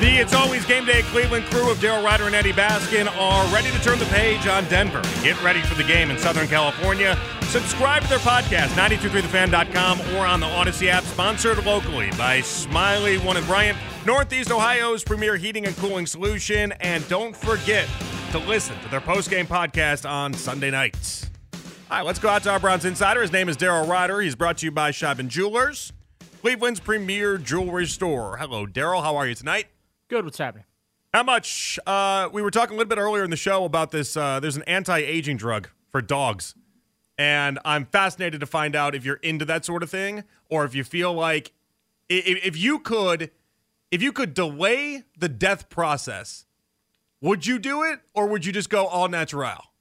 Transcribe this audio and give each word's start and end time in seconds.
The 0.00 0.18
It's 0.18 0.34
Always 0.34 0.66
Game 0.66 0.84
Day 0.84 1.02
Cleveland 1.02 1.46
crew 1.46 1.70
of 1.70 1.78
Daryl 1.78 2.04
Ruiter 2.04 2.26
and 2.26 2.34
Eddie 2.34 2.52
Baskin 2.52 3.06
are 3.16 3.54
ready 3.54 3.70
to 3.70 3.80
turn 3.80 3.98
the 3.98 4.04
page 4.06 4.46
on 4.46 4.64
Denver. 4.68 5.00
Get 5.22 5.40
ready 5.42 5.62
for 5.62 5.76
the 5.76 5.84
game 5.84 6.10
in 6.10 6.18
Southern 6.18 6.48
California. 6.48 7.16
Subscribe 7.42 8.02
to 8.02 8.08
their 8.08 8.18
podcast, 8.18 8.68
923thefan.com 8.70 10.00
or 10.16 10.26
on 10.26 10.40
the 10.40 10.46
Odyssey 10.46 10.90
app, 10.90 11.04
sponsored 11.04 11.64
locally 11.64 12.10
by 12.18 12.40
Smylie 12.40 13.24
One 13.24 13.36
and 13.36 13.46
Bryant, 13.46 13.78
Northeast 14.04 14.50
Ohio's 14.50 15.04
premier 15.04 15.36
heating 15.36 15.64
and 15.64 15.76
cooling 15.76 16.06
solution. 16.06 16.72
And 16.80 17.06
don't 17.08 17.34
forget 17.34 17.88
to 18.32 18.38
listen 18.40 18.78
to 18.80 18.88
their 18.88 19.00
post-game 19.00 19.46
podcast 19.46 20.08
on 20.10 20.34
Sunday 20.34 20.72
nights. 20.72 21.30
All 21.88 21.98
right, 21.98 22.04
let's 22.04 22.18
go 22.18 22.28
out 22.28 22.42
to 22.42 22.50
our 22.50 22.58
Browns 22.58 22.84
insider. 22.84 23.22
His 23.22 23.32
name 23.32 23.48
is 23.48 23.56
Daryl 23.56 23.88
Ruiter. 23.88 24.20
He's 24.20 24.34
brought 24.34 24.58
to 24.58 24.66
you 24.66 24.72
by 24.72 24.90
Shopin 24.90 25.28
Jewelers, 25.28 25.92
Cleveland's 26.40 26.80
premier 26.80 27.38
jewelry 27.38 27.86
store. 27.86 28.38
Hello, 28.38 28.66
Daryl. 28.66 29.00
How 29.02 29.14
are 29.16 29.28
you 29.28 29.36
tonight? 29.36 29.68
Good. 30.14 30.24
What's 30.24 30.38
happening? 30.38 30.64
How 31.12 31.24
much? 31.24 31.76
Uh, 31.88 32.28
we 32.32 32.40
were 32.40 32.52
talking 32.52 32.76
a 32.76 32.78
little 32.78 32.88
bit 32.88 33.00
earlier 33.00 33.24
in 33.24 33.30
the 33.30 33.36
show 33.36 33.64
about 33.64 33.90
this. 33.90 34.16
Uh, 34.16 34.38
there's 34.38 34.54
an 34.54 34.62
anti-aging 34.62 35.38
drug 35.38 35.70
for 35.90 36.00
dogs, 36.00 36.54
and 37.18 37.58
I'm 37.64 37.86
fascinated 37.86 38.38
to 38.38 38.46
find 38.46 38.76
out 38.76 38.94
if 38.94 39.04
you're 39.04 39.16
into 39.16 39.44
that 39.46 39.64
sort 39.64 39.82
of 39.82 39.90
thing, 39.90 40.22
or 40.48 40.64
if 40.64 40.72
you 40.72 40.84
feel 40.84 41.12
like 41.12 41.50
if, 42.08 42.44
if 42.44 42.56
you 42.56 42.78
could, 42.78 43.32
if 43.90 44.02
you 44.02 44.12
could 44.12 44.34
delay 44.34 45.02
the 45.18 45.28
death 45.28 45.68
process, 45.68 46.46
would 47.20 47.44
you 47.44 47.58
do 47.58 47.82
it, 47.82 47.98
or 48.14 48.28
would 48.28 48.46
you 48.46 48.52
just 48.52 48.70
go 48.70 48.86
all 48.86 49.08
natural? 49.08 49.72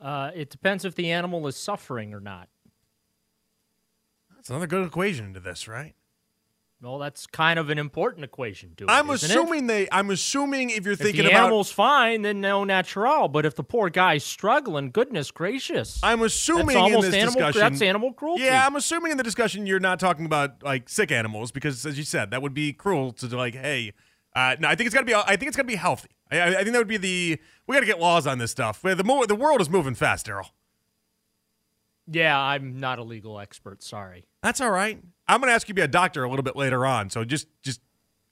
Uh, 0.00 0.30
it 0.36 0.50
depends 0.50 0.84
if 0.84 0.94
the 0.94 1.10
animal 1.10 1.48
is 1.48 1.56
suffering 1.56 2.14
or 2.14 2.20
not. 2.20 2.48
That's 4.36 4.50
another 4.50 4.68
good 4.68 4.86
equation 4.86 5.24
into 5.24 5.40
this, 5.40 5.66
right? 5.66 5.96
Well, 6.80 6.98
that's 6.98 7.26
kind 7.26 7.58
of 7.58 7.70
an 7.70 7.78
important 7.78 8.24
equation 8.24 8.74
to 8.76 8.84
it. 8.84 8.90
I'm 8.90 9.10
assuming 9.10 9.64
it? 9.64 9.66
they. 9.66 9.88
I'm 9.90 10.10
assuming 10.10 10.70
if 10.70 10.84
you're 10.84 10.92
if 10.92 11.00
thinking 11.00 11.24
the 11.24 11.30
about, 11.30 11.46
animal's 11.46 11.72
fine, 11.72 12.22
then 12.22 12.40
no 12.40 12.62
natural. 12.62 13.26
But 13.26 13.44
if 13.44 13.56
the 13.56 13.64
poor 13.64 13.90
guy's 13.90 14.22
struggling, 14.22 14.90
goodness 14.92 15.32
gracious, 15.32 15.98
I'm 16.04 16.22
assuming 16.22 16.66
that's 16.66 16.76
almost 16.76 17.06
in 17.06 17.10
this 17.10 17.14
animal. 17.20 17.34
discussion, 17.34 17.60
That's 17.60 17.82
animal 17.82 18.12
cruelty. 18.12 18.44
Yeah, 18.44 18.64
I'm 18.64 18.76
assuming 18.76 19.10
in 19.10 19.16
the 19.18 19.24
discussion 19.24 19.66
you're 19.66 19.80
not 19.80 19.98
talking 19.98 20.24
about 20.24 20.62
like 20.62 20.88
sick 20.88 21.10
animals 21.10 21.50
because, 21.50 21.84
as 21.84 21.98
you 21.98 22.04
said, 22.04 22.30
that 22.30 22.42
would 22.42 22.54
be 22.54 22.72
cruel 22.72 23.10
to 23.14 23.36
like, 23.36 23.56
hey, 23.56 23.92
uh, 24.36 24.54
no, 24.60 24.68
I 24.68 24.76
think 24.76 24.86
it's 24.86 24.94
got 24.94 25.00
to 25.00 25.06
be. 25.06 25.14
I 25.16 25.34
think 25.34 25.48
it's 25.48 25.56
got 25.56 25.64
to 25.64 25.66
be 25.68 25.74
healthy. 25.74 26.10
I, 26.30 26.42
I 26.42 26.62
think 26.62 26.72
that 26.72 26.78
would 26.78 26.86
be 26.86 26.96
the. 26.96 27.40
We 27.66 27.74
got 27.74 27.80
to 27.80 27.86
get 27.86 27.98
laws 27.98 28.24
on 28.24 28.38
this 28.38 28.52
stuff. 28.52 28.82
The 28.82 29.02
mo- 29.02 29.26
the 29.26 29.34
world 29.34 29.60
is 29.60 29.68
moving 29.68 29.96
fast, 29.96 30.26
Daryl. 30.26 30.50
yeah. 32.08 32.38
I'm 32.38 32.78
not 32.78 33.00
a 33.00 33.02
legal 33.02 33.40
expert. 33.40 33.82
Sorry. 33.82 34.26
That's 34.44 34.60
all 34.60 34.70
right. 34.70 35.02
I'm 35.28 35.40
going 35.40 35.48
to 35.50 35.54
ask 35.54 35.68
you 35.68 35.72
to 35.72 35.76
be 35.76 35.82
a 35.82 35.88
doctor 35.88 36.24
a 36.24 36.30
little 36.30 36.42
bit 36.42 36.56
later 36.56 36.86
on, 36.86 37.10
so 37.10 37.24
just 37.24 37.46
just 37.62 37.80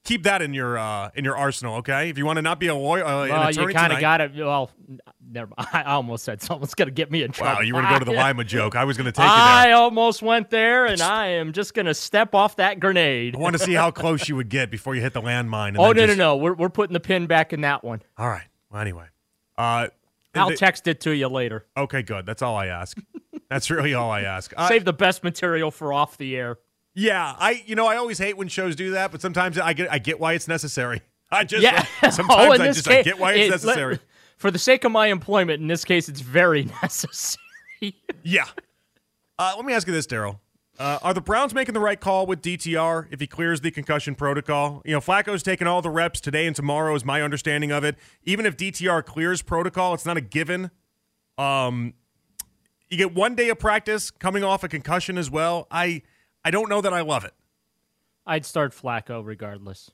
keep 0.03 0.23
that 0.23 0.41
in 0.41 0.53
your 0.53 0.77
uh, 0.77 1.11
in 1.15 1.23
your 1.25 1.37
arsenal, 1.37 1.75
okay? 1.75 2.09
If 2.09 2.17
you 2.17 2.25
want 2.25 2.37
to 2.37 2.41
not 2.41 2.59
be 2.59 2.67
a 2.67 2.75
lawyer, 2.75 3.03
uh, 3.05 3.27
Well, 3.27 3.51
you 3.51 3.67
kind 3.73 3.93
of 3.93 3.99
got 3.99 4.21
it. 4.21 4.31
Well, 4.35 4.71
never. 5.29 5.51
mind. 5.57 5.69
I 5.73 5.83
almost 5.83 6.23
said 6.23 6.41
someone's 6.41 6.73
going 6.73 6.87
to 6.87 6.93
get 6.93 7.11
me 7.11 7.23
in 7.23 7.31
trouble. 7.31 7.55
Wow, 7.55 7.61
you 7.61 7.75
were 7.75 7.81
going 7.81 7.93
to 7.93 7.99
go 7.99 8.05
to 8.05 8.11
the 8.11 8.17
Lima 8.23 8.43
joke. 8.43 8.75
I 8.75 8.85
was 8.85 8.97
going 8.97 9.05
to 9.05 9.11
take 9.11 9.25
you 9.25 9.31
I 9.31 9.67
there. 9.67 9.75
almost 9.75 10.21
went 10.21 10.49
there, 10.49 10.85
and 10.85 11.01
I 11.01 11.27
am 11.27 11.53
just 11.53 11.73
going 11.73 11.85
to 11.85 11.93
step 11.93 12.33
off 12.33 12.55
that 12.55 12.79
grenade. 12.79 13.35
I 13.35 13.39
want 13.39 13.57
to 13.57 13.63
see 13.63 13.73
how 13.73 13.91
close 13.91 14.27
you 14.29 14.35
would 14.37 14.49
get 14.49 14.71
before 14.71 14.95
you 14.95 15.01
hit 15.01 15.13
the 15.13 15.21
landmine. 15.21 15.69
and 15.69 15.77
Oh 15.77 15.91
no, 15.91 16.05
just- 16.05 16.17
no, 16.17 16.35
no! 16.35 16.37
We're 16.37 16.53
we're 16.53 16.69
putting 16.69 16.93
the 16.93 16.99
pin 16.99 17.27
back 17.27 17.53
in 17.53 17.61
that 17.61 17.83
one. 17.83 18.01
All 18.17 18.29
right. 18.29 18.47
Well, 18.71 18.81
anyway, 18.81 19.05
uh, 19.57 19.87
I'll 20.35 20.55
text 20.55 20.87
it 20.87 21.01
to 21.01 21.11
you 21.11 21.27
later. 21.27 21.65
Okay, 21.75 22.01
good. 22.01 22.25
That's 22.25 22.41
all 22.41 22.55
I 22.55 22.67
ask. 22.67 22.97
That's 23.49 23.69
really 23.69 23.93
all 23.93 24.11
I 24.11 24.21
ask. 24.21 24.53
Uh, 24.55 24.67
Save 24.67 24.83
the 24.85 24.93
best 24.93 25.23
material 25.23 25.71
for 25.71 25.93
off 25.93 26.17
the 26.17 26.35
air. 26.35 26.57
Yeah, 26.99 27.35
I 27.37 27.63
you 27.67 27.75
know 27.75 27.85
I 27.85 27.95
always 27.97 28.17
hate 28.17 28.35
when 28.37 28.47
shows 28.47 28.75
do 28.75 28.91
that, 28.91 29.11
but 29.11 29.21
sometimes 29.21 29.57
I 29.59 29.73
get 29.73 29.91
I 29.91 29.99
get 29.99 30.19
why 30.19 30.33
it's 30.33 30.47
necessary. 30.47 31.01
I 31.31 31.43
just 31.43 31.61
Yeah. 31.63 31.85
sometimes 32.09 32.29
oh, 32.31 32.51
I 32.51 32.57
just 32.57 32.85
case, 32.87 32.99
I 32.99 33.01
get 33.03 33.19
why 33.19 33.33
it's 33.33 33.47
it- 33.47 33.51
necessary. 33.51 33.93
let- 33.93 34.01
for 34.37 34.49
the 34.51 34.59
sake 34.59 34.83
of 34.83 34.91
my 34.91 35.07
employment, 35.07 35.61
in 35.61 35.67
this 35.67 35.83
case, 35.85 36.09
it's 36.09 36.21
very 36.21 36.65
necessary. 36.81 37.39
yeah. 38.23 38.45
Uh, 39.39 39.53
let 39.55 39.65
me 39.65 39.73
ask 39.73 39.87
you 39.87 39.93
this, 39.93 40.05
Daryl. 40.07 40.39
Uh, 40.79 40.99
are 41.01 41.13
the 41.15 41.21
Browns 41.21 41.55
making 41.55 41.73
the 41.73 41.79
right 41.79 41.99
call 41.99 42.27
with 42.27 42.41
DTR 42.43 43.07
if 43.09 43.19
he 43.19 43.25
clears 43.25 43.61
the 43.61 43.71
concussion 43.71 44.13
protocol? 44.13 44.83
You 44.85 44.93
know, 44.93 44.99
Flacco's 44.99 45.41
taking 45.41 45.65
all 45.65 45.81
the 45.81 45.89
reps 45.89 46.21
today 46.21 46.45
and 46.45 46.55
tomorrow, 46.55 46.93
is 46.93 47.03
my 47.03 47.23
understanding 47.23 47.71
of 47.71 47.83
it. 47.83 47.95
Even 48.25 48.45
if 48.45 48.55
DTR 48.57 49.03
clears 49.03 49.41
protocol, 49.41 49.95
it's 49.95 50.05
not 50.05 50.17
a 50.17 50.21
given. 50.21 50.69
Um, 51.39 51.95
you 52.89 52.97
get 52.97 53.15
one 53.15 53.33
day 53.33 53.49
of 53.49 53.57
practice 53.57 54.11
coming 54.11 54.43
off 54.43 54.63
a 54.63 54.67
concussion 54.67 55.17
as 55.17 55.31
well. 55.31 55.65
I 55.71 56.03
I 56.47 56.49
don't 56.49 56.69
know 56.69 56.79
that 56.79 56.93
I 56.93 57.01
love 57.01 57.25
it. 57.25 57.33
I'd 58.25 58.45
start 58.45 58.71
Flacco 58.73 59.21
regardless. 59.21 59.91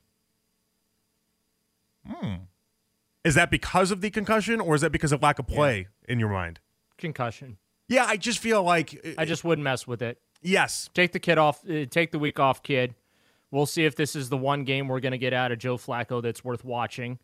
Is 3.24 3.34
that 3.34 3.50
because 3.50 3.90
of 3.90 4.02
the 4.02 4.12
concussion, 4.12 4.62
or 4.62 4.76
is 4.76 4.82
that 4.82 4.92
because 4.92 5.12
of 5.12 5.24
lack 5.24 5.40
of 5.40 5.48
play 5.48 5.88
in 6.08 6.20
your 6.20 6.30
mind? 6.30 6.60
Concussion. 6.96 7.58
Yeah, 7.88 8.06
I 8.06 8.18
just 8.18 8.38
feel 8.38 8.62
like 8.62 9.04
I 9.18 9.26
just 9.26 9.44
wouldn't 9.44 9.64
mess 9.64 9.88
with 9.88 10.04
it. 10.04 10.22
yes. 10.44 10.92
Take 10.94 11.12
the 11.12 11.20
kid 11.20 11.40
off. 11.40 11.68
Uh, 11.68 11.86
take 11.90 12.12
the 12.12 12.20
week 12.20 12.40
off, 12.40 12.62
kid. 12.62 12.94
We'll 13.50 13.66
see 13.66 13.86
if 13.86 13.96
this 13.96 14.16
is 14.16 14.30
the 14.30 14.38
one 14.38 14.64
game 14.64 14.88
we're 14.88 15.00
going 15.00 15.14
to 15.14 15.18
get 15.18 15.34
out 15.34 15.52
of 15.52 15.58
Joe 15.58 15.78
Flacco 15.78 16.22
that's 16.22 16.44
worth 16.44 16.64
watching. 16.64 17.18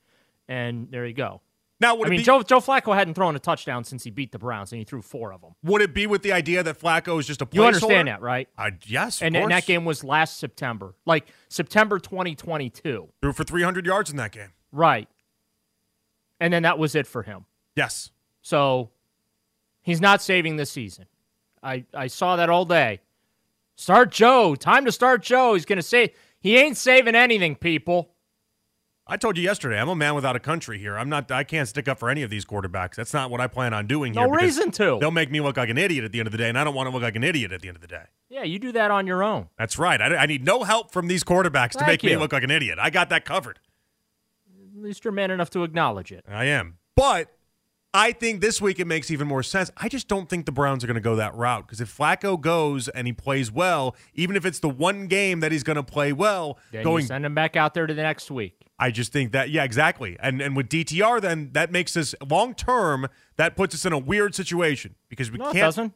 And 0.47 0.89
there 0.89 1.05
you 1.05 1.13
go. 1.13 1.41
Now 1.81 1.95
would 1.95 2.07
I 2.07 2.09
mean, 2.09 2.19
be, 2.19 2.23
Joe 2.23 2.43
Joe 2.43 2.59
Flacco 2.59 2.93
hadn't 2.93 3.13
thrown 3.13 3.35
a 3.35 3.39
touchdown 3.39 3.83
since 3.83 4.03
he 4.03 4.09
beat 4.09 4.31
the 4.31 4.39
Browns, 4.39 4.71
and 4.71 4.79
he 4.79 4.85
threw 4.85 5.01
four 5.01 5.31
of 5.31 5.41
them. 5.41 5.53
would 5.63 5.81
it 5.81 5.93
be 5.93 6.07
with 6.07 6.23
the 6.23 6.33
idea 6.33 6.61
that 6.61 6.79
Flacco 6.79 7.19
is 7.19 7.25
just 7.25 7.41
a 7.41 7.45
placeholder? 7.45 7.55
You 7.55 7.63
understand 7.63 8.07
that, 8.09 8.21
right? 8.21 8.49
I 8.57 8.71
yes, 8.85 9.21
of 9.21 9.27
And, 9.27 9.37
and 9.37 9.51
that 9.51 9.65
game 9.65 9.85
was 9.85 10.03
last 10.03 10.39
September, 10.39 10.95
like 11.05 11.27
September 11.47 11.99
2022. 11.99 13.09
threw 13.21 13.33
for 13.33 13.43
300 13.43 13.85
yards 13.85 14.09
in 14.09 14.17
that 14.17 14.31
game. 14.31 14.51
Right. 14.71 15.07
And 16.39 16.53
then 16.53 16.63
that 16.63 16.77
was 16.77 16.95
it 16.95 17.07
for 17.07 17.23
him. 17.23 17.45
Yes. 17.75 18.11
So 18.41 18.91
he's 19.81 20.01
not 20.01 20.21
saving 20.21 20.57
this 20.57 20.71
season. 20.71 21.05
I, 21.61 21.85
I 21.93 22.07
saw 22.07 22.35
that 22.37 22.49
all 22.49 22.65
day. 22.65 23.01
Start 23.75 24.11
Joe. 24.11 24.55
Time 24.55 24.85
to 24.85 24.91
start 24.91 25.21
Joe. 25.21 25.53
He's 25.53 25.65
going 25.65 25.77
to 25.77 25.83
say 25.83 26.13
he 26.39 26.57
ain't 26.57 26.77
saving 26.77 27.15
anything, 27.15 27.55
people. 27.55 28.11
I 29.11 29.17
told 29.17 29.37
you 29.37 29.43
yesterday, 29.43 29.81
I'm 29.81 29.89
a 29.89 29.95
man 29.95 30.13
without 30.13 30.35
a 30.35 30.39
country 30.39 30.77
here. 30.77 30.95
I'm 30.95 31.09
not. 31.09 31.31
I 31.31 31.43
can't 31.43 31.67
stick 31.67 31.87
up 31.87 31.97
for 31.97 32.11
any 32.11 32.21
of 32.21 32.29
these 32.29 32.45
quarterbacks. 32.45 32.95
That's 32.95 33.13
not 33.13 33.31
what 33.31 33.41
I 33.41 33.47
plan 33.47 33.73
on 33.73 33.87
doing 33.87 34.13
here. 34.13 34.27
No 34.27 34.31
reason 34.31 34.69
to. 34.73 34.99
They'll 35.01 35.09
make 35.09 35.31
me 35.31 35.41
look 35.41 35.57
like 35.57 35.69
an 35.69 35.79
idiot 35.79 36.05
at 36.05 36.11
the 36.11 36.19
end 36.19 36.27
of 36.27 36.31
the 36.31 36.37
day, 36.37 36.47
and 36.47 36.57
I 36.59 36.63
don't 36.63 36.75
want 36.75 36.87
to 36.87 36.93
look 36.93 37.01
like 37.01 37.15
an 37.15 37.23
idiot 37.23 37.51
at 37.51 37.61
the 37.61 37.69
end 37.69 37.77
of 37.77 37.81
the 37.81 37.87
day. 37.87 38.03
Yeah, 38.29 38.43
you 38.43 38.59
do 38.59 38.71
that 38.73 38.91
on 38.91 39.07
your 39.07 39.23
own. 39.23 39.49
That's 39.57 39.79
right. 39.79 39.99
I, 39.99 40.15
I 40.15 40.25
need 40.27 40.45
no 40.45 40.63
help 40.63 40.91
from 40.91 41.07
these 41.07 41.23
quarterbacks 41.23 41.71
to 41.71 41.79
Thank 41.79 41.87
make 41.87 42.03
me 42.03 42.15
look 42.17 42.31
like 42.31 42.43
an 42.43 42.51
idiot. 42.51 42.77
I 42.79 42.91
got 42.91 43.09
that 43.09 43.25
covered. 43.25 43.59
At 44.75 44.83
least 44.83 45.03
you're 45.03 45.11
man 45.11 45.31
enough 45.31 45.49
to 45.51 45.63
acknowledge 45.63 46.11
it. 46.11 46.23
I 46.29 46.45
am. 46.45 46.77
But 46.95 47.33
I 47.93 48.11
think 48.11 48.41
this 48.41 48.61
week 48.61 48.79
it 48.79 48.85
makes 48.85 49.09
even 49.09 49.27
more 49.27 49.41
sense. 49.41 49.71
I 49.77 49.89
just 49.89 50.07
don't 50.07 50.29
think 50.29 50.45
the 50.45 50.51
Browns 50.51 50.83
are 50.83 50.87
going 50.87 50.95
to 50.95 51.01
go 51.01 51.15
that 51.15 51.33
route 51.33 51.65
because 51.65 51.81
if 51.81 51.95
Flacco 51.95 52.39
goes 52.39 52.87
and 52.87 53.07
he 53.07 53.13
plays 53.13 53.51
well, 53.51 53.95
even 54.13 54.35
if 54.35 54.45
it's 54.45 54.59
the 54.59 54.69
one 54.69 55.07
game 55.07 55.39
that 55.39 55.51
he's 55.51 55.63
going 55.63 55.75
to 55.75 55.83
play 55.83 56.13
well, 56.13 56.59
Then 56.71 56.83
going 56.83 57.01
you 57.01 57.07
send 57.07 57.25
him 57.25 57.33
back 57.33 57.55
out 57.55 57.73
there 57.73 57.87
to 57.87 57.93
the 57.93 58.03
next 58.03 58.29
week. 58.29 58.67
I 58.77 58.91
just 58.91 59.11
think 59.11 59.31
that 59.31 59.49
yeah, 59.49 59.63
exactly. 59.63 60.17
And 60.19 60.39
and 60.39 60.55
with 60.55 60.69
DTR 60.69 61.19
then 61.19 61.49
that 61.53 61.71
makes 61.71 61.97
us 61.97 62.13
long 62.29 62.53
term 62.53 63.07
that 63.37 63.55
puts 63.55 63.73
us 63.73 63.85
in 63.85 63.91
a 63.91 63.97
weird 63.97 64.35
situation 64.35 64.95
because 65.09 65.31
we 65.31 65.39
No, 65.39 65.45
can't 65.45 65.57
doesn't. 65.57 65.93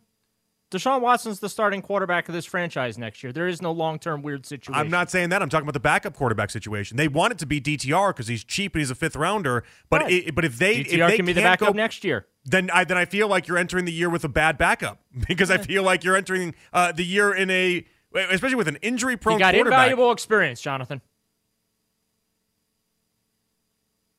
Deshaun 0.74 1.02
Watson's 1.02 1.40
the 1.40 1.50
starting 1.50 1.82
quarterback 1.84 2.28
of 2.28 2.34
this 2.34 2.46
franchise 2.46 2.98
next 2.98 3.22
year. 3.24 3.32
There 3.32 3.48
is 3.48 3.62
no 3.62 3.72
long 3.72 4.00
term 4.00 4.22
weird 4.24 4.46
situation. 4.46 4.74
I'm 4.80 4.90
not 4.90 5.12
saying 5.12 5.30
that. 5.30 5.42
I'm 5.42 5.50
talking 5.50 5.64
about 5.66 5.74
the 5.74 5.80
backup 5.80 6.16
quarterback 6.16 6.50
situation. 6.50 6.98
They 6.98 7.08
want 7.08 7.32
it 7.34 7.40
to 7.40 7.46
be 7.46 7.62
DTR 7.62 8.10
because 8.10 8.28
he's 8.28 8.44
cheap 8.44 8.74
and 8.74 8.82
he's 8.82 8.90
a 8.90 8.96
fifth 8.96 9.16
rounder. 9.16 9.64
But 9.90 10.02
Right. 10.02 10.12
it, 10.28 10.36
but 10.36 10.44
if 10.46 10.58
they 10.58 10.78
if 10.78 10.90
they 11.08 11.16
can 11.16 11.26
be 11.26 11.34
the 11.34 11.42
backup 11.42 11.70
go, 11.70 11.74
next 11.74 12.04
year. 12.04 12.26
then 12.46 12.70
I 12.72 12.84
then 12.84 12.98
I 12.98 13.06
feel 13.06 13.28
like 13.28 13.48
you're 13.48 13.58
entering 13.60 13.86
the 13.86 13.94
year 13.94 14.10
with 14.10 14.24
a 14.24 14.30
bad 14.30 14.58
backup 14.58 15.00
because 15.28 15.52
I 15.52 15.60
feel 15.60 15.84
like 15.84 16.04
you're 16.04 16.16
entering 16.18 16.56
uh, 16.74 16.92
the 16.92 17.06
year 17.06 17.32
in 17.34 17.50
a 17.52 17.86
especially 18.16 18.56
with 18.56 18.68
an 18.68 18.78
injury 18.82 19.16
prone 19.16 19.36
You 19.36 19.40
got 19.40 19.54
quarterback. 19.54 19.88
invaluable 19.88 20.12
experience, 20.12 20.60
Jonathan. 20.60 21.02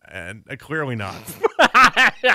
and 0.07 0.45
uh, 0.51 0.57
clearly 0.57 0.97
not. 0.97 1.17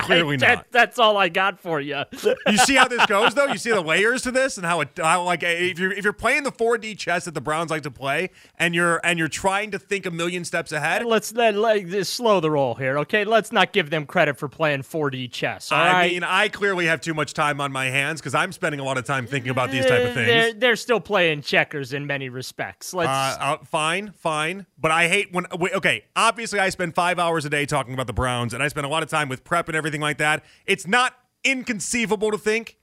Clearly 0.02 0.36
That- 0.36 0.56
not. 0.56 0.66
That's 0.70 0.98
all 0.98 1.16
I 1.16 1.28
got 1.28 1.58
for 1.60 1.80
you. 1.80 2.02
You 2.46 2.56
see 2.58 2.74
how 2.76 2.86
this 2.88 3.04
goes, 3.06 3.34
though. 3.34 3.46
You 3.46 3.58
see 3.58 3.70
the 3.70 3.80
layers 3.80 4.22
to 4.22 4.30
this, 4.30 4.56
and 4.56 4.66
how 4.66 4.80
it 4.80 4.88
how 4.96 5.22
like 5.24 5.42
if 5.42 5.78
you're 5.78 5.92
if 5.92 6.04
you're 6.04 6.12
playing 6.12 6.44
the 6.44 6.52
4D 6.52 6.96
chess 6.96 7.24
that 7.24 7.34
the 7.34 7.40
Browns 7.40 7.70
like 7.70 7.82
to 7.82 7.90
play, 7.90 8.30
and 8.58 8.74
you're 8.74 9.00
and 9.04 9.18
you're 9.18 9.28
trying 9.28 9.70
to 9.72 9.78
think 9.78 10.06
a 10.06 10.10
million 10.10 10.44
steps 10.44 10.72
ahead. 10.72 11.04
Let's 11.04 11.32
let, 11.32 11.54
let 11.54 11.86
just 11.88 12.14
slow 12.14 12.40
the 12.40 12.50
roll 12.50 12.74
here, 12.74 12.98
okay? 13.00 13.24
Let's 13.24 13.50
not 13.52 13.72
give 13.72 13.90
them 13.90 14.06
credit 14.06 14.38
for 14.38 14.48
playing 14.48 14.82
4D 14.82 15.30
chess. 15.32 15.72
All 15.72 15.78
I 15.78 15.92
right? 15.92 16.12
mean, 16.12 16.22
I 16.24 16.48
clearly 16.48 16.86
have 16.86 17.00
too 17.00 17.14
much 17.14 17.32
time 17.34 17.60
on 17.60 17.72
my 17.72 17.86
hands 17.86 18.20
because 18.20 18.34
I'm 18.34 18.52
spending 18.52 18.80
a 18.80 18.84
lot 18.84 18.98
of 18.98 19.04
time 19.04 19.26
thinking 19.26 19.50
about 19.50 19.70
these 19.70 19.86
type 19.86 20.02
of 20.04 20.10
Uh, 20.10 20.14
things. 20.14 20.26
They're, 20.26 20.52
they're 20.52 20.76
still 20.76 21.00
playing 21.00 21.42
checkers 21.42 21.92
in 21.92 22.06
many 22.06 22.28
respects. 22.28 22.92
Let's. 22.94 23.08
Uh, 23.08 23.36
uh, 23.40 23.56
fine, 23.64 24.12
fine, 24.12 24.66
but 24.78 24.90
I 24.90 25.08
hate 25.08 25.32
when. 25.32 25.46
wait, 25.58 25.72
Okay, 25.74 26.04
obviously, 26.16 26.58
I 26.58 26.68
spend 26.70 26.94
five 26.94 27.18
hours 27.18 27.44
a 27.44 27.50
day 27.50 27.64
talking 27.66 27.94
about 27.94 28.06
the 28.06 28.12
Browns, 28.12 28.52
and 28.54 28.62
I 28.62 28.68
spend 28.68 28.84
a 28.86 28.88
lot 28.88 29.02
of 29.02 29.08
time 29.08 29.28
with 29.30 29.44
prep 29.44 29.68
and 29.68 29.76
everything 29.76 30.02
like 30.02 30.18
that. 30.18 30.44
It's 30.66 30.86
not 30.86 31.14
inconceivable 31.42 32.30
to 32.30 32.36
think 32.36 32.76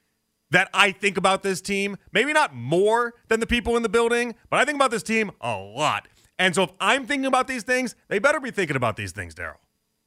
that 0.50 0.70
I 0.74 0.92
think 0.92 1.18
about 1.18 1.44
this 1.44 1.62
team, 1.62 1.98
maybe 2.12 2.34
not 2.34 2.56
more 2.56 3.14
than 3.28 3.40
the 3.40 3.46
people 3.46 3.78
in 3.78 3.84
the 3.84 3.90
building, 3.90 4.34
but 4.50 4.60
I 4.60 4.66
think 4.66 4.78
about 4.78 4.90
this 4.90 5.04
team 5.04 5.30
a 5.42 5.56
lot. 5.56 6.08
And 6.40 6.56
so 6.56 6.64
if 6.64 6.72
I'm 6.80 7.06
thinking 7.06 7.26
about 7.26 7.48
these 7.48 7.64
things, 7.64 7.96
they 8.08 8.18
better 8.20 8.40
be 8.40 8.52
thinking 8.52 8.76
about 8.76 8.96
these 8.96 9.12
things, 9.12 9.36
Daryl. 9.36 9.58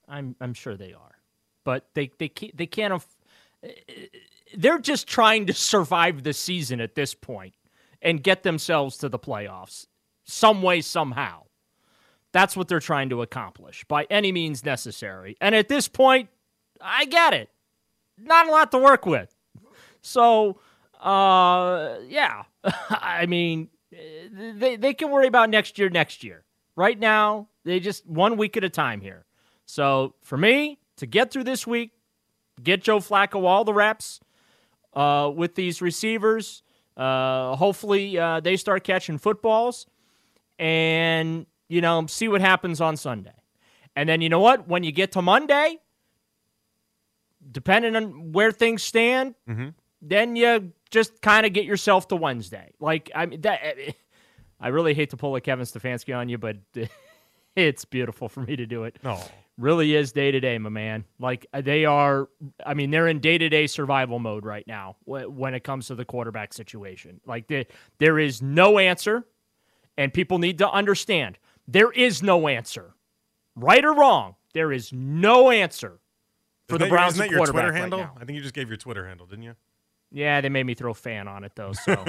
I'm 0.08 0.34
I'm 0.40 0.54
sure 0.54 0.76
they 0.76 0.92
are, 0.92 1.18
but 1.64 1.88
they 1.94 2.10
they 2.18 2.28
can't, 2.28 2.56
they 2.56 2.66
can't. 2.66 3.04
They're 4.56 4.78
just 4.80 5.06
trying 5.06 5.46
to 5.46 5.54
survive 5.54 6.24
the 6.24 6.32
season 6.32 6.80
at 6.80 6.96
this 6.96 7.14
point 7.14 7.54
and 8.02 8.22
get 8.22 8.42
themselves 8.42 8.96
to 8.98 9.08
the 9.08 9.18
playoffs 9.18 9.86
some 10.24 10.62
way 10.62 10.80
somehow. 10.80 11.42
That's 12.32 12.56
what 12.56 12.68
they're 12.68 12.80
trying 12.80 13.08
to 13.10 13.22
accomplish 13.22 13.84
by 13.84 14.06
any 14.10 14.32
means 14.32 14.64
necessary. 14.64 15.36
And 15.40 15.54
at 15.54 15.68
this 15.68 15.88
point, 15.88 16.28
I 16.80 17.04
get 17.06 17.34
it. 17.34 17.50
Not 18.16 18.46
a 18.46 18.50
lot 18.50 18.70
to 18.72 18.78
work 18.78 19.06
with. 19.06 19.34
So, 20.02 20.60
uh, 21.00 21.96
yeah. 22.06 22.44
I 22.90 23.26
mean, 23.26 23.68
they, 24.32 24.76
they 24.76 24.94
can 24.94 25.10
worry 25.10 25.26
about 25.26 25.50
next 25.50 25.78
year, 25.78 25.88
next 25.88 26.22
year. 26.22 26.44
Right 26.76 26.98
now, 26.98 27.48
they 27.64 27.80
just 27.80 28.06
one 28.06 28.36
week 28.36 28.56
at 28.56 28.64
a 28.64 28.70
time 28.70 29.00
here. 29.00 29.26
So, 29.66 30.14
for 30.22 30.38
me, 30.38 30.78
to 30.96 31.06
get 31.06 31.30
through 31.30 31.44
this 31.44 31.66
week, 31.66 31.92
get 32.62 32.82
Joe 32.82 32.98
Flacco 32.98 33.44
all 33.44 33.64
the 33.64 33.74
reps 33.74 34.20
uh, 34.94 35.30
with 35.34 35.54
these 35.54 35.82
receivers. 35.82 36.62
Uh, 36.96 37.56
hopefully, 37.56 38.18
uh, 38.18 38.40
they 38.40 38.56
start 38.56 38.84
catching 38.84 39.18
footballs 39.18 39.86
and, 40.58 41.46
you 41.70 41.80
know, 41.80 42.06
see 42.06 42.28
what 42.28 42.40
happens 42.40 42.80
on 42.80 42.96
Sunday. 42.96 43.32
And 43.96 44.08
then, 44.08 44.20
you 44.20 44.28
know 44.28 44.40
what? 44.40 44.68
When 44.68 44.84
you 44.84 44.92
get 44.92 45.12
to 45.12 45.22
Monday, 45.22 45.78
depending 47.50 47.96
on 47.96 48.32
where 48.32 48.52
things 48.52 48.82
stand, 48.82 49.34
mm-hmm. 49.48 49.68
then 50.02 50.36
you 50.36 50.72
just 50.90 51.20
kind 51.22 51.46
of 51.46 51.52
get 51.52 51.64
yourself 51.64 52.08
to 52.08 52.16
Wednesday. 52.16 52.72
Like, 52.80 53.10
I 53.14 53.26
mean, 53.26 53.40
that. 53.42 53.60
I 54.62 54.68
really 54.68 54.92
hate 54.92 55.10
to 55.10 55.16
pull 55.16 55.34
a 55.36 55.40
Kevin 55.40 55.64
Stefanski 55.64 56.14
on 56.14 56.28
you, 56.28 56.36
but 56.36 56.58
it's 57.56 57.86
beautiful 57.86 58.28
for 58.28 58.40
me 58.40 58.56
to 58.56 58.66
do 58.66 58.84
it. 58.84 58.98
No 59.02 59.18
really 59.60 59.94
is 59.94 60.12
day 60.12 60.30
to 60.30 60.40
day, 60.40 60.58
my 60.58 60.70
man. 60.70 61.04
Like 61.18 61.46
uh, 61.52 61.60
they 61.60 61.84
are, 61.84 62.28
I 62.64 62.74
mean, 62.74 62.90
they're 62.90 63.06
in 63.06 63.20
day 63.20 63.38
to 63.38 63.48
day 63.48 63.66
survival 63.66 64.18
mode 64.18 64.44
right 64.44 64.66
now 64.66 64.96
when 65.04 65.54
it 65.54 65.62
comes 65.62 65.88
to 65.88 65.94
the 65.94 66.04
quarterback 66.04 66.52
situation. 66.52 67.20
Like 67.26 67.46
the, 67.46 67.66
there 67.98 68.18
is 68.18 68.42
no 68.42 68.78
answer, 68.78 69.26
and 69.96 70.12
people 70.12 70.38
need 70.38 70.58
to 70.58 70.70
understand 70.70 71.38
there 71.70 71.90
is 71.90 72.22
no 72.22 72.48
answer, 72.48 72.94
right 73.54 73.84
or 73.84 73.94
wrong. 73.94 74.36
There 74.54 74.72
is 74.72 74.92
no 74.92 75.50
answer 75.50 76.00
for 76.68 76.78
the 76.78 76.86
Browns. 76.86 77.14
Isn't 77.14 77.28
that 77.28 77.30
your 77.30 77.46
Twitter 77.46 77.72
handle? 77.72 78.00
Right 78.00 78.10
I 78.20 78.24
think 78.24 78.36
you 78.36 78.42
just 78.42 78.54
gave 78.54 78.68
your 78.68 78.76
Twitter 78.76 79.06
handle, 79.06 79.26
didn't 79.26 79.44
you? 79.44 79.54
Yeah, 80.12 80.40
they 80.40 80.48
made 80.48 80.66
me 80.66 80.74
throw 80.74 80.92
fan 80.92 81.28
on 81.28 81.44
it 81.44 81.52
though. 81.54 81.72
So, 81.72 81.94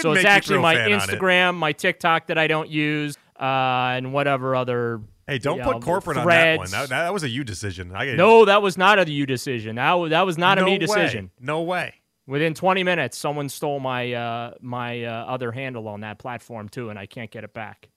so 0.00 0.12
it's 0.12 0.24
actually 0.24 0.60
my 0.60 0.74
Instagram, 0.74 1.56
my 1.56 1.72
TikTok 1.72 2.28
that 2.28 2.38
I 2.38 2.46
don't 2.46 2.70
use, 2.70 3.16
uh, 3.38 3.92
and 3.96 4.12
whatever 4.12 4.56
other 4.56 5.02
Hey, 5.26 5.38
don't 5.38 5.58
you 5.58 5.64
put 5.64 5.76
know, 5.76 5.80
corporate 5.80 6.18
threads. 6.20 6.58
on 6.58 6.70
that 6.70 6.80
one. 6.80 6.88
That, 6.88 7.04
that, 7.04 7.12
was 7.12 7.22
a 7.22 7.28
you 7.28 7.44
decision. 7.44 7.94
I, 7.94 8.14
no, 8.14 8.44
that 8.44 8.60
was 8.60 8.76
not 8.76 8.98
a 8.98 9.10
you 9.10 9.24
decision. 9.24 9.76
That 9.76 9.92
was, 9.92 10.10
that 10.10 10.26
was 10.26 10.36
not 10.36 10.58
no 10.58 10.64
a 10.64 10.66
me 10.66 10.78
decision. 10.78 11.26
Way. 11.26 11.30
No 11.40 11.62
way. 11.62 11.94
Within 12.26 12.54
20 12.54 12.82
minutes, 12.82 13.18
someone 13.18 13.48
stole 13.48 13.80
my 13.80 14.12
uh, 14.12 14.54
my 14.60 15.04
uh, 15.04 15.24
other 15.26 15.52
handle 15.52 15.88
on 15.88 16.00
that 16.00 16.18
platform 16.18 16.68
too, 16.68 16.90
and 16.90 16.98
I 16.98 17.06
can't 17.06 17.30
get 17.30 17.44
it 17.44 17.52
back. 17.52 17.88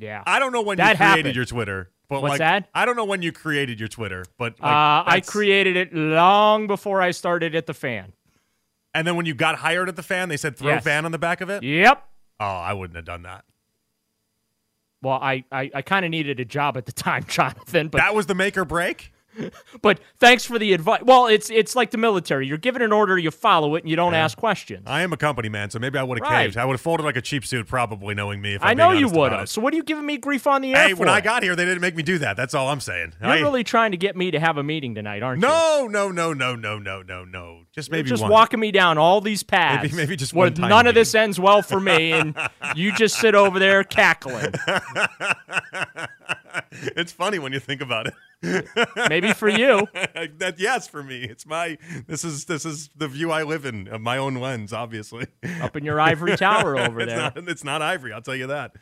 Yeah, 0.00 0.22
I 0.26 0.38
don't 0.38 0.52
know 0.52 0.62
when 0.62 0.78
that 0.78 0.92
you 0.92 0.96
created 0.96 1.16
happened. 1.18 1.36
your 1.36 1.44
Twitter. 1.44 1.90
But 2.08 2.22
What's 2.22 2.30
like, 2.30 2.38
that? 2.40 2.68
I 2.74 2.86
don't 2.86 2.96
know 2.96 3.04
when 3.04 3.22
you 3.22 3.30
created 3.30 3.78
your 3.78 3.88
Twitter, 3.88 4.24
but 4.36 4.58
like, 4.58 4.66
uh, 4.68 5.04
I 5.06 5.22
created 5.24 5.76
it 5.76 5.94
long 5.94 6.66
before 6.66 7.00
I 7.00 7.12
started 7.12 7.54
at 7.54 7.66
the 7.66 7.74
fan. 7.74 8.12
And 8.92 9.06
then 9.06 9.14
when 9.14 9.26
you 9.26 9.34
got 9.34 9.56
hired 9.56 9.88
at 9.88 9.94
the 9.94 10.02
fan, 10.02 10.28
they 10.28 10.36
said 10.36 10.56
throw 10.56 10.72
yes. 10.72 10.82
fan 10.82 11.04
on 11.04 11.12
the 11.12 11.18
back 11.18 11.40
of 11.40 11.50
it. 11.50 11.62
Yep. 11.62 12.04
Oh, 12.40 12.44
I 12.44 12.72
wouldn't 12.72 12.96
have 12.96 13.04
done 13.04 13.22
that. 13.22 13.44
Well, 15.02 15.20
I, 15.22 15.44
I, 15.52 15.70
I 15.72 15.82
kind 15.82 16.04
of 16.04 16.10
needed 16.10 16.40
a 16.40 16.44
job 16.44 16.76
at 16.76 16.86
the 16.86 16.92
time, 16.92 17.24
Jonathan. 17.28 17.86
But 17.86 17.98
that 17.98 18.14
was 18.14 18.26
the 18.26 18.34
make 18.34 18.58
or 18.58 18.64
break. 18.64 19.12
but 19.82 20.00
thanks 20.18 20.44
for 20.44 20.58
the 20.58 20.72
advice. 20.72 21.02
Well, 21.04 21.26
it's 21.26 21.50
it's 21.50 21.76
like 21.76 21.90
the 21.90 21.98
military. 21.98 22.46
You're 22.46 22.58
given 22.58 22.82
an 22.82 22.92
order, 22.92 23.18
you 23.18 23.30
follow 23.30 23.74
it, 23.74 23.82
and 23.82 23.90
you 23.90 23.96
don't 23.96 24.12
yeah. 24.12 24.24
ask 24.24 24.36
questions. 24.36 24.84
I 24.86 25.02
am 25.02 25.12
a 25.12 25.16
company 25.16 25.48
man, 25.48 25.70
so 25.70 25.78
maybe 25.78 25.98
I 25.98 26.02
would 26.02 26.18
have 26.18 26.28
right. 26.28 26.44
caved. 26.44 26.56
I 26.56 26.64
would 26.64 26.74
have 26.74 26.80
folded 26.80 27.04
like 27.04 27.16
a 27.16 27.22
cheap 27.22 27.46
suit, 27.46 27.66
probably 27.66 28.14
knowing 28.14 28.40
me. 28.40 28.54
If 28.54 28.62
i 28.62 28.70
I'm 28.70 28.76
know 28.76 28.92
you 28.92 29.08
would 29.08 29.32
have. 29.32 29.48
So 29.48 29.60
what 29.60 29.72
are 29.72 29.76
you 29.76 29.82
giving 29.82 30.06
me 30.06 30.18
grief 30.18 30.46
on 30.46 30.62
the 30.62 30.74
air 30.74 30.88
hey, 30.88 30.94
for? 30.94 31.00
when 31.00 31.08
I 31.08 31.20
got 31.20 31.42
here, 31.42 31.56
they 31.56 31.64
didn't 31.64 31.80
make 31.80 31.96
me 31.96 32.02
do 32.02 32.18
that. 32.18 32.36
That's 32.36 32.54
all 32.54 32.68
I'm 32.68 32.80
saying. 32.80 33.14
You're 33.20 33.30
I, 33.30 33.40
really 33.40 33.64
trying 33.64 33.92
to 33.92 33.96
get 33.96 34.16
me 34.16 34.30
to 34.30 34.40
have 34.40 34.56
a 34.56 34.62
meeting 34.62 34.94
tonight, 34.94 35.22
aren't 35.22 35.40
no, 35.40 35.82
you? 35.82 35.88
No, 35.90 36.10
no, 36.10 36.32
no, 36.32 36.34
no, 36.34 36.56
no, 36.56 36.78
no, 36.78 37.02
no. 37.02 37.24
No. 37.24 37.62
Just 37.72 37.90
maybe 37.90 38.08
You're 38.08 38.16
just 38.16 38.22
one. 38.22 38.32
walking 38.32 38.60
me 38.60 38.72
down 38.72 38.98
all 38.98 39.20
these 39.20 39.42
paths. 39.42 39.84
Maybe, 39.84 39.96
maybe 39.96 40.16
just 40.16 40.32
where 40.32 40.50
one 40.50 40.68
none 40.68 40.86
of 40.86 40.94
this 40.94 41.14
ends 41.14 41.38
well 41.38 41.62
for 41.62 41.78
me, 41.78 42.12
and 42.12 42.34
you 42.74 42.92
just 42.92 43.18
sit 43.18 43.34
over 43.34 43.58
there 43.58 43.84
cackling. 43.84 44.52
it's 46.72 47.12
funny 47.12 47.38
when 47.38 47.52
you 47.52 47.60
think 47.60 47.80
about 47.80 48.08
it. 48.08 48.14
Maybe 48.42 49.32
for 49.32 49.48
you. 49.48 49.86
that 49.94 50.54
yes, 50.58 50.88
for 50.88 51.02
me, 51.02 51.24
it's 51.24 51.44
my. 51.46 51.76
This 52.06 52.24
is 52.24 52.46
this 52.46 52.64
is 52.64 52.88
the 52.96 53.08
view 53.08 53.30
I 53.30 53.42
live 53.42 53.64
in 53.64 53.88
of 53.88 54.00
my 54.00 54.16
own 54.16 54.34
lens, 54.34 54.72
obviously. 54.72 55.26
Up 55.60 55.76
in 55.76 55.84
your 55.84 56.00
ivory 56.00 56.36
tower 56.36 56.78
over 56.78 57.00
it's 57.00 57.12
there. 57.12 57.18
Not, 57.18 57.48
it's 57.48 57.64
not 57.64 57.82
ivory, 57.82 58.12
I'll 58.12 58.22
tell 58.22 58.36
you 58.36 58.46
that. 58.46 58.72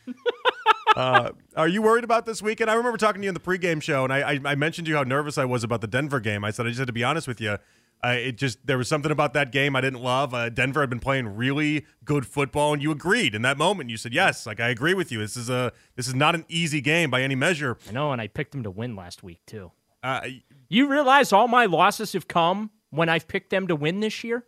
uh, 0.97 1.33
are 1.57 1.69
you 1.69 1.83
worried 1.83 2.05
about 2.05 2.25
this 2.25 2.41
weekend? 2.41 2.71
I 2.71 2.75
remember 2.75 2.99
talking 2.99 3.21
to 3.21 3.27
you 3.27 3.31
in 3.31 3.35
the 3.35 3.41
pregame 3.41 3.83
show, 3.83 4.05
and 4.05 4.13
I, 4.13 4.33
I, 4.35 4.41
I 4.45 4.55
mentioned 4.55 4.87
to 4.87 4.91
you 4.91 4.97
how 4.97 5.03
nervous 5.03 5.39
I 5.39 5.45
was 5.45 5.65
about 5.65 5.81
the 5.81 5.89
Denver 5.89 6.21
game. 6.21 6.45
I 6.45 6.51
said 6.51 6.67
I 6.67 6.71
just 6.71 6.79
had 6.79 6.87
to 6.87 6.93
be 6.93 7.05
honest 7.05 7.27
with 7.27 7.41
you. 7.41 7.59
Uh, 8.05 8.15
it 8.17 8.37
just 8.37 8.65
there 8.67 8.79
was 8.79 8.87
something 8.87 9.11
about 9.11 9.33
that 9.35 9.50
game 9.50 9.75
I 9.75 9.81
didn't 9.81 10.00
love. 10.03 10.33
Uh, 10.33 10.49
Denver 10.49 10.81
had 10.81 10.91
been 10.91 11.00
playing 11.00 11.37
really 11.37 11.85
good 12.05 12.27
football, 12.27 12.73
and 12.73 12.81
you 12.81 12.93
agreed 12.93 13.35
in 13.35 13.43
that 13.43 13.59
moment. 13.59 13.91
You 13.91 13.97
said 13.97 14.12
yes, 14.15 14.47
like 14.47 14.61
I 14.61 14.69
agree 14.69 14.95
with 14.95 15.11
you. 15.11 15.19
This 15.19 15.37
is 15.37 15.50
a 15.50 15.73
this 15.97 16.06
is 16.06 16.15
not 16.15 16.35
an 16.35 16.45
easy 16.49 16.81
game 16.81 17.11
by 17.11 17.23
any 17.23 17.35
measure. 17.35 17.77
I 17.89 17.93
know, 17.93 18.12
and 18.12 18.21
I 18.21 18.29
picked 18.29 18.53
them 18.53 18.62
to 18.62 18.71
win 18.71 18.95
last 18.95 19.23
week 19.23 19.41
too. 19.47 19.73
Uh, 20.03 20.21
you 20.69 20.87
realize 20.89 21.33
all 21.33 21.49
my 21.49 21.67
losses 21.67 22.12
have 22.12 22.29
come 22.29 22.71
when 22.91 23.09
I've 23.09 23.27
picked 23.27 23.50
them 23.50 23.67
to 23.67 23.75
win 23.75 23.99
this 23.99 24.23
year. 24.23 24.45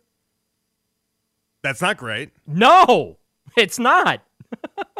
That's 1.61 1.81
not 1.81 1.97
great. 1.97 2.31
No, 2.47 3.17
it's 3.57 3.79
not. 3.79 4.21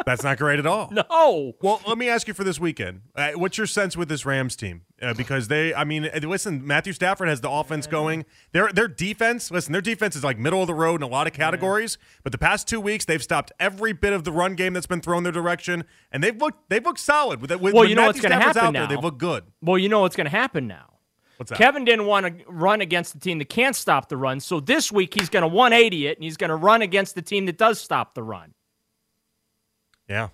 That's 0.04 0.22
not 0.22 0.38
great 0.38 0.58
at 0.58 0.66
all. 0.66 0.92
No. 1.10 1.54
Well, 1.62 1.80
let 1.86 1.98
me 1.98 2.08
ask 2.08 2.28
you 2.28 2.34
for 2.34 2.44
this 2.44 2.60
weekend. 2.60 3.02
Uh, 3.14 3.32
what's 3.32 3.56
your 3.56 3.66
sense 3.66 3.96
with 3.96 4.08
this 4.08 4.26
Rams 4.26 4.56
team? 4.56 4.82
Uh, 5.00 5.14
because 5.14 5.48
they, 5.48 5.74
I 5.74 5.84
mean, 5.84 6.04
uh, 6.04 6.20
listen, 6.22 6.66
Matthew 6.66 6.92
Stafford 6.92 7.28
has 7.28 7.40
the 7.40 7.50
offense 7.50 7.86
going. 7.86 8.24
Their 8.52 8.72
their 8.72 8.88
defense, 8.88 9.50
listen, 9.50 9.72
their 9.72 9.82
defense 9.82 10.14
is 10.14 10.22
like 10.22 10.38
middle 10.38 10.60
of 10.60 10.66
the 10.66 10.74
road 10.74 11.00
in 11.00 11.02
a 11.02 11.10
lot 11.10 11.26
of 11.26 11.32
categories. 11.32 11.98
But 12.22 12.32
the 12.32 12.38
past 12.38 12.68
two 12.68 12.80
weeks, 12.80 13.04
they've 13.04 13.22
stopped 13.22 13.52
every 13.58 13.92
bit 13.92 14.12
of 14.12 14.24
the 14.24 14.32
run 14.32 14.54
game 14.54 14.72
that's 14.74 14.86
been 14.86 15.00
thrown 15.00 15.22
their 15.22 15.32
direction, 15.32 15.84
and 16.10 16.22
they've 16.22 16.36
looked 16.36 16.68
they've 16.68 16.84
looked 16.84 17.00
solid. 17.00 17.40
With, 17.40 17.50
with 17.50 17.74
well, 17.74 17.84
you 17.84 17.94
know 17.94 18.02
Matthew 18.02 18.22
what's 18.22 18.28
going 18.28 18.40
to 18.40 18.46
happen 18.46 18.64
out 18.64 18.72
now. 18.72 18.86
There, 18.86 18.96
they've 18.96 19.04
looked 19.04 19.18
good. 19.18 19.44
Well, 19.60 19.78
you 19.78 19.88
know 19.88 20.00
what's 20.00 20.16
going 20.16 20.26
to 20.26 20.30
happen 20.30 20.66
now. 20.66 20.90
What's 21.36 21.50
that? 21.50 21.58
Kevin 21.58 21.84
didn't 21.84 22.06
want 22.06 22.26
to 22.26 22.44
run 22.46 22.80
against 22.80 23.14
the 23.14 23.18
team 23.20 23.38
that 23.38 23.48
can't 23.48 23.74
stop 23.74 24.08
the 24.08 24.16
run, 24.16 24.40
so 24.40 24.60
this 24.60 24.92
week 24.92 25.14
he's 25.14 25.28
going 25.28 25.42
to 25.42 25.48
180 25.48 26.06
it, 26.06 26.16
and 26.18 26.24
he's 26.24 26.36
going 26.36 26.50
to 26.50 26.56
run 26.56 26.82
against 26.82 27.14
the 27.14 27.22
team 27.22 27.46
that 27.46 27.58
does 27.58 27.80
stop 27.80 28.14
the 28.14 28.22
run. 28.22 28.54
Yeah. 30.12 30.28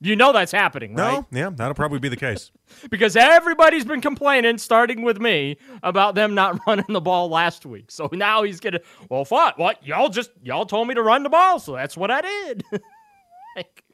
You 0.00 0.16
know 0.16 0.32
that's 0.32 0.50
happening, 0.50 0.96
right? 0.96 1.24
No, 1.30 1.38
yeah, 1.38 1.50
that'll 1.50 1.74
probably 1.74 2.00
be 2.00 2.08
the 2.08 2.16
case. 2.16 2.50
because 2.90 3.14
everybody's 3.14 3.84
been 3.84 4.00
complaining, 4.00 4.58
starting 4.58 5.02
with 5.02 5.20
me, 5.20 5.56
about 5.82 6.16
them 6.16 6.34
not 6.34 6.58
running 6.66 6.84
the 6.88 7.00
ball 7.00 7.28
last 7.28 7.64
week. 7.64 7.90
So 7.92 8.10
now 8.12 8.42
he's 8.42 8.58
gonna. 8.58 8.80
Well, 9.08 9.24
what? 9.26 9.56
What? 9.56 9.86
Y'all 9.86 10.08
just 10.08 10.30
y'all 10.42 10.66
told 10.66 10.88
me 10.88 10.94
to 10.94 11.02
run 11.02 11.22
the 11.22 11.30
ball, 11.30 11.60
so 11.60 11.74
that's 11.74 11.96
what 11.96 12.10
I 12.10 12.22
did. 12.22 12.64
like, 13.56 13.84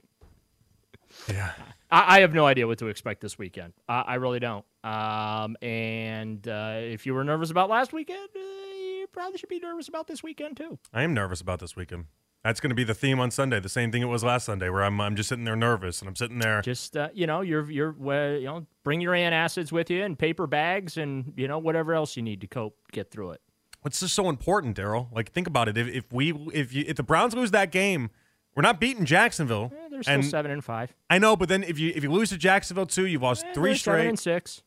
yeah. 1.29 1.53
I, 1.91 2.17
I, 2.17 2.21
have 2.21 2.33
no 2.33 2.47
idea 2.47 2.67
what 2.67 2.79
to 2.79 2.87
expect 2.87 3.21
this 3.21 3.39
weekend. 3.39 3.73
I, 3.89 4.01
I 4.01 4.15
really 4.15 4.41
don't. 4.41 4.65
Um, 4.83 5.57
and 5.61 6.47
uh, 6.49 6.79
if 6.79 7.05
you 7.05 7.15
were 7.15 7.25
nervous 7.25 7.51
about 7.51 7.69
last 7.69 7.93
weekend, 7.93 8.31
uh, 8.35 8.39
you 8.39 9.07
probably 9.13 9.39
should 9.39 9.49
be 9.49 9.59
nervous 9.59 9.89
about 9.89 10.07
this 10.07 10.23
weekend 10.23 10.57
too. 10.57 10.79
I 10.95 11.03
am 11.03 11.15
nervous 11.15 11.41
about 11.41 11.61
this 11.61 11.77
weekend. 11.77 12.07
That's 12.45 12.59
going 12.59 12.71
to 12.71 12.75
be 12.75 12.85
the 12.85 12.95
theme 12.95 13.21
on 13.21 13.31
Sunday. 13.31 13.61
The 13.61 13.69
same 13.69 13.93
thing 13.93 14.01
it 14.01 14.07
was 14.07 14.25
last 14.25 14.47
Sunday, 14.47 14.71
where 14.71 14.83
I'm 14.83 14.99
I'm 15.01 15.15
just 15.15 15.29
sitting 15.29 15.45
there 15.45 15.57
nervous 15.57 16.01
and 16.01 16.09
I'm 16.09 16.17
sitting 16.17 16.39
there. 16.39 16.63
Just 16.63 16.97
uh, 16.97 17.09
you 17.13 17.27
know, 17.27 17.43
you're 17.43 17.71
you're 17.71 17.91
uh, 18.11 18.37
you 18.39 18.47
know, 18.47 18.67
bring 18.83 19.01
your 19.03 19.13
antacids 19.13 19.71
with 19.73 19.91
you 19.91 20.03
and 20.03 20.19
paper 20.19 20.47
bags 20.47 20.97
and 20.97 21.35
you 21.37 21.47
know 21.49 21.59
whatever 21.59 21.93
else 21.93 22.17
you 22.17 22.23
need 22.23 22.41
to 22.41 22.47
cope 22.47 22.77
get 22.93 23.11
through 23.11 23.33
it. 23.33 23.41
What's 23.83 24.01
just 24.01 24.15
so 24.15 24.29
important, 24.31 24.77
Daryl? 24.77 25.09
Like 25.13 25.33
think 25.33 25.47
about 25.47 25.69
it. 25.69 25.77
If, 25.77 25.89
if 25.89 26.13
we 26.13 26.33
if 26.55 26.73
you, 26.73 26.85
if 26.87 26.97
the 26.97 27.03
Browns 27.03 27.35
lose 27.35 27.51
that 27.51 27.71
game, 27.73 28.09
we're 28.55 28.63
not 28.63 28.81
beating 28.81 29.05
Jacksonville. 29.05 29.71
Eh, 29.75 29.89
they're 29.91 30.03
still 30.03 30.15
and 30.15 30.25
seven 30.25 30.51
and 30.51 30.65
five. 30.65 30.95
I 31.11 31.19
know, 31.19 31.37
but 31.37 31.49
then 31.51 31.63
if 31.63 31.79
you 31.79 31.93
if 31.95 32.03
you 32.03 32.11
lose 32.11 32.31
to 32.31 32.39
Jacksonville 32.39 32.87
too, 32.87 33.07
you've 33.07 33.23
lost 33.23 33.45
Eh, 33.45 33.53
three 33.53 33.75
straight. 33.77 33.97
Seven 33.99 34.09
and 34.09 34.19
six. 34.19 34.63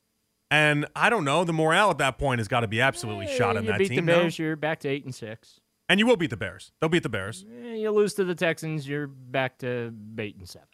And 0.51 0.85
I 0.95 1.09
don't 1.09 1.25
know. 1.25 1.43
The 1.43 1.53
morale 1.53 1.89
at 1.89 1.97
that 1.97 2.19
point 2.19 2.37
has 2.39 2.47
got 2.47 2.59
to 2.59 2.67
be 2.67 2.79
absolutely 2.81 3.25
Eh, 3.25 3.35
shot 3.35 3.55
you 3.55 3.63
that 3.63 3.79
beat 3.79 3.87
team. 3.87 4.05
the? 4.05 4.11
Bears, 4.11 4.37
you're 4.37 4.55
back 4.55 4.79
to 4.81 4.87
eight 4.89 5.03
and 5.05 5.13
six. 5.15 5.59
And 5.89 5.99
you 5.99 6.05
will 6.07 6.15
beat 6.17 6.29
the 6.29 6.37
Bears. 6.37 6.71
They'll 6.79 6.89
beat 6.89 7.03
the 7.03 7.09
Bears. 7.09 7.45
Eh, 7.65 7.73
you 7.75 7.91
lose 7.91 8.13
to 8.15 8.23
the 8.23 8.35
Texans, 8.35 8.87
you're 8.87 9.07
back 9.07 9.57
to 9.59 9.93
eight 10.17 10.37
and 10.37 10.47
seven. 10.47 10.67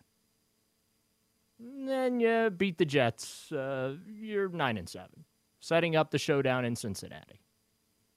And 1.59 1.87
then 1.89 2.19
you 2.19 2.49
beat 2.49 2.77
the 2.77 2.85
Jets, 2.85 3.51
uh, 3.51 3.95
you're 4.07 4.49
nine 4.49 4.77
and 4.77 4.87
seven, 4.87 5.25
setting 5.59 5.95
up 5.95 6.11
the 6.11 6.17
showdown 6.17 6.63
in 6.63 6.75
Cincinnati. 6.75 7.41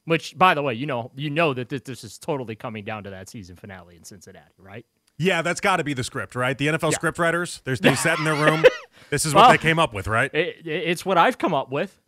Which, 0.04 0.37
by 0.37 0.54
the 0.54 0.62
way, 0.62 0.75
you 0.75 0.87
know 0.87 1.12
you 1.14 1.30
know 1.30 1.54
that 1.54 1.68
this, 1.68 2.02
is 2.02 2.18
totally 2.18 2.56
coming 2.56 2.84
down 2.84 3.04
to 3.04 3.11
that 3.11 3.28
season 3.28 3.54
finale 3.56 3.96
in 3.96 4.02
Cincinnati, 4.04 4.52
right? 4.58 4.84
Yeah, 5.16 5.42
that's 5.42 5.61
got 5.61 5.76
to 5.76 5.84
be 5.84 5.94
the 5.94 6.02
script, 6.02 6.34
right? 6.34 6.58
The 6.58 6.66
NFL 6.68 6.92
script 6.92 7.18
writers, 7.18 7.61
they're, 7.64 7.76
they 7.76 7.94
sat 7.94 8.18
in 8.18 8.25
their 8.25 8.34
room. 8.34 8.64
This 9.11 9.26
is 9.26 9.34
what 9.34 9.42
Well, 9.42 9.50
they 9.50 9.58
came 9.58 9.78
up 9.78 9.92
with, 9.92 10.06
right? 10.06 10.32
It- 10.32 10.64
it's 10.64 11.04
what 11.04 11.18
I've 11.18 11.37
come 11.37 11.52
up 11.52 11.70
with. 11.70 12.00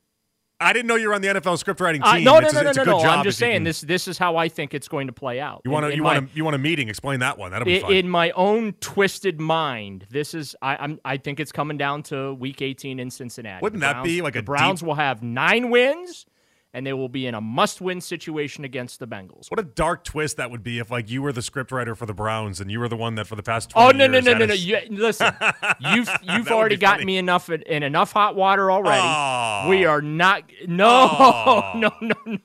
I 0.61 0.73
didn't 0.73 0.87
know 0.87 0.94
you 0.94 1.08
were 1.08 1.14
on 1.14 1.20
the 1.20 1.28
NFL 1.28 1.58
script 1.58 1.80
writing 1.80 2.02
Uh, 2.02 2.14
team. 2.14 2.25
no, 2.25 2.38
no, 2.38 2.49
no, 2.50 2.62
no, 2.62 2.70
a 2.70 2.75
no, 2.75 2.84
no. 2.84 2.99
I'm 3.00 3.25
just 3.25 3.38
saying 3.38 3.56
can- 3.56 3.64
this. 3.64 3.80
This 3.80 4.06
is 4.08 4.18
how 4.18 4.37
I 4.37 4.49
think 4.49 4.73
it's 4.73 4.88
going 4.88 5.08
to 5.08 5.12
play 5.12 5.40
out. 5.40 5.62
You 5.64 5.70
want 5.70 5.87
to 5.87 5.96
you 5.96 6.02
want 6.02 6.30
to 6.30 6.37
you 6.37 6.44
want 6.44 6.54
a 6.54 6.58
meeting? 6.58 6.88
Explain 6.88 7.20
that 7.20 7.37
one. 7.38 7.50
That'll 7.50 7.66
be 7.66 7.76
in, 7.76 7.82
fun. 7.82 7.92
in 7.92 8.08
my 8.08 8.30
own 8.30 8.73
twisted 8.80 9.40
mind, 9.40 10.06
this 10.11 10.32
is 10.32 10.54
I, 10.62 10.76
I'm 10.76 11.00
I 11.04 11.16
think 11.16 11.40
it's 11.40 11.52
coming 11.52 11.76
down 11.76 12.02
to 12.04 12.34
Week 12.34 12.62
18 12.62 13.00
in 13.00 13.11
Cincinnati. 13.11 13.62
Wouldn't 13.62 13.80
The 13.80 13.87
that 13.92 14.04
be 14.04 14.23
like 14.23 14.34
the 14.34 14.40
a 14.40 14.42
Browns 14.42 14.80
deep- 14.80 14.87
will 14.87 14.94
have 14.94 15.23
nine 15.23 15.70
wins, 15.70 16.25
and 16.74 16.84
they 16.86 16.92
will 16.92 17.08
be 17.08 17.26
in 17.26 17.34
a 17.34 17.40
must-win 17.40 18.00
situation 18.02 18.64
against 18.64 18.98
the 18.98 19.06
Bengals. 19.06 19.50
what 19.50 19.58
a 19.58 19.62
dark 19.62 20.04
twist 20.04 20.36
that 20.36 20.50
would 20.50 20.62
be 20.62 20.78
if 20.80 20.90
like 20.90 21.08
you 21.08 21.22
were 21.22 21.32
the 21.32 21.40
script 21.40 21.72
writer 21.72 21.94
for 21.94 22.04
the 22.04 22.12
Browns 22.12 22.60
and 22.60 22.70
you 22.70 22.80
were 22.80 22.88
the 22.88 22.96
one 22.96 23.14
that 23.14 23.26
for 23.26 23.36
the 23.36 23.42
past 23.42 23.72
Oh 23.74 23.90
20 23.92 23.98
no 23.98 24.06
no 24.08 24.20
no 24.20 24.38
no 24.38 24.46
no! 24.46 24.54
You, 24.54 24.78
listen, 24.90 25.32
you've 25.80 26.10
you've 26.22 26.48
already 26.48 26.76
gotten 26.76 26.98
funny. 27.00 27.06
me 27.06 27.16
enough 27.18 27.48
in, 27.48 27.62
in 27.62 27.82
enough 27.82 28.12
hot 28.12 28.36
water 28.36 28.70
already. 28.70 29.00
Aw. 29.00 29.68
We 29.70 29.84
are 29.86 30.02
not. 30.02 30.42
No 30.66 30.88
Aw. 30.88 31.72
no 31.78 31.90
no. 32.02 32.14
no. 32.26 32.38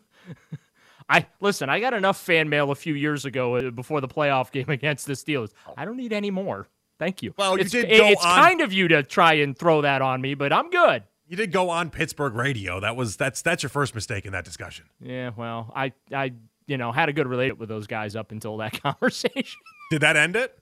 I 1.10 1.26
listen. 1.42 1.70
I 1.70 1.80
got 1.80 1.94
enough 1.96 2.20
fan 2.20 2.50
mail 2.50 2.70
a 2.72 2.76
few 2.76 2.94
years 2.94 3.26
ago 3.26 3.56
uh, 3.56 3.72
before 3.72 4.00
the 4.00 4.08
playoff 4.08 4.52
game 4.52 4.66
against 4.70 5.08
the 5.08 5.14
Steelers. 5.14 5.52
I 5.76 5.86
don't 5.86 5.98
need 5.98 6.14
any 6.14 6.30
more. 6.32 6.68
Thank 7.00 7.24
you. 7.24 7.34
Well, 7.38 7.56
you 7.58 7.62
it's, 7.62 7.72
did 7.72 7.86
it- 7.86 7.92
it's 7.94 8.24
on- 8.24 8.36
kind 8.36 8.62
of 8.62 8.72
you 8.74 8.88
to 8.90 9.02
try 9.04 9.34
and 9.36 9.58
throw 9.58 9.82
that 9.82 10.02
on 10.04 10.22
me, 10.22 10.34
but 10.36 10.54
I'm 10.54 10.70
good. 10.70 11.04
You 11.30 11.38
did 11.38 11.52
go 11.52 11.70
on 11.70 11.92
Pittsburgh 11.92 12.34
radio. 12.34 12.80
That 12.80 12.96
was 12.96 13.16
that's 13.16 13.42
that's 13.42 13.62
your 13.64 13.70
first 13.70 13.94
mistake 13.94 14.26
in 14.26 14.32
that 14.34 14.44
discussion. 14.46 14.86
Yeah. 15.00 15.30
Well, 15.36 15.72
I 15.76 15.94
I 16.12 16.34
you 16.66 16.78
know 16.78 16.92
had 16.92 17.08
a 17.08 17.14
good 17.14 17.28
relationship 17.28 17.60
with 17.60 17.70
those 17.70 17.86
guys 17.88 18.16
up 18.16 18.32
until 18.32 18.58
that 18.58 18.82
conversation. 18.84 19.60
Did 19.92 20.02
that 20.02 20.18
end 20.18 20.36
it? 20.36 20.58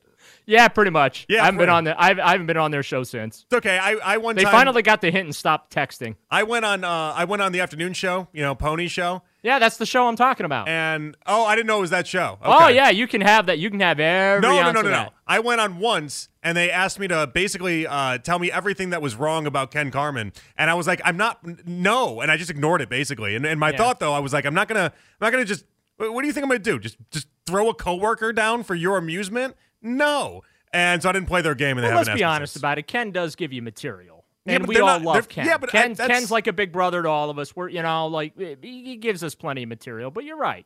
yeah, 0.46 0.68
pretty 0.68 0.92
much. 0.92 1.26
Yeah, 1.30 1.42
I 1.42 1.46
haven't 1.46 1.60
been 1.60 1.70
on 1.70 1.84
the. 1.86 2.02
I've, 2.02 2.20
I 2.20 2.32
haven't 2.32 2.48
been 2.48 2.58
on 2.58 2.72
their 2.72 2.84
show 2.84 3.04
since. 3.04 3.44
It's 3.44 3.54
okay. 3.58 3.78
I 3.78 3.94
I 4.04 4.18
one 4.18 4.36
They 4.36 4.44
time 4.44 4.52
finally 4.52 4.82
got 4.82 5.00
the 5.00 5.10
hint 5.10 5.26
and 5.26 5.36
stopped 5.36 5.74
texting. 5.74 6.16
I 6.30 6.44
went 6.44 6.66
on 6.66 6.84
uh 6.84 7.14
I 7.16 7.24
went 7.24 7.42
on 7.42 7.54
the 7.54 7.62
afternoon 7.62 7.94
show, 7.94 8.28
you 8.34 8.42
know, 8.42 8.54
Poni 8.54 8.90
show, 8.90 9.24
Yeah, 9.48 9.60
that's 9.60 9.78
the 9.78 9.86
show 9.86 10.08
I'm 10.08 10.18
talking 10.18 10.46
about. 10.46 10.68
and 10.68 11.16
oh, 11.26 11.46
I 11.46 11.56
didn't 11.56 11.68
know 11.68 11.78
it 11.78 11.82
was 11.82 11.90
that 11.92 12.06
show. 12.06 12.38
Oh 12.44 12.68
yeah, 12.68 12.90
you 12.90 13.08
can 13.08 13.22
have 13.22 13.46
that. 13.46 13.60
You 13.60 13.70
can 13.70 13.80
have 13.80 13.98
every 14.00 14.42
No, 14.42 14.62
no, 14.62 14.72
no, 14.74 14.82
no, 14.82 14.90
no. 14.90 15.10
I 15.26 15.40
went 15.40 15.62
on 15.62 15.80
once, 15.80 16.28
and 16.44 16.58
they 16.58 16.70
asked 16.70 17.00
me 17.00 17.08
to 17.08 17.28
basically 17.34 17.88
uh, 17.88 18.18
tell 18.18 18.40
me 18.40 18.52
everything 18.52 18.90
that 18.90 19.02
was 19.02 19.16
wrong 19.16 19.48
about 19.48 19.72
Ken 19.72 19.90
Carman, 19.90 20.34
and 20.58 20.70
I 20.70 20.74
was 20.74 20.86
like, 20.86 21.00
"I'm 21.06 21.16
not, 21.16 21.40
no," 21.66 22.20
and 22.20 22.30
I 22.30 22.36
just 22.36 22.50
ignored 22.52 22.82
it 22.82 22.90
basically. 22.90 23.36
And, 23.38 23.46
and 23.46 23.58
my 23.58 23.72
Yeah. 23.72 23.78
thought 23.78 24.00
though, 24.02 24.14
I 24.14 24.20
was 24.20 24.34
like, 24.34 24.46
"I'm 24.46 24.54
not 24.54 24.68
gonna, 24.68 24.92
I'm 24.94 25.26
not 25.26 25.32
gonna 25.32 25.46
just. 25.46 25.64
What 25.96 26.22
do 26.22 26.28
you 26.28 26.34
think 26.34 26.44
I'm 26.44 26.50
gonna 26.50 26.60
do? 26.60 26.78
Just, 26.78 26.98
just 27.10 27.28
throw 27.46 27.70
a 27.70 27.74
coworker 27.74 28.34
down 28.34 28.64
for 28.64 28.76
your 28.76 28.98
amusement? 28.98 29.56
No." 29.82 30.44
And 30.74 31.02
so 31.02 31.08
I 31.08 31.14
didn't 31.14 31.28
play 31.28 31.42
their 31.42 31.56
game, 31.56 31.78
and 31.78 31.86
they 31.86 31.88
Well, 31.88 32.00
haven't 32.00 32.12
let's 32.12 32.20
be 32.20 32.24
honest 32.26 32.54
since. 32.54 32.62
about 32.62 32.78
it. 32.78 32.88
Ken 32.88 33.12
does 33.12 33.36
give 33.38 33.54
you 33.54 33.62
material. 33.62 34.17
Yeah, 34.48 34.56
And 34.56 34.66
but 34.66 34.76
we 34.76 34.80
all 34.82 34.88
not- 34.88 35.02
love 35.02 35.28
Ken. 35.30 35.46
yeah, 35.46 35.58
but 35.58 35.70
Ken 35.70 35.94
that's- 35.94 36.08
Ken's 36.20 36.32
like 36.32 36.48
a 36.48 36.54
big 36.54 36.72
brother 36.72 37.04
to 37.04 37.10
all 37.10 37.30
of 37.30 37.38
us. 37.38 37.56
We're 37.56 37.70
you 37.70 37.82
know 37.82 38.08
like 38.08 38.34
eh, 38.40 38.56
he 38.62 38.84
he 38.84 38.96
gives 38.96 39.24
us 39.24 39.36
plenty 39.36 39.64
of 39.64 39.70
material. 39.70 40.10
But 40.12 40.24
you're 40.24 40.38
right. 40.38 40.66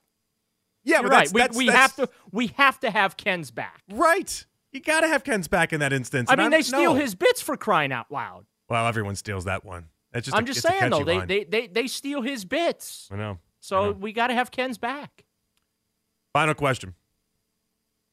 Yeah, 0.83 1.01
You're 1.01 1.09
but 1.09 1.11
right. 1.11 1.19
that's, 1.29 1.33
we 1.33 1.39
that's, 1.41 1.57
we 1.57 1.65
that's- 1.67 1.81
have 1.81 1.95
to 1.97 2.09
we 2.31 2.47
have 2.57 2.79
to 2.81 2.91
have 2.91 3.17
Ken's 3.17 3.51
back. 3.51 3.81
right. 3.91 4.45
You 4.71 4.79
gotta 4.79 5.07
have 5.07 5.23
Ken's 5.23 5.47
back 5.49 5.73
in 5.73 5.79
that 5.81 5.91
instance. 5.91 6.29
I 6.29 6.35
mean, 6.35 6.43
I'm- 6.43 6.51
they 6.51 6.61
steal 6.61 6.93
his 6.95 7.13
bits 7.15 7.41
for 7.41 7.57
crying 7.57 7.91
out 7.91 8.09
loud. 8.11 8.45
Well, 8.69 8.87
everyone 8.87 9.15
steals 9.15 9.43
that 9.45 9.65
one. 9.65 9.89
It's 10.13 10.25
just. 10.25 10.37
I'm 10.37 10.43
a, 10.43 10.47
just 10.47 10.61
saying 10.61 10.89
though, 10.91 11.03
they, 11.03 11.17
line. 11.17 11.27
they 11.27 11.43
they 11.43 11.67
they 11.67 11.87
steal 11.87 12.21
his 12.21 12.45
bits. 12.45 13.09
I 13.11 13.15
know. 13.17 13.31
I 13.31 13.37
So 13.59 13.85
know. 13.85 13.91
we 13.93 14.13
got 14.13 14.27
to 14.27 14.33
have 14.33 14.49
Ken's 14.51 14.77
back. 14.77 15.25
Final 16.33 16.53
question. 16.53 16.95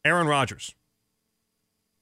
Aaron 0.05 0.27
Rodgers. 0.27 0.75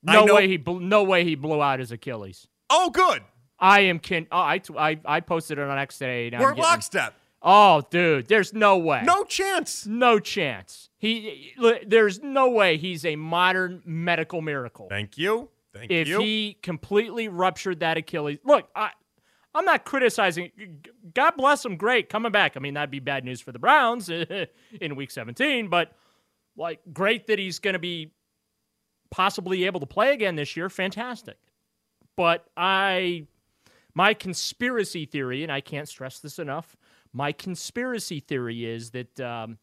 No 0.03 0.25
way 0.33 0.47
he 0.47 0.57
no 0.65 1.03
way 1.03 1.23
he 1.23 1.35
blew 1.35 1.61
out 1.61 1.79
his 1.79 1.91
Achilles. 1.91 2.47
Oh, 2.69 2.89
good. 2.89 3.23
I 3.59 3.81
am 3.81 3.99
kin. 3.99 4.27
Oh, 4.31 4.39
I, 4.39 4.57
t- 4.59 4.73
I 4.77 4.99
I 5.05 5.19
posted 5.19 5.57
it 5.57 5.61
on 5.67 5.77
X 5.77 5.97
today. 5.97 6.29
We're 6.37 6.49
getting- 6.49 6.63
lockstep. 6.63 7.13
Oh, 7.41 7.81
dude, 7.91 8.27
there's 8.27 8.53
no 8.53 8.77
way. 8.77 9.03
No 9.03 9.23
chance. 9.23 9.85
no 9.85 10.19
chance. 10.19 10.89
He 10.97 11.53
there's 11.85 12.21
no 12.21 12.49
way 12.49 12.77
he's 12.77 13.05
a 13.05 13.15
modern 13.15 13.81
medical 13.85 14.41
miracle. 14.41 14.87
Thank 14.89 15.17
you. 15.17 15.49
Thank 15.73 15.91
if 15.91 16.07
you. 16.07 16.17
If 16.17 16.21
he 16.23 16.57
completely 16.61 17.27
ruptured 17.27 17.79
that 17.81 17.97
Achilles, 17.97 18.39
look, 18.43 18.67
I. 18.75 18.91
I'm 19.55 19.65
not 19.65 19.85
criticizing. 19.85 20.51
God 21.15 21.31
bless 21.35 21.65
him. 21.65 21.77
Great 21.77 22.09
coming 22.09 22.31
back. 22.31 22.55
I 22.55 22.59
mean, 22.59 22.75
that'd 22.75 22.91
be 22.91 22.99
bad 22.99 23.25
news 23.25 23.41
for 23.41 23.51
the 23.51 23.57
Browns 23.57 24.07
in 24.81 24.95
Week 24.95 25.09
17, 25.09 25.67
but 25.67 25.93
like, 26.55 26.79
great 26.93 27.25
that 27.27 27.39
he's 27.39 27.57
going 27.57 27.73
to 27.73 27.79
be 27.79 28.11
possibly 29.09 29.63
able 29.65 29.79
to 29.79 29.87
play 29.87 30.13
again 30.13 30.35
this 30.35 30.55
year. 30.55 30.69
Fantastic. 30.69 31.37
But 32.15 32.45
I, 32.55 33.25
my 33.97 34.13
conspiracy 34.13 35.05
theory, 35.07 35.41
and 35.41 35.51
I 35.51 35.59
can't 35.59 35.89
stress 35.89 36.19
this 36.19 36.37
enough, 36.37 36.77
my 37.13 37.31
conspiracy 37.31 38.19
theory 38.19 38.63
is 38.63 38.91
that 38.91 39.19
um, 39.19 39.57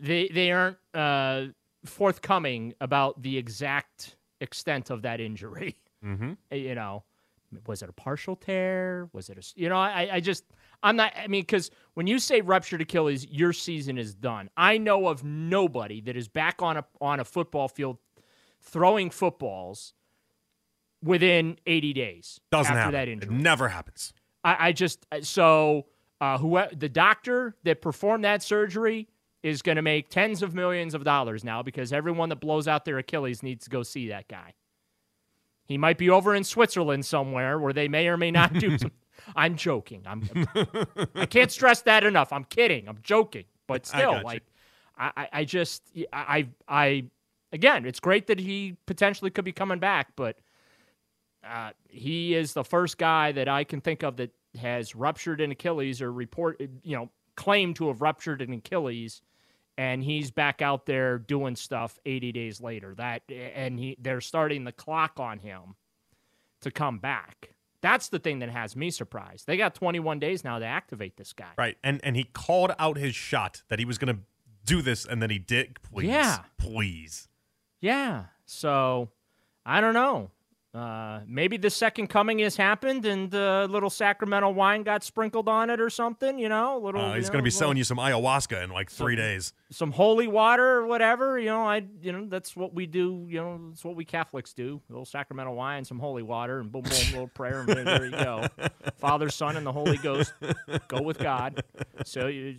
they 0.00 0.28
they 0.28 0.50
aren't 0.50 0.78
uh, 0.94 1.46
forthcoming 1.84 2.72
about 2.80 3.20
the 3.20 3.36
exact 3.36 4.16
extent 4.40 4.88
of 4.88 5.02
that 5.02 5.20
injury. 5.20 5.76
mm-hmm. 6.02 6.32
You 6.56 6.74
know, 6.74 7.04
was 7.66 7.82
it 7.82 7.90
a 7.90 7.92
partial 7.92 8.34
tear? 8.34 9.10
Was 9.12 9.28
it 9.28 9.36
a 9.36 9.60
You 9.60 9.68
know, 9.68 9.76
I 9.76 10.08
I 10.10 10.20
just 10.20 10.44
I'm 10.82 10.96
not. 10.96 11.12
I 11.14 11.26
mean, 11.26 11.42
because 11.42 11.70
when 11.92 12.06
you 12.06 12.18
say 12.18 12.40
ruptured 12.40 12.80
Achilles, 12.80 13.26
your 13.26 13.52
season 13.52 13.98
is 13.98 14.14
done. 14.14 14.48
I 14.56 14.78
know 14.78 15.08
of 15.08 15.22
nobody 15.22 16.00
that 16.00 16.16
is 16.16 16.28
back 16.28 16.62
on 16.62 16.78
a 16.78 16.84
on 16.98 17.20
a 17.20 17.24
football 17.26 17.68
field 17.68 17.98
throwing 18.62 19.10
footballs 19.10 19.92
within 21.04 21.58
80 21.66 21.92
days 21.92 22.40
Doesn't 22.50 22.72
after 22.72 22.78
happen. 22.80 22.92
that 22.94 23.08
It 23.08 23.12
injury. 23.12 23.34
never 23.34 23.68
happens. 23.68 24.12
I, 24.42 24.68
I 24.68 24.72
just 24.72 25.06
so 25.22 25.86
uh, 26.20 26.38
who 26.38 26.60
the 26.76 26.88
doctor 26.88 27.54
that 27.64 27.80
performed 27.82 28.24
that 28.24 28.42
surgery 28.42 29.08
is 29.42 29.60
going 29.62 29.76
to 29.76 29.82
make 29.82 30.08
tens 30.08 30.42
of 30.42 30.54
millions 30.54 30.94
of 30.94 31.04
dollars 31.04 31.44
now 31.44 31.62
because 31.62 31.92
everyone 31.92 32.30
that 32.30 32.40
blows 32.40 32.66
out 32.66 32.84
their 32.84 32.98
Achilles 32.98 33.42
needs 33.42 33.64
to 33.64 33.70
go 33.70 33.82
see 33.82 34.08
that 34.08 34.26
guy. 34.26 34.54
He 35.66 35.78
might 35.78 35.98
be 35.98 36.10
over 36.10 36.34
in 36.34 36.44
Switzerland 36.44 37.04
somewhere 37.06 37.58
where 37.58 37.72
they 37.72 37.88
may 37.88 38.08
or 38.08 38.16
may 38.16 38.30
not 38.30 38.52
do 38.54 38.76
some. 38.78 38.92
I'm 39.36 39.56
joking. 39.56 40.02
I'm. 40.06 40.28
I 41.14 41.26
can't 41.26 41.50
stress 41.50 41.82
that 41.82 42.04
enough. 42.04 42.32
I'm 42.32 42.44
kidding. 42.44 42.88
I'm 42.88 42.98
joking. 43.02 43.44
But 43.66 43.86
still, 43.86 44.18
you. 44.18 44.24
like, 44.24 44.42
I, 44.98 45.10
I, 45.16 45.28
I 45.32 45.44
just, 45.44 45.82
I, 46.12 46.46
I, 46.68 46.82
I, 46.84 47.04
again, 47.52 47.86
it's 47.86 48.00
great 48.00 48.26
that 48.26 48.38
he 48.38 48.76
potentially 48.86 49.30
could 49.30 49.44
be 49.44 49.52
coming 49.52 49.78
back, 49.78 50.08
but 50.16 50.36
uh, 51.48 51.70
he 51.88 52.34
is 52.34 52.52
the 52.52 52.64
first 52.64 52.98
guy 52.98 53.32
that 53.32 53.48
I 53.48 53.64
can 53.64 53.80
think 53.80 54.02
of 54.02 54.16
that 54.16 54.30
has 54.60 54.94
ruptured 54.94 55.40
an 55.40 55.50
Achilles 55.50 56.00
or 56.00 56.12
report, 56.12 56.60
you 56.82 56.96
know, 56.96 57.10
claimed 57.36 57.76
to 57.76 57.88
have 57.88 58.00
ruptured 58.00 58.42
an 58.42 58.52
Achilles, 58.52 59.22
and 59.76 60.02
he's 60.04 60.30
back 60.30 60.62
out 60.62 60.86
there 60.86 61.18
doing 61.18 61.56
stuff 61.56 61.98
80 62.06 62.32
days 62.32 62.60
later. 62.60 62.94
That 62.94 63.22
and 63.28 63.78
he 63.78 63.96
they're 64.00 64.20
starting 64.20 64.64
the 64.64 64.72
clock 64.72 65.18
on 65.18 65.38
him 65.38 65.74
to 66.60 66.70
come 66.70 66.98
back. 66.98 67.50
That's 67.80 68.08
the 68.08 68.18
thing 68.18 68.38
that 68.38 68.48
has 68.48 68.76
me 68.76 68.90
surprised. 68.90 69.46
They 69.46 69.58
got 69.58 69.74
21 69.74 70.18
days 70.18 70.42
now 70.42 70.58
to 70.58 70.64
activate 70.64 71.16
this 71.16 71.32
guy. 71.32 71.50
Right. 71.58 71.76
And 71.84 72.00
and 72.02 72.16
he 72.16 72.24
called 72.24 72.72
out 72.78 72.96
his 72.96 73.14
shot 73.14 73.62
that 73.68 73.78
he 73.78 73.84
was 73.84 73.98
going 73.98 74.14
to 74.14 74.22
do 74.64 74.80
this, 74.80 75.04
and 75.04 75.20
then 75.20 75.30
he 75.30 75.38
did. 75.38 75.82
Please. 75.82 76.06
Yeah. 76.06 76.38
Please. 76.56 77.28
Yeah. 77.80 78.24
So 78.46 79.10
I 79.66 79.80
don't 79.80 79.94
know. 79.94 80.30
Uh, 80.74 81.20
maybe 81.28 81.56
the 81.56 81.70
second 81.70 82.08
coming 82.08 82.40
has 82.40 82.56
happened 82.56 83.04
and 83.06 83.32
a 83.32 83.64
little 83.66 83.88
sacramental 83.88 84.52
wine 84.52 84.82
got 84.82 85.04
sprinkled 85.04 85.48
on 85.48 85.70
it 85.70 85.80
or 85.80 85.88
something, 85.88 86.36
you 86.36 86.48
know? 86.48 86.76
A 86.76 86.80
little, 86.84 87.00
Uh, 87.00 87.14
he's 87.14 87.30
going 87.30 87.38
to 87.38 87.44
be 87.44 87.50
little- 87.50 87.58
selling 87.60 87.76
you 87.76 87.84
some 87.84 87.98
ayahuasca 87.98 88.64
in 88.64 88.70
like 88.70 88.90
three 88.90 89.14
days. 89.14 89.52
some 89.70 89.92
holy 89.92 90.26
water 90.26 90.66
or 90.78 90.86
whatever. 90.86 91.38
You 91.38 91.46
know, 91.50 91.62
I 91.64 91.84
you 92.02 92.10
know 92.10 92.26
that's 92.26 92.56
what 92.56 92.74
we 92.74 92.86
do. 92.86 93.24
You 93.28 93.40
know, 93.40 93.60
that's 93.68 93.84
what 93.84 93.94
we 93.94 94.04
Catholics 94.04 94.52
do. 94.52 94.80
A 94.88 94.92
little 94.92 95.04
sacramental 95.04 95.54
wine, 95.54 95.84
some 95.84 96.00
holy 96.00 96.24
water, 96.24 96.58
and 96.58 96.72
boom, 96.72 96.82
boom, 96.82 96.92
little 97.12 97.28
prayer, 97.28 97.60
and 97.60 97.68
there- 97.68 97.84
there 97.84 98.04
you 98.06 98.10
go. 98.10 98.44
Father, 98.98 99.28
Son, 99.30 99.56
and 99.56 99.64
the 99.64 99.72
Holy 99.72 99.96
Ghost. 99.98 100.32
Go 100.88 101.02
with 101.02 101.18
God. 101.18 101.62
So 102.04 102.26
you 102.26 102.56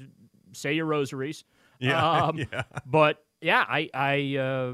say 0.54 0.72
your 0.74 0.86
rosaries. 0.86 1.44
Yeah. 1.80 2.02
Um, 2.30 2.38
yeah. 2.38 2.64
But 2.86 3.22
yeah, 3.42 3.66
I 3.68 3.90
I 3.94 4.38
uh, 4.38 4.74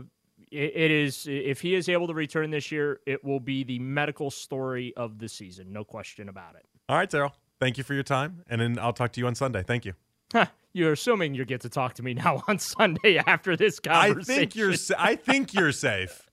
it, 0.51 0.91
is 0.91 1.25
if 1.29 1.61
he 1.61 1.75
is 1.75 1.87
able 1.89 2.07
to 2.07 2.13
return 2.13 2.51
this 2.51 2.71
year, 2.71 2.99
it 3.05 3.23
will 3.23 3.39
be 3.39 3.63
the 3.63 3.79
medical 3.79 4.29
story 4.31 4.93
of 4.97 5.17
the 5.19 5.29
season, 5.29 5.71
no 5.71 5.83
question 5.83 6.29
about 6.29 6.55
it. 6.55 6.65
All 6.89 6.97
right, 6.97 7.09
Daryl. 7.09 7.31
Thank 7.59 7.77
you 7.77 7.83
for 7.83 7.93
your 7.93 8.03
time, 8.03 8.43
and 8.49 8.59
then 8.59 8.79
I'll 8.79 8.93
talk 8.93 9.11
to 9.13 9.19
you 9.21 9.27
on 9.27 9.35
Sunday. 9.35 9.63
Thank 9.63 9.85
you. 9.85 9.93
Huh, 10.33 10.47
You're 10.73 10.93
assuming 10.93 11.35
you 11.35 11.45
get 11.45 11.61
to 11.61 11.69
talk 11.69 11.93
to 11.95 12.03
me 12.03 12.13
now 12.13 12.43
on 12.47 12.57
Sunday 12.59 13.17
after 13.17 13.55
this 13.55 13.79
I 13.87 14.07
conversation. 14.09 14.39
think 14.41 14.55
you're. 14.55 14.73
I 14.97 15.15
think 15.15 15.53
you're 15.53 15.71
safe. 15.71 16.29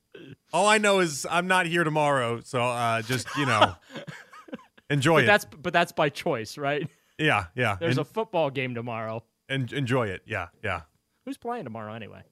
All 0.52 0.66
I 0.66 0.78
know 0.78 1.00
is 1.00 1.26
I'm 1.30 1.46
not 1.46 1.66
here 1.66 1.84
tomorrow, 1.84 2.40
so 2.40 2.60
uh, 2.62 3.02
just 3.02 3.28
you 3.36 3.46
know, 3.46 3.74
enjoy 4.90 5.16
But 5.18 5.24
it. 5.24 5.26
that's 5.26 5.44
but 5.44 5.72
that's 5.72 5.92
by 5.92 6.08
choice, 6.08 6.56
right? 6.58 6.88
yeah, 7.18 7.46
yeah. 7.54 7.76
There's 7.78 7.98
En- 7.98 8.02
a 8.02 8.04
football 8.04 8.50
game 8.50 8.74
tomorrow. 8.74 9.22
en- 9.48 9.68
enjoy 9.72 10.08
it. 10.08 10.22
Yeah, 10.26 10.48
yeah. 10.64 10.82
Who's 11.24 11.36
playing 11.36 11.64
tomorrow 11.64 11.92
anyway? 11.92 12.22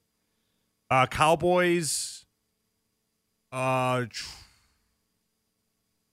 Uh, 0.89 1.05
Cowboys 1.05 2.25
Uh, 3.51 4.05
tr- 4.09 4.29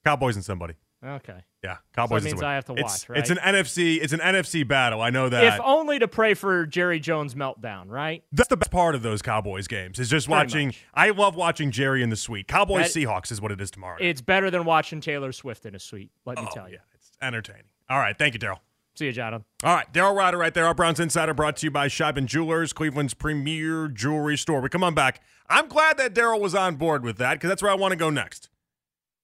Cowboys 0.04 0.36
and 0.36 0.44
somebody. 0.44 0.74
Okay. 1.04 1.44
Yeah, 1.62 1.76
Cowboys. 1.94 2.22
means 2.22 2.32
and 2.32 2.40
somebody. 2.40 2.46
I 2.46 2.54
have 2.54 2.64
to 2.66 2.72
it's, 2.74 3.08
watch, 3.08 3.18
It's 3.18 3.30
an? 3.30 3.38
NFC. 3.38 3.98
It's 4.00 4.12
an 4.12 4.20
NFC 4.20 4.66
battle. 4.66 5.00
I 5.02 5.10
know 5.10 5.28
that. 5.28 5.44
If 5.44 5.60
only 5.62 5.98
to 5.98 6.08
pray 6.08 6.34
for 6.34 6.66
Jerry 6.66 6.98
Jones' 7.00 7.34
meltdown, 7.34 7.88
right? 7.88 8.22
That's 8.32 8.48
the 8.48 8.56
best 8.56 8.70
part 8.70 8.94
of 8.94 9.02
those 9.02 9.20
Cowboys 9.22 9.66
games 9.66 9.98
is 9.98 10.08
just 10.08 10.26
Pretty 10.26 10.36
watching. 10.38 10.68
much. 10.68 10.84
I 10.94 11.10
love 11.10 11.36
watching 11.36 11.70
Jerry 11.70 12.02
in 12.02 12.10
the 12.10 12.16
suite. 12.16 12.48
Cowboys 12.48 12.92
That- 12.92 13.00
Seahawks 13.00 13.30
is 13.32 13.40
what 13.40 13.50
it 13.52 13.60
is 13.60 13.70
tomorrow. 13.70 13.96
It's 14.00 14.20
better 14.20 14.50
than 14.50 14.64
watching 14.64 15.00
Taylor 15.00 15.32
Swift 15.32 15.66
in 15.66 15.74
a 15.74 15.78
suite. 15.78 16.10
Let 16.24 16.38
me 16.38 16.46
oh, 16.50 16.54
tell 16.54 16.68
you. 16.68 16.74
yeah, 16.74 16.80
it's 16.94 17.12
entertaining. 17.20 17.64
All 17.88 17.98
right, 17.98 18.16
thank 18.16 18.34
you, 18.34 18.40
Daryl. 18.40 18.58
See 18.96 19.06
you, 19.06 19.12
Jonathan. 19.12 19.44
All 19.64 19.74
right, 19.74 19.92
Daryl 19.92 20.16
Ruiter 20.16 20.38
right 20.38 20.54
there. 20.54 20.66
Our 20.66 20.74
Browns 20.74 21.00
Insider 21.00 21.34
brought 21.34 21.56
to 21.56 21.66
you 21.66 21.70
by 21.70 21.88
Scheibin 21.88 22.26
Jewelers, 22.26 22.72
Cleveland's 22.72 23.12
premier 23.14 23.88
jewelry 23.88 24.36
store. 24.36 24.60
We 24.60 24.68
come 24.68 24.84
on 24.84 24.94
back. 24.94 25.20
I'm 25.48 25.66
glad 25.66 25.98
that 25.98 26.14
Daryl 26.14 26.40
was 26.40 26.54
on 26.54 26.76
board 26.76 27.02
with 27.02 27.16
that 27.18 27.34
because 27.34 27.48
that's 27.48 27.62
where 27.62 27.72
I 27.72 27.74
want 27.74 27.90
to 27.92 27.96
go 27.96 28.08
next. 28.08 28.50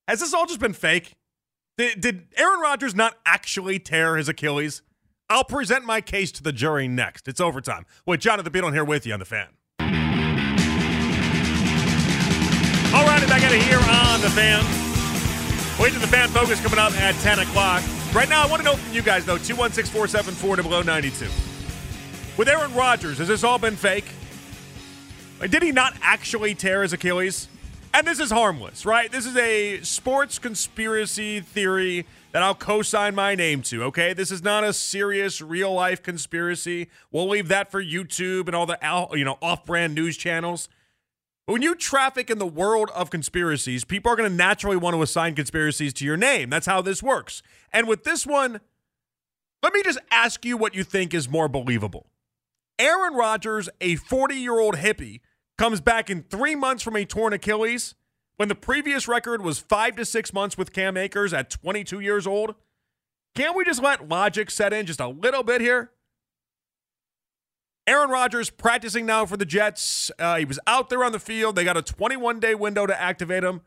Has 0.09 0.21
this 0.21 0.35
all 0.35 0.47
just 0.47 0.59
been 0.59 0.73
fake? 0.73 1.15
Did, 1.79 2.01
did 2.01 2.27
Aaron 2.37 2.61
Rodgers 2.61 2.97
not 2.97 3.15
actually 3.25 3.79
tear 3.79 4.17
his 4.17 4.29
Achilles? 4.29 4.83
I'll 5.29 5.45
present 5.45 5.85
my 5.85 6.01
case 6.01 6.33
to 6.33 6.43
the 6.43 6.53
jury 6.53 6.89
next. 6.89 7.29
It's 7.29 7.41
overtime. 7.41 7.87
With 8.05 8.21
Jonathan 8.21 8.53
Peterlin 8.53 8.73
here 8.73 8.85
with 8.85 9.07
you 9.07 9.13
on 9.13 9.21
the 9.21 9.25
fan. 9.25 9.47
All 12.93 13.07
right, 13.07 13.25
back 13.29 13.45
out 13.45 13.55
of 13.55 13.63
here 13.63 13.79
on 13.79 14.21
the 14.21 14.31
fan. 14.31 14.65
Wait 15.81 15.93
to 15.93 16.01
the 16.01 16.09
fan 16.09 16.29
focus 16.31 16.61
coming 16.61 16.81
up 16.81 16.93
at 16.95 17.15
10 17.23 17.39
o'clock. 17.39 17.85
Right 18.13 18.29
now, 18.29 18.43
I 18.43 18.47
want 18.47 18.61
to 18.61 18.65
know 18.65 18.75
from 18.75 18.93
you 18.93 19.03
guys, 19.03 19.25
though 19.25 19.39
216 19.39 19.93
474 19.93 20.83
0092. 20.83 21.27
With 22.37 22.49
Aaron 22.49 22.75
Rodgers, 22.75 23.19
has 23.19 23.29
this 23.29 23.45
all 23.45 23.57
been 23.57 23.77
fake? 23.77 24.07
Like, 25.39 25.53
did 25.53 25.63
he 25.63 25.71
not 25.71 25.95
actually 26.03 26.57
tear 26.57 26.83
his 26.83 26.93
Achilles? 26.93 27.47
And 27.95 28.05
this 28.05 28.19
is 28.19 28.33
harmless, 28.33 28.85
right? 28.85 29.13
This 29.13 29.27
is 29.27 29.37
a 29.37 29.81
sports 29.83 30.41
conspiracy 30.41 31.39
theory 31.39 32.05
that 32.33 32.43
I'll 32.43 32.57
co 32.57 32.83
sign 32.83 33.15
my 33.15 33.37
name 33.37 33.63
to, 33.63 33.85
okay? 33.85 34.13
This 34.13 34.33
is 34.33 34.43
not 34.43 34.65
a 34.65 34.73
serious 34.73 35.41
real 35.41 35.73
life 35.73 36.03
conspiracy. 36.03 36.89
We'll 37.13 37.29
leave 37.29 37.47
that 37.47 37.71
for 37.71 37.81
YouTube 37.81 38.49
and 38.49 38.57
all 38.57 38.67
the 38.67 38.79
you 39.13 39.25
know 39.25 39.39
off 39.41 39.65
brand 39.65 39.95
news 39.95 40.17
channels. 40.17 40.69
When 41.51 41.63
you 41.63 41.75
traffic 41.75 42.31
in 42.31 42.39
the 42.39 42.47
world 42.47 42.91
of 42.95 43.11
conspiracies, 43.11 43.85
people 43.85 44.13
are 44.13 44.15
going 44.15 44.31
to 44.31 44.37
naturally 44.37 44.77
want 44.77 44.95
to 44.95 45.03
assign 45.03 45.35
conspiracies 45.35 45.93
to 45.95 46.05
your 46.05 46.17
name. 46.17 46.49
That's 46.49 46.67
how 46.67 46.81
this 46.81 47.03
works. 47.03 47.43
And 47.73 47.89
with 47.89 48.05
this 48.05 48.25
one, 48.25 48.61
let 49.61 49.75
me 49.75 49.83
just 49.83 49.99
ask 50.13 50.45
you 50.45 50.57
what 50.57 50.77
you 50.77 50.85
think 50.85 51.13
is 51.13 51.29
more 51.29 51.49
believable. 51.49 52.07
Aaron 52.79 53.15
Rodgers, 53.15 53.69
a 53.81 53.97
40 53.97 54.37
year 54.37 54.61
old 54.61 54.77
hippie, 54.77 55.23
comes 55.59 55.81
back 55.81 56.09
in 56.09 56.23
three 56.23 56.55
months 56.55 56.85
from 56.85 56.95
a 56.95 57.05
torn 57.05 57.33
Achilles 57.33 57.97
when 58.37 58.49
the 58.49 58.55
previous 58.55 59.09
record 59.09 59.43
was 59.43 59.59
five 59.59 59.97
to 59.97 60.05
six 60.05 60.33
months 60.33 60.57
with 60.57 60.73
Cam 60.73 60.97
Akers 60.97 61.33
at 61.33 61.51
22 61.51 61.99
years 61.99 62.29
old. 62.29 62.55
Can't 63.35 63.57
we 63.57 63.65
just 63.65 63.83
let 63.83 64.09
logic 64.09 64.53
set 64.53 64.73
in 64.73 64.87
just 64.87 65.01
a 65.01 65.09
little 65.09 65.43
bit 65.43 65.61
here? 65.61 65.91
Aaron 67.91 68.09
Rodgers 68.09 68.51
practicing 68.51 69.05
now 69.05 69.27
for 69.27 69.37
the 69.37 69.45
Jets. 69.45 70.13
Uh, 70.17 70.37
he 70.37 70.45
was 70.45 70.61
out 70.65 70.91
there 70.91 71.03
on 71.03 71.11
the 71.11 71.19
field. 71.19 71.57
They 71.57 71.65
got 71.65 71.77
a 71.77 71.83
21 71.83 72.39
day 72.39 72.55
window 72.55 72.87
to 72.87 72.99
activate 73.01 73.43
him. 73.43 73.63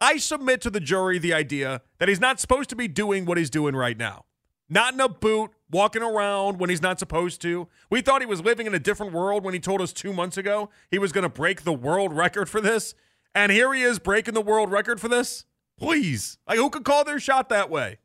I 0.00 0.16
submit 0.16 0.62
to 0.62 0.70
the 0.70 0.80
jury 0.80 1.18
the 1.18 1.34
idea 1.34 1.82
that 1.98 2.08
he's 2.08 2.20
not 2.20 2.40
supposed 2.40 2.70
to 2.70 2.76
be 2.76 2.88
doing 2.88 3.26
what 3.26 3.36
he's 3.36 3.50
doing 3.50 3.76
right 3.76 3.98
now. 3.98 4.24
Not 4.70 4.94
in 4.94 5.00
a 5.00 5.10
boot, 5.10 5.50
walking 5.70 6.02
around 6.02 6.58
when 6.58 6.70
he's 6.70 6.80
not 6.80 6.98
supposed 6.98 7.42
to. 7.42 7.68
We 7.90 8.00
thought 8.00 8.22
he 8.22 8.26
was 8.26 8.40
living 8.40 8.66
in 8.66 8.72
a 8.74 8.78
different 8.78 9.12
world 9.12 9.44
when 9.44 9.52
he 9.52 9.60
told 9.60 9.82
us 9.82 9.92
two 9.92 10.14
months 10.14 10.38
ago 10.38 10.70
he 10.90 10.98
was 10.98 11.12
going 11.12 11.24
to 11.24 11.28
break 11.28 11.64
the 11.64 11.74
world 11.74 12.14
record 12.14 12.48
for 12.48 12.62
this. 12.62 12.94
And 13.34 13.52
here 13.52 13.74
he 13.74 13.82
is 13.82 13.98
breaking 13.98 14.32
the 14.32 14.40
world 14.40 14.72
record 14.72 15.02
for 15.02 15.08
this. 15.08 15.44
Please. 15.78 16.38
Like, 16.48 16.56
who 16.56 16.70
could 16.70 16.84
call 16.84 17.04
their 17.04 17.20
shot 17.20 17.50
that 17.50 17.68
way? 17.68 17.98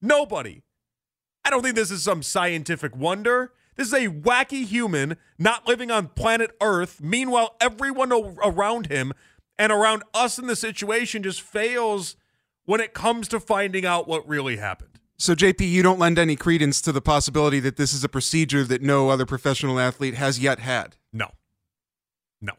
Nobody. 0.00 0.62
I 1.44 1.50
don't 1.50 1.62
think 1.62 1.74
this 1.74 1.90
is 1.90 2.04
some 2.04 2.22
scientific 2.22 2.94
wonder. 2.94 3.52
This 3.76 3.88
is 3.88 3.94
a 3.94 4.08
wacky 4.08 4.64
human 4.64 5.16
not 5.38 5.66
living 5.66 5.90
on 5.90 6.08
planet 6.08 6.50
Earth. 6.60 7.00
Meanwhile, 7.00 7.56
everyone 7.60 8.12
around 8.12 8.86
him 8.86 9.12
and 9.58 9.72
around 9.72 10.02
us 10.12 10.38
in 10.38 10.46
the 10.46 10.56
situation 10.56 11.22
just 11.22 11.40
fails 11.40 12.16
when 12.64 12.80
it 12.80 12.94
comes 12.94 13.28
to 13.28 13.40
finding 13.40 13.84
out 13.84 14.06
what 14.06 14.26
really 14.28 14.56
happened. 14.56 15.00
So, 15.16 15.34
JP, 15.34 15.70
you 15.70 15.82
don't 15.82 16.00
lend 16.00 16.18
any 16.18 16.34
credence 16.34 16.80
to 16.80 16.90
the 16.90 17.00
possibility 17.00 17.60
that 17.60 17.76
this 17.76 17.94
is 17.94 18.02
a 18.02 18.08
procedure 18.08 18.64
that 18.64 18.82
no 18.82 19.08
other 19.08 19.24
professional 19.24 19.78
athlete 19.78 20.14
has 20.14 20.40
yet 20.40 20.58
had. 20.58 20.96
No. 21.12 21.30
No. 22.40 22.54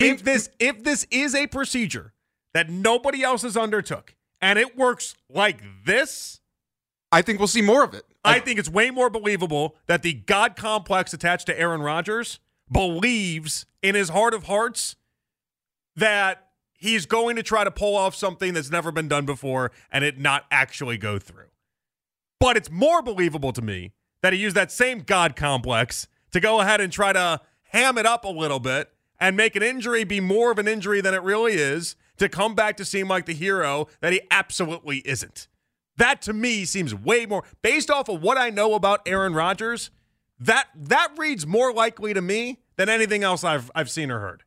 If 0.00 0.24
this 0.24 0.50
if 0.58 0.82
this 0.82 1.06
is 1.10 1.34
a 1.34 1.46
procedure 1.46 2.12
that 2.54 2.68
nobody 2.68 3.22
else 3.22 3.42
has 3.42 3.56
undertook 3.56 4.16
and 4.40 4.58
it 4.58 4.76
works 4.76 5.14
like 5.28 5.62
this, 5.84 6.40
I 7.12 7.22
think 7.22 7.38
we'll 7.38 7.48
see 7.48 7.62
more 7.62 7.84
of 7.84 7.94
it. 7.94 8.04
I 8.28 8.40
think 8.40 8.58
it's 8.58 8.68
way 8.68 8.90
more 8.90 9.10
believable 9.10 9.76
that 9.86 10.02
the 10.02 10.12
God 10.12 10.56
complex 10.56 11.12
attached 11.12 11.46
to 11.46 11.58
Aaron 11.58 11.82
Rodgers 11.82 12.40
believes 12.70 13.66
in 13.82 13.94
his 13.94 14.10
heart 14.10 14.34
of 14.34 14.44
hearts 14.44 14.96
that 15.96 16.48
he's 16.78 17.06
going 17.06 17.36
to 17.36 17.42
try 17.42 17.64
to 17.64 17.70
pull 17.70 17.96
off 17.96 18.14
something 18.14 18.54
that's 18.54 18.70
never 18.70 18.92
been 18.92 19.08
done 19.08 19.26
before 19.26 19.72
and 19.90 20.04
it 20.04 20.18
not 20.18 20.44
actually 20.50 20.96
go 20.96 21.18
through. 21.18 21.46
But 22.40 22.56
it's 22.56 22.70
more 22.70 23.02
believable 23.02 23.52
to 23.52 23.62
me 23.62 23.92
that 24.22 24.32
he 24.32 24.38
used 24.38 24.56
that 24.56 24.70
same 24.70 25.00
God 25.00 25.34
complex 25.34 26.06
to 26.30 26.40
go 26.40 26.60
ahead 26.60 26.80
and 26.80 26.92
try 26.92 27.12
to 27.12 27.40
ham 27.70 27.98
it 27.98 28.06
up 28.06 28.24
a 28.24 28.28
little 28.28 28.60
bit 28.60 28.90
and 29.20 29.36
make 29.36 29.56
an 29.56 29.62
injury 29.62 30.04
be 30.04 30.20
more 30.20 30.50
of 30.52 30.58
an 30.58 30.68
injury 30.68 31.00
than 31.00 31.14
it 31.14 31.22
really 31.22 31.54
is 31.54 31.96
to 32.18 32.28
come 32.28 32.54
back 32.54 32.76
to 32.76 32.84
seem 32.84 33.08
like 33.08 33.26
the 33.26 33.34
hero 33.34 33.88
that 34.00 34.12
he 34.12 34.20
absolutely 34.30 34.98
isn't. 34.98 35.48
That 35.98 36.22
to 36.22 36.32
me 36.32 36.64
seems 36.64 36.94
way 36.94 37.26
more 37.26 37.44
based 37.60 37.90
off 37.90 38.08
of 38.08 38.22
what 38.22 38.38
I 38.38 38.50
know 38.50 38.74
about 38.74 39.02
Aaron 39.06 39.34
Rodgers. 39.34 39.90
That 40.40 40.68
that 40.74 41.12
reads 41.18 41.46
more 41.46 41.72
likely 41.72 42.14
to 42.14 42.22
me 42.22 42.60
than 42.76 42.88
anything 42.88 43.24
else 43.24 43.44
I've 43.44 43.70
I've 43.74 43.90
seen 43.90 44.10
or 44.10 44.20
heard. 44.20 44.44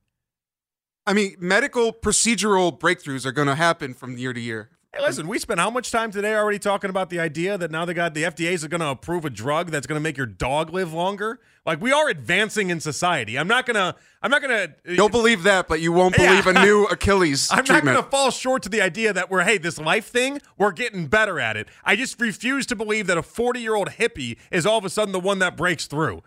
I 1.06 1.14
mean, 1.14 1.36
medical 1.40 1.92
procedural 1.92 2.78
breakthroughs 2.78 3.26
are 3.26 3.32
going 3.32 3.48
to 3.48 3.56
happen 3.56 3.94
from 3.94 4.18
year 4.18 4.34
to 4.34 4.40
year. 4.40 4.70
Hey, 4.94 5.02
listen, 5.02 5.30
we 5.30 5.40
spent 5.40 5.58
how 5.62 5.70
much 5.70 5.90
time 5.90 6.12
today 6.12 6.36
already 6.36 6.60
talking 6.60 6.90
about 6.90 7.10
the 7.10 7.18
idea 7.18 7.58
that 7.58 7.72
now 7.72 7.86
they 7.86 7.94
got 7.94 8.14
the 8.14 8.24
FDA's 8.24 8.66
are 8.66 8.68
going 8.68 8.82
to 8.82 8.90
approve 8.90 9.24
a 9.24 9.30
drug 9.30 9.72
that's 9.72 9.88
going 9.88 9.96
to 9.98 10.04
make 10.04 10.18
your 10.18 10.26
dog 10.26 10.74
live 10.74 10.92
longer? 10.92 11.40
Like 11.66 11.80
we 11.80 11.94
are 11.94 12.10
advancing 12.10 12.70
in 12.70 12.82
society. 12.82 13.40
I'm 13.40 13.48
not 13.48 13.66
going 13.66 13.76
to 13.76 13.96
I'm 14.22 14.30
not 14.30 14.42
going 14.42 14.52
to 14.68 14.94
You'll 14.94 15.08
believe 15.08 15.44
that, 15.44 15.70
but 15.70 15.80
you 15.80 15.94
won't 15.94 16.18
believe 16.18 16.46
Yeah. 16.46 16.62
a 16.62 16.66
new 16.66 16.86
Achilles 16.92 17.48
I'm 17.52 17.64
not 17.70 17.86
going 17.86 17.96
to 17.96 18.04
fall 18.04 18.32
short 18.32 18.64
to 18.64 18.70
the 18.70 18.82
idea 18.82 19.14
that 19.14 19.30
we're, 19.32 19.44
hey, 19.46 19.58
this 19.58 19.80
life 19.80 20.08
thing, 20.08 20.42
we're 20.58 20.74
getting 20.74 21.08
better 21.08 21.40
at 21.40 21.56
it. 21.56 21.70
I 21.86 21.96
just 21.96 22.20
refuse 22.20 22.66
to 22.66 22.76
believe 22.76 23.08
that 23.08 23.18
a 23.18 23.24
40 23.24 23.62
year 23.62 23.76
old 23.76 23.92
hippie 23.92 24.38
is 24.52 24.66
all 24.66 24.78
of 24.78 24.84
a 24.84 24.90
sudden 24.90 25.14
the 25.14 25.22
one 25.22 25.40
that 25.40 25.56
breaks 25.56 25.88
through. 25.88 26.22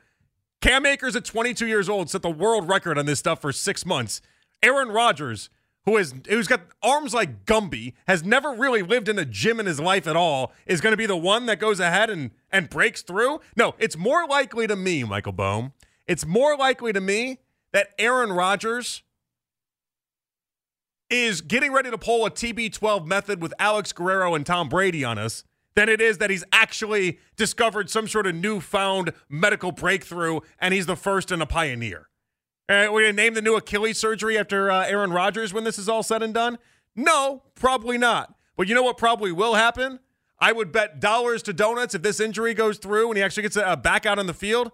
Cam 0.62 0.86
Akers 0.86 1.14
at 1.14 1.26
22 1.26 1.66
years 1.66 1.90
old 1.90 2.08
set 2.08 2.22
the 2.22 2.30
world 2.30 2.66
record 2.66 2.96
on 2.96 3.04
this 3.04 3.18
stuff 3.18 3.42
for 3.42 3.52
six 3.52 3.84
months. 3.84 4.22
Aaron 4.62 4.88
Rodgers, 4.88 5.50
who 5.84 5.96
is 5.96 6.14
who's 6.28 6.48
got 6.48 6.62
arms 6.82 7.14
like 7.14 7.44
Gumby, 7.44 7.94
has 8.06 8.24
never 8.24 8.52
really 8.52 8.82
lived 8.82 9.08
in 9.08 9.18
a 9.18 9.24
gym 9.24 9.60
in 9.60 9.66
his 9.66 9.80
life 9.80 10.06
at 10.06 10.16
all, 10.16 10.52
is 10.66 10.80
going 10.80 10.92
to 10.92 10.96
be 10.96 11.06
the 11.06 11.16
one 11.16 11.46
that 11.46 11.58
goes 11.58 11.80
ahead 11.80 12.10
and 12.10 12.30
and 12.50 12.70
breaks 12.70 13.02
through. 13.02 13.40
No, 13.56 13.74
it's 13.78 13.96
more 13.96 14.26
likely 14.26 14.66
to 14.66 14.76
me, 14.76 15.04
Michael 15.04 15.32
Bohm. 15.32 15.72
It's 16.06 16.26
more 16.26 16.56
likely 16.56 16.92
to 16.92 17.00
me 17.00 17.38
that 17.72 17.88
Aaron 17.98 18.32
Rodgers 18.32 19.02
is 21.10 21.40
getting 21.40 21.72
ready 21.72 21.90
to 21.90 21.98
pull 21.98 22.24
a 22.24 22.30
TB12 22.30 23.06
method 23.06 23.40
with 23.42 23.52
Alex 23.58 23.92
Guerrero 23.92 24.34
and 24.34 24.44
Tom 24.44 24.68
Brady 24.68 25.04
on 25.04 25.18
us 25.18 25.44
than 25.74 25.88
it 25.88 26.00
is 26.00 26.18
that 26.18 26.30
he's 26.30 26.44
actually 26.52 27.18
discovered 27.36 27.90
some 27.90 28.08
sort 28.08 28.26
of 28.26 28.34
newfound 28.34 29.12
medical 29.28 29.72
breakthrough 29.72 30.40
and 30.58 30.72
he's 30.72 30.86
the 30.86 30.96
first 30.96 31.30
and 31.30 31.42
a 31.42 31.46
pioneer. 31.46 32.08
All 32.66 32.76
right, 32.76 32.90
we're 32.90 33.02
going 33.02 33.14
to 33.14 33.22
name 33.22 33.34
the 33.34 33.42
new 33.42 33.56
Achilles 33.56 33.98
surgery 33.98 34.38
after 34.38 34.70
uh, 34.70 34.86
Aaron 34.86 35.12
Rodgers 35.12 35.52
when 35.52 35.64
this 35.64 35.78
is 35.78 35.86
all 35.86 36.02
said 36.02 36.22
and 36.22 36.32
done? 36.32 36.58
No, 36.96 37.42
probably 37.54 37.98
not. 37.98 38.34
But 38.56 38.68
you 38.68 38.74
know 38.74 38.82
what 38.82 38.96
probably 38.96 39.32
will 39.32 39.54
happen? 39.54 40.00
I 40.38 40.52
would 40.52 40.72
bet 40.72 40.98
dollars 40.98 41.42
to 41.42 41.52
donuts 41.52 41.94
if 41.94 42.00
this 42.00 42.20
injury 42.20 42.54
goes 42.54 42.78
through 42.78 43.08
and 43.08 43.18
he 43.18 43.22
actually 43.22 43.42
gets 43.42 43.58
uh, 43.58 43.76
back 43.76 44.06
out 44.06 44.18
on 44.18 44.26
the 44.26 44.32
field. 44.32 44.72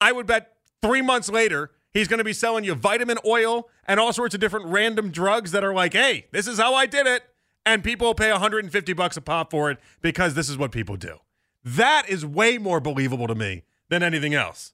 I 0.00 0.12
would 0.12 0.26
bet 0.26 0.56
three 0.80 1.02
months 1.02 1.28
later 1.28 1.72
he's 1.90 2.06
going 2.06 2.18
to 2.18 2.24
be 2.24 2.32
selling 2.32 2.62
you 2.62 2.74
vitamin 2.74 3.18
oil 3.26 3.68
and 3.84 3.98
all 3.98 4.12
sorts 4.12 4.34
of 4.34 4.40
different 4.40 4.66
random 4.66 5.10
drugs 5.10 5.50
that 5.50 5.64
are 5.64 5.74
like, 5.74 5.94
hey, 5.94 6.26
this 6.30 6.46
is 6.46 6.58
how 6.58 6.74
I 6.74 6.86
did 6.86 7.08
it. 7.08 7.24
And 7.66 7.82
people 7.82 8.06
will 8.06 8.14
pay 8.14 8.30
150 8.30 8.92
bucks 8.92 9.16
a 9.16 9.20
pop 9.20 9.50
for 9.50 9.72
it 9.72 9.78
because 10.02 10.34
this 10.34 10.48
is 10.48 10.56
what 10.56 10.70
people 10.70 10.96
do. 10.96 11.18
That 11.64 12.08
is 12.08 12.24
way 12.24 12.58
more 12.58 12.78
believable 12.80 13.26
to 13.26 13.34
me 13.34 13.64
than 13.88 14.04
anything 14.04 14.34
else. 14.34 14.72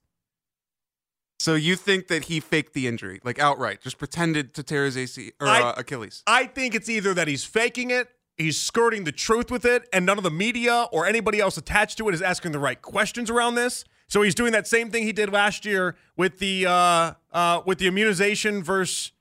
So 1.38 1.54
you 1.54 1.76
think 1.76 2.08
that 2.08 2.24
he 2.24 2.40
faked 2.40 2.72
the 2.74 2.88
injury, 2.88 3.20
like 3.22 3.38
outright, 3.38 3.80
just 3.80 3.96
pretended 3.98 4.54
to 4.54 4.62
tear 4.62 4.84
his 4.84 4.96
AC 4.96 5.32
or 5.40 5.46
I- 5.46 5.60
uh, 5.62 5.74
Achilles? 5.76 6.22
I 6.26 6.46
think 6.46 6.74
it's 6.74 6.88
either 6.88 7.14
that 7.14 7.28
he's 7.28 7.44
faking 7.44 7.90
it, 7.90 8.08
he's 8.36 8.60
skirting 8.60 9.04
the 9.04 9.12
truth 9.12 9.50
with 9.50 9.64
it, 9.64 9.88
and 9.92 10.04
none 10.04 10.18
of 10.18 10.24
the 10.24 10.30
media 10.32 10.86
or 10.92 11.06
anybody 11.06 11.38
else 11.38 11.56
attached 11.56 11.98
to 11.98 12.08
it 12.08 12.14
is 12.14 12.22
asking 12.22 12.52
the 12.52 12.58
right 12.58 12.80
questions 12.82 13.30
around 13.30 13.54
this. 13.54 13.84
So 14.08 14.22
he's 14.22 14.34
doing 14.34 14.52
that 14.52 14.66
same 14.66 14.90
thing 14.90 15.04
he 15.04 15.12
did 15.12 15.30
last 15.30 15.64
year 15.64 15.94
with 16.16 16.38
the 16.38 16.66
uh, 16.66 17.12
uh, 17.30 17.60
with 17.66 17.78
the 17.78 17.86
immunization 17.86 18.62
versus 18.64 19.12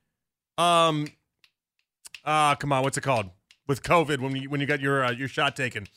um, 0.58 1.08
uh, 2.25 2.56
come 2.56 2.71
on, 2.73 2.84
what's 2.84 2.97
it 2.97 3.01
called? 3.01 3.30
With 3.67 3.84
COVID, 3.84 4.19
when 4.19 4.36
you 4.36 4.49
when 4.49 4.60
you 4.62 4.65
got 4.65 4.80
your 4.80 5.03
uh, 5.03 5.12
your 5.12 5.27
shot 5.27 5.56
taken. 5.56 5.88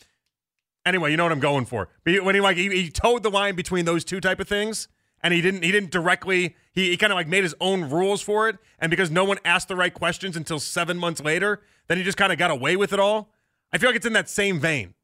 Anyway, 0.84 1.10
you 1.12 1.16
know 1.16 1.22
what 1.24 1.32
I'm 1.32 1.40
going 1.40 1.66
for. 1.66 1.88
But 2.04 2.24
when 2.24 2.34
he 2.34 2.40
like 2.40 2.56
he, 2.56 2.68
he 2.68 2.90
toed 2.90 3.22
the 3.22 3.30
line 3.30 3.54
between 3.54 3.84
those 3.84 4.04
two 4.04 4.20
type 4.20 4.40
of 4.40 4.48
things, 4.48 4.88
and 5.22 5.34
he 5.34 5.40
didn't 5.40 5.62
he 5.62 5.72
didn't 5.72 5.90
directly 5.90 6.56
he, 6.72 6.90
he 6.90 6.96
kind 6.96 7.12
of 7.12 7.16
like 7.16 7.28
made 7.28 7.42
his 7.42 7.54
own 7.60 7.90
rules 7.90 8.22
for 8.22 8.48
it, 8.48 8.58
and 8.78 8.90
because 8.90 9.10
no 9.10 9.24
one 9.24 9.38
asked 9.44 9.68
the 9.68 9.76
right 9.76 9.92
questions 9.92 10.36
until 10.36 10.60
seven 10.60 10.98
months 10.98 11.20
later, 11.20 11.62
then 11.88 11.98
he 11.98 12.04
just 12.04 12.18
kind 12.18 12.32
of 12.32 12.38
got 12.38 12.50
away 12.50 12.76
with 12.76 12.92
it 12.92 13.00
all. 13.00 13.30
I 13.72 13.78
feel 13.78 13.88
like 13.88 13.96
it's 13.96 14.06
in 14.06 14.12
that 14.14 14.28
same 14.28 14.60
vein. 14.60 14.94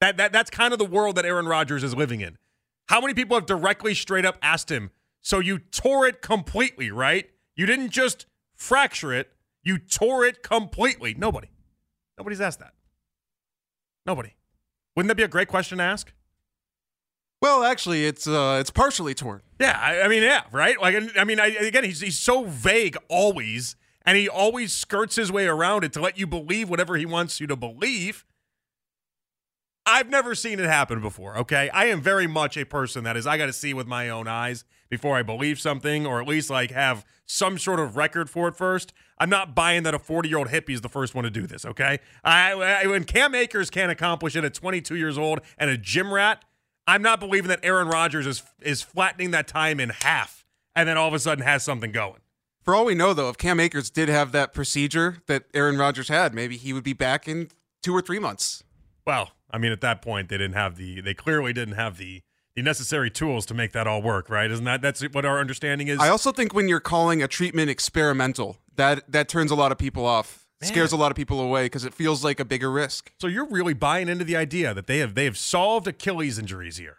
That 0.00 0.16
that 0.16 0.32
that's 0.32 0.50
kind 0.50 0.72
of 0.72 0.78
the 0.78 0.84
world 0.84 1.16
that 1.16 1.24
Aaron 1.24 1.46
Rodgers 1.46 1.82
is 1.82 1.94
living 1.94 2.20
in. 2.20 2.36
How 2.88 3.00
many 3.00 3.14
people 3.14 3.36
have 3.36 3.46
directly 3.46 3.94
straight 3.94 4.24
up 4.24 4.38
asked 4.40 4.70
him, 4.70 4.90
so 5.20 5.40
you 5.40 5.58
tore 5.58 6.06
it 6.06 6.22
completely, 6.22 6.90
right? 6.90 7.28
You 7.56 7.66
didn't 7.66 7.90
just 7.90 8.26
fracture 8.54 9.12
it, 9.12 9.32
you 9.62 9.78
tore 9.78 10.24
it 10.24 10.42
completely. 10.42 11.14
Nobody. 11.14 11.48
Nobody's 12.16 12.40
asked 12.40 12.60
that. 12.60 12.72
Nobody. 14.06 14.34
Wouldn't 14.96 15.08
that 15.08 15.16
be 15.16 15.22
a 15.22 15.28
great 15.28 15.48
question 15.48 15.78
to 15.78 15.84
ask? 15.84 16.12
Well, 17.40 17.62
actually, 17.62 18.04
it's 18.04 18.26
uh, 18.26 18.58
it's 18.60 18.70
partially 18.70 19.14
torn. 19.14 19.42
Yeah, 19.60 19.78
I, 19.80 20.02
I 20.02 20.08
mean, 20.08 20.22
yeah, 20.22 20.42
right. 20.50 20.80
Like, 20.80 20.96
I 21.16 21.24
mean, 21.24 21.38
I, 21.38 21.48
again, 21.48 21.84
he's 21.84 22.00
he's 22.00 22.18
so 22.18 22.44
vague 22.44 22.96
always, 23.08 23.76
and 24.04 24.16
he 24.16 24.28
always 24.28 24.72
skirts 24.72 25.16
his 25.16 25.30
way 25.30 25.46
around 25.46 25.84
it 25.84 25.92
to 25.92 26.00
let 26.00 26.18
you 26.18 26.26
believe 26.26 26.68
whatever 26.68 26.96
he 26.96 27.06
wants 27.06 27.40
you 27.40 27.46
to 27.46 27.56
believe. 27.56 28.24
I've 29.86 30.10
never 30.10 30.34
seen 30.34 30.60
it 30.60 30.66
happen 30.66 31.00
before. 31.00 31.38
Okay, 31.38 31.70
I 31.70 31.86
am 31.86 32.02
very 32.02 32.26
much 32.26 32.56
a 32.56 32.66
person 32.66 33.04
that 33.04 33.16
is 33.16 33.26
I 33.26 33.38
got 33.38 33.46
to 33.46 33.52
see 33.54 33.72
with 33.72 33.86
my 33.86 34.10
own 34.10 34.28
eyes 34.28 34.64
before 34.90 35.16
I 35.16 35.22
believe 35.22 35.60
something, 35.60 36.06
or 36.06 36.20
at 36.20 36.28
least 36.28 36.50
like 36.50 36.72
have 36.72 37.06
some 37.24 37.56
sort 37.56 37.78
of 37.80 37.96
record 37.96 38.28
for 38.28 38.48
it 38.48 38.56
first. 38.56 38.92
I'm 39.18 39.30
not 39.30 39.54
buying 39.54 39.84
that 39.84 39.94
a 39.94 39.98
40 39.98 40.28
year 40.28 40.38
old 40.38 40.48
hippie 40.48 40.70
is 40.70 40.80
the 40.80 40.88
first 40.88 41.14
one 41.14 41.24
to 41.24 41.30
do 41.30 41.46
this. 41.46 41.64
Okay, 41.64 42.00
I, 42.24 42.52
I, 42.52 42.86
when 42.86 43.04
Cam 43.04 43.34
Akers 43.34 43.70
can't 43.70 43.90
accomplish 43.90 44.36
it 44.36 44.44
at 44.44 44.54
22 44.54 44.96
years 44.96 45.16
old 45.16 45.40
and 45.56 45.70
a 45.70 45.78
gym 45.78 46.12
rat, 46.12 46.44
I'm 46.88 47.02
not 47.02 47.20
believing 47.20 47.50
that 47.50 47.60
Aaron 47.62 47.86
Rodgers 47.86 48.26
is 48.26 48.42
is 48.60 48.82
flattening 48.82 49.30
that 49.30 49.46
time 49.46 49.78
in 49.78 49.90
half 49.90 50.44
and 50.74 50.88
then 50.88 50.96
all 50.96 51.08
of 51.08 51.14
a 51.14 51.18
sudden 51.18 51.44
has 51.44 51.62
something 51.62 51.92
going. 51.92 52.20
For 52.62 52.74
all 52.74 52.84
we 52.84 52.94
know, 52.94 53.14
though, 53.14 53.28
if 53.28 53.38
Cam 53.38 53.60
Akers 53.60 53.90
did 53.90 54.08
have 54.08 54.32
that 54.32 54.52
procedure 54.52 55.18
that 55.26 55.44
Aaron 55.54 55.76
Rodgers 55.76 56.08
had, 56.08 56.34
maybe 56.34 56.56
he 56.56 56.72
would 56.72 56.84
be 56.84 56.92
back 56.92 57.26
in 57.28 57.50
two 57.82 57.94
or 57.94 58.00
three 58.00 58.18
months. 58.18 58.62
Well, 59.06 59.30
I 59.50 59.58
mean, 59.58 59.72
at 59.72 59.80
that 59.80 60.02
point, 60.02 60.28
they 60.28 60.38
didn't 60.38 60.54
have 60.54 60.76
the. 60.76 61.00
They 61.00 61.14
clearly 61.14 61.52
didn't 61.52 61.74
have 61.74 61.98
the 61.98 62.22
the 62.54 62.62
necessary 62.62 63.10
tools 63.10 63.46
to 63.46 63.54
make 63.54 63.72
that 63.72 63.86
all 63.86 64.02
work, 64.02 64.28
right? 64.28 64.50
Isn't 64.50 64.64
that 64.64 64.82
that's 64.82 65.02
what 65.12 65.24
our 65.24 65.38
understanding 65.38 65.88
is? 65.88 65.98
I 66.00 66.08
also 66.08 66.32
think 66.32 66.54
when 66.54 66.68
you're 66.68 66.80
calling 66.80 67.22
a 67.22 67.28
treatment 67.28 67.70
experimental, 67.70 68.58
that 68.76 69.10
that 69.10 69.28
turns 69.28 69.50
a 69.50 69.54
lot 69.54 69.72
of 69.72 69.78
people 69.78 70.04
off, 70.04 70.47
Man. 70.60 70.68
scares 70.68 70.92
a 70.92 70.96
lot 70.96 71.12
of 71.12 71.16
people 71.16 71.40
away 71.40 71.66
because 71.66 71.84
it 71.84 71.94
feels 71.94 72.24
like 72.24 72.40
a 72.40 72.44
bigger 72.44 72.70
risk. 72.70 73.12
so 73.20 73.26
you're 73.26 73.48
really 73.48 73.74
buying 73.74 74.08
into 74.08 74.24
the 74.24 74.36
idea 74.36 74.74
that 74.74 74.86
they 74.86 74.98
have 74.98 75.14
they 75.14 75.24
have 75.24 75.38
solved 75.38 75.86
Achilles 75.86 76.38
injuries 76.38 76.76
here, 76.76 76.98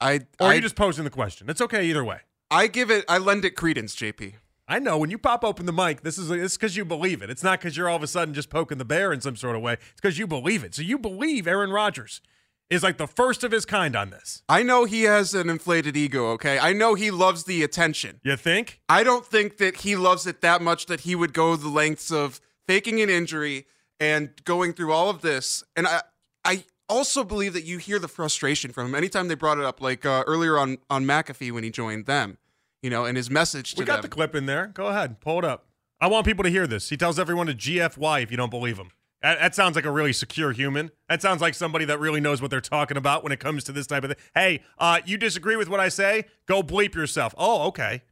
I 0.00 0.20
or 0.38 0.48
are 0.48 0.50
I, 0.50 0.54
you 0.54 0.60
just 0.60 0.76
posing 0.76 1.04
the 1.04 1.10
question? 1.10 1.48
It's 1.48 1.60
okay 1.60 1.84
either 1.86 2.04
way. 2.04 2.20
I 2.50 2.66
give 2.66 2.90
it, 2.90 3.04
I 3.08 3.18
lend 3.18 3.44
it 3.44 3.56
credence, 3.56 3.94
JP. 3.94 4.34
I 4.70 4.78
know 4.78 4.98
when 4.98 5.10
you 5.10 5.16
pop 5.16 5.44
open 5.44 5.64
the 5.64 5.72
mic, 5.72 6.02
this 6.02 6.18
is 6.18 6.30
it's 6.30 6.56
because 6.56 6.76
you 6.76 6.84
believe 6.84 7.22
it. 7.22 7.30
It's 7.30 7.42
not 7.42 7.58
because 7.58 7.76
you're 7.76 7.88
all 7.88 7.96
of 7.96 8.02
a 8.02 8.06
sudden 8.06 8.34
just 8.34 8.50
poking 8.50 8.76
the 8.76 8.84
bear 8.84 9.12
in 9.12 9.20
some 9.22 9.36
sort 9.36 9.56
of 9.56 9.62
way. 9.62 9.74
It's 9.74 10.00
because 10.00 10.18
you 10.18 10.26
believe 10.26 10.62
it. 10.62 10.74
So 10.74 10.82
you 10.82 10.98
believe 10.98 11.46
Aaron 11.46 11.70
Rodgers 11.70 12.20
is 12.68 12.82
like 12.82 12.98
the 12.98 13.06
first 13.06 13.44
of 13.44 13.52
his 13.52 13.64
kind 13.64 13.96
on 13.96 14.10
this. 14.10 14.42
I 14.46 14.62
know 14.62 14.84
he 14.84 15.04
has 15.04 15.32
an 15.32 15.48
inflated 15.48 15.96
ego. 15.96 16.26
Okay, 16.32 16.58
I 16.58 16.74
know 16.74 16.94
he 16.94 17.10
loves 17.10 17.44
the 17.44 17.62
attention. 17.62 18.20
You 18.22 18.36
think? 18.36 18.80
I 18.90 19.02
don't 19.02 19.24
think 19.24 19.56
that 19.56 19.78
he 19.78 19.96
loves 19.96 20.26
it 20.26 20.42
that 20.42 20.60
much 20.60 20.84
that 20.86 21.00
he 21.00 21.14
would 21.14 21.32
go 21.32 21.56
the 21.56 21.68
lengths 21.68 22.10
of 22.10 22.38
faking 22.68 23.00
an 23.00 23.10
injury 23.10 23.66
and 23.98 24.30
going 24.44 24.72
through 24.74 24.92
all 24.92 25.10
of 25.10 25.22
this. 25.22 25.64
And 25.74 25.88
I, 25.88 26.02
I 26.44 26.64
also 26.88 27.24
believe 27.24 27.52
that 27.54 27.64
you 27.64 27.78
hear 27.78 27.98
the 27.98 28.06
frustration 28.06 28.70
from 28.70 28.86
him 28.86 28.94
anytime 28.94 29.26
they 29.26 29.34
brought 29.34 29.58
it 29.58 29.64
up, 29.64 29.80
like 29.80 30.06
uh, 30.06 30.22
earlier 30.28 30.56
on 30.56 30.78
on 30.88 31.04
McAfee 31.04 31.50
when 31.50 31.64
he 31.64 31.70
joined 31.70 32.06
them. 32.06 32.38
You 32.82 32.90
know, 32.90 33.04
and 33.04 33.16
his 33.16 33.28
message 33.28 33.74
to 33.74 33.80
We 33.80 33.86
got 33.86 33.96
them. 33.96 34.02
the 34.02 34.08
clip 34.08 34.36
in 34.36 34.46
there. 34.46 34.68
Go 34.68 34.86
ahead, 34.86 35.20
pull 35.20 35.40
it 35.40 35.44
up. 35.44 35.66
I 36.00 36.06
want 36.06 36.24
people 36.24 36.44
to 36.44 36.50
hear 36.50 36.68
this. 36.68 36.90
He 36.90 36.96
tells 36.96 37.18
everyone 37.18 37.48
to 37.48 37.54
GFY 37.54 38.22
if 38.22 38.30
you 38.30 38.36
don't 38.36 38.50
believe 38.50 38.78
him. 38.78 38.92
That, 39.20 39.40
that 39.40 39.54
sounds 39.56 39.74
like 39.74 39.84
a 39.84 39.90
really 39.90 40.12
secure 40.12 40.52
human. 40.52 40.92
That 41.08 41.20
sounds 41.20 41.40
like 41.40 41.54
somebody 41.54 41.84
that 41.86 41.98
really 41.98 42.20
knows 42.20 42.40
what 42.40 42.52
they're 42.52 42.60
talking 42.60 42.96
about 42.96 43.24
when 43.24 43.32
it 43.32 43.40
comes 43.40 43.64
to 43.64 43.72
this 43.72 43.88
type 43.88 44.04
of 44.04 44.10
thing. 44.12 44.18
Hey, 44.32 44.62
uh, 44.78 45.00
you 45.04 45.16
disagree 45.16 45.56
with 45.56 45.68
what 45.68 45.80
I 45.80 45.88
say? 45.88 46.26
Go 46.46 46.62
bleep 46.62 46.94
yourself. 46.94 47.34
Oh, 47.36 47.66
okay. 47.66 48.02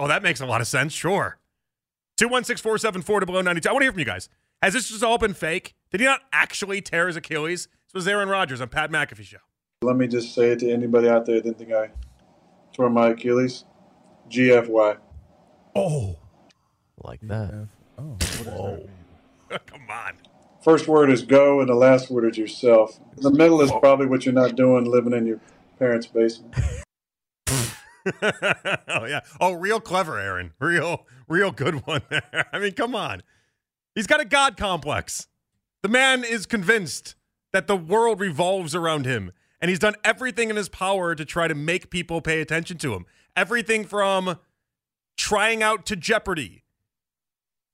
Oh, 0.00 0.08
that 0.08 0.24
makes 0.24 0.40
a 0.40 0.46
lot 0.46 0.60
of 0.60 0.66
sense. 0.66 0.92
Sure. 0.92 1.38
216 2.16 2.62
474 2.62 3.26
below 3.26 3.42
92. 3.42 3.68
I 3.68 3.72
want 3.72 3.82
to 3.82 3.84
hear 3.84 3.92
from 3.92 3.98
you 3.98 4.06
guys. 4.06 4.28
Has 4.62 4.72
this 4.72 4.88
just 4.88 5.02
all 5.02 5.18
been 5.18 5.34
fake? 5.34 5.74
Did 5.90 6.00
he 6.00 6.06
not 6.06 6.22
actually 6.32 6.80
tear 6.80 7.08
his 7.08 7.16
Achilles? 7.16 7.68
This 7.86 7.94
was 7.94 8.08
Aaron 8.08 8.28
Rodgers 8.28 8.60
on 8.60 8.68
Pat 8.68 8.90
McAfee 8.90 9.24
Show. 9.24 9.38
Let 9.82 9.96
me 9.96 10.06
just 10.06 10.34
say 10.34 10.50
it 10.52 10.60
to 10.60 10.72
anybody 10.72 11.08
out 11.08 11.26
there 11.26 11.36
that 11.36 11.44
didn't 11.44 11.58
think 11.58 11.72
I 11.72 11.90
tore 12.72 12.88
my 12.88 13.08
Achilles. 13.08 13.64
GFY. 14.30 14.96
Oh, 15.74 16.16
like 17.04 17.20
that. 17.22 17.68
Oh. 17.98 18.16
Come 19.66 19.82
on. 19.90 20.14
First 20.64 20.88
word 20.88 21.10
is 21.10 21.22
go, 21.22 21.60
and 21.60 21.68
the 21.68 21.74
last 21.74 22.10
word 22.10 22.24
is 22.28 22.38
yourself. 22.38 22.98
The 23.18 23.30
middle 23.30 23.60
is 23.60 23.70
probably 23.70 24.06
what 24.06 24.24
you're 24.24 24.34
not 24.34 24.56
doing 24.56 24.84
living 24.84 25.12
in 25.12 25.26
your 25.26 25.40
parents' 25.78 26.06
basement. 26.06 26.56
oh 28.22 29.04
yeah. 29.04 29.20
Oh, 29.40 29.52
real 29.52 29.80
clever, 29.80 30.18
Aaron. 30.18 30.52
Real, 30.60 31.06
real 31.28 31.50
good 31.50 31.86
one. 31.86 32.02
There. 32.10 32.46
I 32.52 32.58
mean, 32.58 32.72
come 32.72 32.94
on. 32.94 33.22
He's 33.94 34.06
got 34.06 34.20
a 34.20 34.24
god 34.24 34.56
complex. 34.56 35.28
The 35.82 35.88
man 35.88 36.24
is 36.24 36.46
convinced 36.46 37.14
that 37.52 37.66
the 37.66 37.76
world 37.76 38.20
revolves 38.20 38.74
around 38.74 39.06
him, 39.06 39.32
and 39.60 39.68
he's 39.68 39.78
done 39.78 39.94
everything 40.04 40.50
in 40.50 40.56
his 40.56 40.68
power 40.68 41.14
to 41.14 41.24
try 41.24 41.48
to 41.48 41.54
make 41.54 41.90
people 41.90 42.20
pay 42.20 42.40
attention 42.40 42.78
to 42.78 42.94
him. 42.94 43.06
Everything 43.34 43.84
from 43.84 44.38
trying 45.16 45.62
out 45.62 45.86
to 45.86 45.96
Jeopardy, 45.96 46.64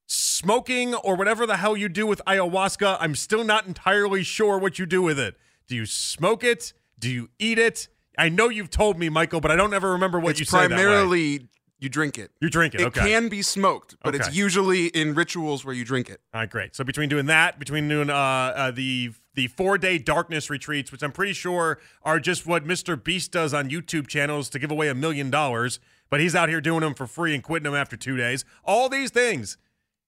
smoking, 0.06 0.94
or 0.94 1.16
whatever 1.16 1.46
the 1.46 1.56
hell 1.56 1.76
you 1.76 1.88
do 1.88 2.06
with 2.06 2.22
ayahuasca. 2.26 2.96
I'm 3.00 3.14
still 3.14 3.44
not 3.44 3.66
entirely 3.66 4.22
sure 4.22 4.58
what 4.58 4.78
you 4.78 4.86
do 4.86 5.02
with 5.02 5.18
it. 5.18 5.36
Do 5.66 5.74
you 5.74 5.86
smoke 5.86 6.44
it? 6.44 6.72
Do 6.98 7.10
you 7.10 7.30
eat 7.38 7.58
it? 7.58 7.88
I 8.18 8.28
know 8.28 8.48
you've 8.48 8.70
told 8.70 8.98
me, 8.98 9.08
Michael, 9.08 9.40
but 9.40 9.50
I 9.50 9.56
don't 9.56 9.72
ever 9.72 9.92
remember 9.92 10.20
what 10.20 10.38
it's 10.38 10.52
you 10.52 10.58
way. 10.58 10.66
primarily 10.66 11.48
you 11.82 11.88
drink 11.88 12.16
it. 12.16 12.30
You 12.40 12.48
drink 12.48 12.74
it. 12.74 12.80
It 12.80 12.86
okay. 12.86 13.00
can 13.00 13.28
be 13.28 13.42
smoked, 13.42 13.96
but 14.04 14.14
it's 14.14 14.32
usually 14.32 14.86
in 14.86 15.14
rituals 15.14 15.64
where 15.64 15.74
you 15.74 15.84
drink 15.84 16.08
it. 16.08 16.20
All 16.32 16.40
right, 16.40 16.48
great. 16.48 16.76
So 16.76 16.84
between 16.84 17.08
doing 17.08 17.26
that, 17.26 17.58
between 17.58 17.88
doing 17.88 18.08
uh, 18.08 18.14
uh 18.14 18.70
the 18.70 19.12
the 19.34 19.48
four 19.48 19.78
day 19.78 19.98
darkness 19.98 20.48
retreats, 20.48 20.92
which 20.92 21.02
I'm 21.02 21.10
pretty 21.10 21.32
sure 21.32 21.80
are 22.04 22.20
just 22.20 22.46
what 22.46 22.64
Mr. 22.64 23.02
Beast 23.02 23.32
does 23.32 23.52
on 23.52 23.68
YouTube 23.68 24.06
channels 24.06 24.48
to 24.50 24.60
give 24.60 24.70
away 24.70 24.88
a 24.88 24.94
million 24.94 25.28
dollars, 25.28 25.80
but 26.08 26.20
he's 26.20 26.36
out 26.36 26.48
here 26.48 26.60
doing 26.60 26.80
them 26.80 26.94
for 26.94 27.08
free 27.08 27.34
and 27.34 27.42
quitting 27.42 27.64
them 27.64 27.74
after 27.74 27.96
two 27.96 28.16
days. 28.16 28.44
All 28.64 28.88
these 28.88 29.10
things 29.10 29.56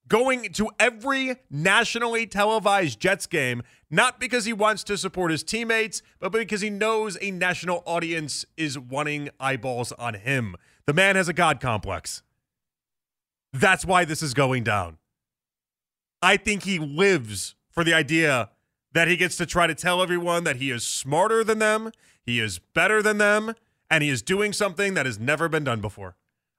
going 0.08 0.52
to 0.52 0.70
every 0.78 1.36
nationally 1.50 2.26
televised 2.26 3.00
Jets 3.00 3.26
game, 3.26 3.62
not 3.90 4.20
because 4.20 4.44
he 4.44 4.52
wants 4.52 4.84
to 4.84 4.98
support 4.98 5.30
his 5.30 5.42
teammates, 5.42 6.02
but 6.18 6.32
because 6.32 6.60
he 6.60 6.70
knows 6.70 7.16
a 7.20 7.30
national 7.30 7.82
audience 7.86 8.44
is 8.56 8.78
wanting 8.78 9.30
eyeballs 9.40 9.92
on 9.92 10.14
him. 10.14 10.56
The 10.86 10.92
man 10.92 11.16
has 11.16 11.28
a 11.28 11.32
god 11.32 11.60
complex. 11.60 12.22
That's 13.52 13.86
why 13.86 14.04
this 14.04 14.22
is 14.22 14.34
going 14.34 14.64
down. 14.64 14.98
I 16.20 16.36
think 16.36 16.64
he 16.64 16.78
lives 16.78 17.54
for 17.70 17.84
the 17.84 17.94
idea 17.94 18.50
that 18.92 19.08
he 19.08 19.16
gets 19.16 19.36
to 19.36 19.46
try 19.46 19.66
to 19.66 19.74
tell 19.74 20.02
everyone 20.02 20.44
that 20.44 20.56
he 20.56 20.70
is 20.70 20.84
smarter 20.84 21.44
than 21.44 21.58
them, 21.58 21.90
he 22.24 22.40
is 22.40 22.58
better 22.58 23.02
than 23.02 23.18
them, 23.18 23.54
and 23.90 24.02
he 24.02 24.08
is 24.08 24.22
doing 24.22 24.52
something 24.52 24.94
that 24.94 25.06
has 25.06 25.18
never 25.18 25.48
been 25.48 25.64
done 25.64 25.80
before. 25.80 26.16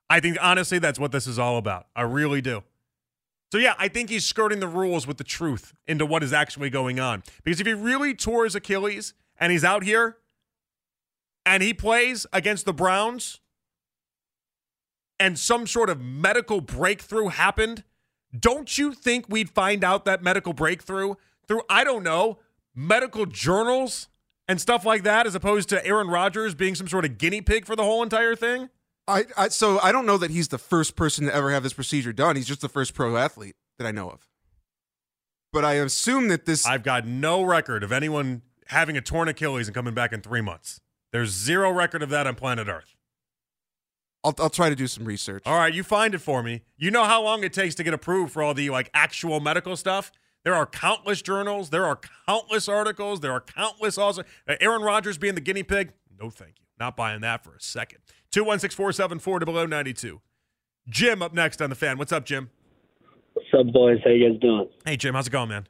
I 0.10 0.20
think 0.20 0.38
honestly 0.42 0.80
that's 0.80 1.00
what 1.00 1.12
this 1.12 1.28
is 1.28 1.40
all 1.40 1.58
about. 1.58 1.88
I 1.96 2.04
really 2.04 2.42
do. 2.42 2.64
So 3.56 3.60
yeah, 3.60 3.74
I 3.80 3.88
think 3.88 4.10
he's 4.10 4.26
skirting 4.26 4.60
the 4.60 4.68
rules 4.68 5.08
with 5.08 5.16
the 5.16 5.24
truth 5.24 5.74
into 5.88 6.06
what 6.06 6.24
is 6.24 6.34
actually 6.34 6.70
going 6.70 7.00
on. 7.00 7.24
Because 7.42 7.62
if 7.62 7.66
he 7.66 7.74
really 7.74 8.14
tore 8.14 8.44
his 8.44 8.54
Achilles 8.54 9.14
and 9.40 9.50
he's 9.50 9.64
out 9.64 9.86
here 9.86 10.18
and 11.46 11.64
he 11.64 11.74
plays 11.74 12.28
against 12.34 12.66
the 12.66 12.74
Browns 12.74 13.40
and 15.22 15.40
some 15.40 15.68
sort 15.68 15.90
of 15.90 16.02
medical 16.02 16.60
breakthrough 16.60 17.30
happened, 17.30 17.86
don't 18.38 18.78
you 18.78 18.92
think 18.94 19.28
we'd 19.30 19.50
find 19.50 19.86
out 19.86 20.04
that 20.04 20.22
medical 20.22 20.52
breakthrough 20.52 21.14
through, 21.48 21.62
I 21.70 21.86
don't 21.86 22.04
know, 22.04 22.40
medical 22.76 23.26
journals 23.26 24.10
and 24.50 24.60
stuff 24.60 24.84
like 24.84 25.04
that, 25.04 25.26
as 25.28 25.34
opposed 25.34 25.70
to 25.70 25.86
Aaron 25.88 26.10
Rodgers 26.10 26.56
being 26.56 26.76
some 26.76 26.90
sort 26.90 27.06
of 27.06 27.18
guinea 27.18 27.40
pig 27.40 27.66
for 27.66 27.78
the 27.78 27.84
whole 27.84 28.04
entire 28.04 28.36
thing? 28.36 28.68
I, 29.08 29.26
I 29.38 29.48
so 29.50 29.80
I 29.80 29.92
don't 29.92 30.06
know 30.06 30.18
that 30.18 30.32
he's 30.32 30.48
the 30.48 30.58
first 30.58 30.96
person 30.96 31.26
to 31.26 31.36
ever 31.36 31.52
have 31.52 31.64
this 31.64 31.74
procedure 31.74 32.14
done. 32.14 32.36
He's 32.36 32.48
just 32.48 32.62
the 32.62 32.70
first 32.70 32.94
pro 32.94 33.18
athlete 33.18 33.56
that 33.78 33.88
I 33.88 33.92
know 33.92 34.10
of. 34.10 34.28
But 35.54 35.64
I 35.64 35.74
assume 35.74 36.28
that 36.30 36.46
this 36.46 36.66
I've 36.66 36.84
got 36.84 37.06
no 37.06 37.44
record 37.44 37.84
of 37.84 37.92
anyone 37.92 38.42
having 38.68 38.98
a 38.98 39.02
torn 39.02 39.28
Achilles 39.28 39.68
and 39.68 39.76
coming 39.76 39.94
back 39.94 40.12
in 40.12 40.22
three 40.22 40.42
months. 40.42 40.82
There's 41.12 41.30
zero 41.30 41.72
record 41.72 42.02
of 42.02 42.10
that 42.10 42.28
on 42.28 42.36
planet 42.36 42.68
Earth. 42.68 42.96
I'll, 44.24 44.34
I'll 44.40 44.50
try 44.50 44.70
to 44.70 44.76
do 44.76 44.88
some 44.88 45.06
research. 45.06 45.44
All 45.46 45.58
right, 45.58 45.74
you 45.74 45.84
find 45.84 46.16
it 46.16 46.20
for 46.20 46.42
me. 46.42 46.64
You 46.78 46.90
know 46.90 47.04
how 47.04 47.22
long 47.22 47.44
it 47.44 47.54
takes 47.54 47.76
to 47.76 47.84
get 47.84 47.94
approved 47.94 48.34
for 48.34 48.42
all 48.42 48.56
the 48.56 48.70
like 48.72 48.90
actual 48.94 49.40
medical 49.40 49.78
stuff? 49.78 50.12
There 50.44 50.56
are 50.56 50.66
countless 50.66 51.22
journals, 51.22 51.70
there 51.70 51.86
are 51.86 52.00
countless 52.28 52.68
articles, 52.68 53.20
there 53.20 53.32
are 53.32 53.42
countless 53.42 53.98
also 53.98 54.24
uh, 54.48 54.56
Aaron 54.60 54.82
Rodgers 54.82 55.18
being 55.18 55.36
the 55.36 55.42
guinea 55.42 55.64
pig. 55.64 55.94
No, 56.20 56.30
thank 56.30 56.56
you. 56.60 56.65
Not 56.80 56.96
buying 56.98 57.22
that 57.22 57.44
for 57.44 57.56
a 57.56 57.62
second. 57.62 58.00
216 58.32 58.76
474 58.76 59.40
below 59.42 59.66
92. 59.66 60.22
Jim 60.90 61.22
up 61.22 61.34
next 61.34 61.62
on 61.62 61.70
the 61.70 61.76
fan. 61.76 61.98
What's 61.98 62.12
up, 62.12 62.26
Jim? 62.26 62.50
What's 63.34 63.48
up, 63.58 63.74
boys? 63.74 64.00
How 64.04 64.12
you 64.12 64.30
guys 64.30 64.40
doing? 64.40 64.70
Hey, 64.86 64.98
Jim. 64.98 65.14
How's 65.16 65.28
it 65.28 65.32
going, 65.32 65.50
man? 65.50 65.68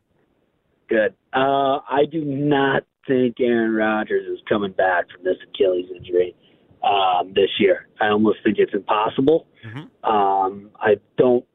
Good. 0.89 1.13
Uh, 1.33 1.79
I 1.89 2.05
do 2.11 2.23
not 2.25 2.83
think 3.07 3.35
Aaron 3.39 3.73
Rodgers 3.73 4.27
is 4.27 4.39
coming 4.49 4.71
back 4.71 5.05
from 5.13 5.23
this 5.23 5.37
Achilles 5.49 5.85
injury 5.95 6.35
um, 6.83 7.33
this 7.33 7.49
year. 7.59 7.87
I 8.01 8.07
almost 8.09 8.39
think 8.43 8.57
it's 8.59 8.73
impossible. 8.73 9.47
Mhm. 9.65 9.89
Um, 10.03 10.69
I 10.79 10.95
don't. 11.17 11.45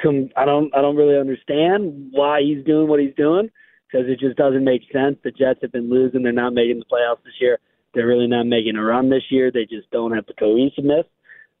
Com- 0.00 0.30
I 0.36 0.44
don't. 0.44 0.74
I 0.76 0.80
don't 0.82 0.96
really 0.96 1.18
understand 1.18 2.08
why 2.12 2.40
he's 2.42 2.64
doing 2.64 2.86
what 2.88 3.00
he's 3.00 3.14
doing 3.16 3.50
because 3.90 4.06
it 4.08 4.20
just 4.20 4.36
doesn't 4.36 4.62
make 4.64 4.82
sense. 4.92 5.16
The 5.24 5.30
Jets 5.30 5.60
have 5.62 5.72
been 5.72 5.88
losing. 5.90 6.22
They're 6.22 6.32
not 6.32 6.52
making 6.54 6.78
the 6.78 6.84
playoffs 6.84 7.24
this 7.24 7.34
year. 7.40 7.58
They're 7.94 8.06
really 8.06 8.26
not 8.26 8.46
making 8.46 8.76
a 8.76 8.82
run 8.82 9.10
this 9.10 9.24
year. 9.30 9.50
They 9.50 9.64
just 9.64 9.90
don't 9.90 10.14
have 10.14 10.26
the 10.26 10.34
cohesiveness 10.34 11.06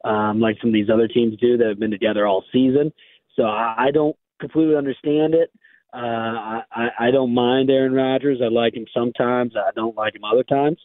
um, 0.04 0.40
like 0.40 0.56
some 0.60 0.70
of 0.70 0.74
these 0.74 0.90
other 0.90 1.08
teams 1.08 1.38
do 1.40 1.56
that 1.56 1.66
have 1.66 1.78
been 1.78 1.90
together 1.90 2.26
all 2.26 2.44
season. 2.52 2.92
So 3.36 3.44
I, 3.44 3.86
I 3.86 3.90
don't 3.92 4.16
completely 4.40 4.76
understand 4.76 5.34
it. 5.34 5.50
Uh, 5.92 6.62
I, 6.70 6.88
I 7.00 7.10
don't 7.10 7.34
mind 7.34 7.70
Aaron 7.70 7.92
Rodgers. 7.92 8.40
I 8.42 8.48
like 8.48 8.74
him 8.74 8.86
sometimes. 8.94 9.54
I 9.56 9.70
don't 9.74 9.96
like 9.96 10.14
him 10.14 10.24
other 10.24 10.44
times. 10.44 10.78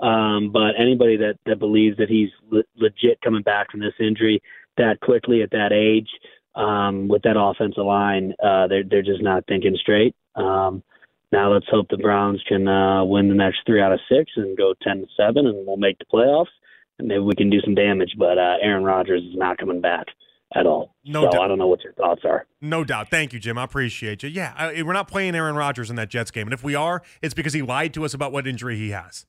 Um, 0.00 0.50
but 0.52 0.72
anybody 0.78 1.16
that, 1.18 1.38
that 1.46 1.58
believes 1.58 1.96
that 1.98 2.08
he's 2.08 2.30
le- 2.50 2.62
legit 2.76 3.20
coming 3.22 3.42
back 3.42 3.70
from 3.70 3.80
this 3.80 3.94
injury 3.98 4.42
that 4.76 5.00
quickly 5.00 5.42
at 5.42 5.50
that 5.50 5.72
age, 5.72 6.08
um, 6.54 7.08
with 7.08 7.22
that 7.22 7.36
offensive 7.38 7.84
line, 7.84 8.34
uh, 8.42 8.66
they're 8.66 8.82
they're 8.82 9.02
just 9.02 9.22
not 9.22 9.44
thinking 9.46 9.76
straight. 9.80 10.16
Um, 10.34 10.82
now 11.32 11.52
let's 11.52 11.66
hope 11.70 11.86
the 11.88 11.96
Browns 11.96 12.42
can 12.46 12.66
uh, 12.66 13.04
win 13.04 13.28
the 13.28 13.34
next 13.34 13.58
three 13.66 13.80
out 13.80 13.92
of 13.92 14.00
six 14.08 14.32
and 14.36 14.56
go 14.56 14.74
ten 14.82 15.00
to 15.00 15.06
seven, 15.16 15.46
and 15.46 15.66
we'll 15.66 15.76
make 15.76 15.98
the 15.98 16.04
playoffs. 16.04 16.46
And 16.98 17.08
maybe 17.08 17.20
we 17.20 17.34
can 17.34 17.50
do 17.50 17.60
some 17.60 17.74
damage. 17.74 18.14
But 18.18 18.38
uh, 18.38 18.56
Aaron 18.60 18.84
Rodgers 18.84 19.22
is 19.22 19.36
not 19.36 19.58
coming 19.58 19.80
back 19.80 20.06
at 20.54 20.66
all. 20.66 20.94
No 21.04 21.24
so 21.24 21.30
doubt. 21.30 21.42
I 21.42 21.48
don't 21.48 21.58
know 21.58 21.68
what 21.68 21.82
your 21.82 21.92
thoughts 21.92 22.22
are. 22.24 22.46
No 22.60 22.84
doubt. 22.84 23.10
Thank 23.10 23.32
you, 23.32 23.38
Jim. 23.38 23.58
I 23.58 23.64
appreciate 23.64 24.22
you. 24.22 24.28
Yeah, 24.28 24.52
I, 24.56 24.82
we're 24.82 24.92
not 24.92 25.08
playing 25.08 25.34
Aaron 25.34 25.56
Rodgers 25.56 25.90
in 25.90 25.96
that 25.96 26.10
Jets 26.10 26.30
game. 26.30 26.46
And 26.46 26.54
if 26.54 26.64
we 26.64 26.74
are, 26.74 27.02
it's 27.22 27.34
because 27.34 27.52
he 27.52 27.62
lied 27.62 27.94
to 27.94 28.04
us 28.04 28.14
about 28.14 28.32
what 28.32 28.46
injury 28.46 28.76
he 28.76 28.90
has. 28.90 29.26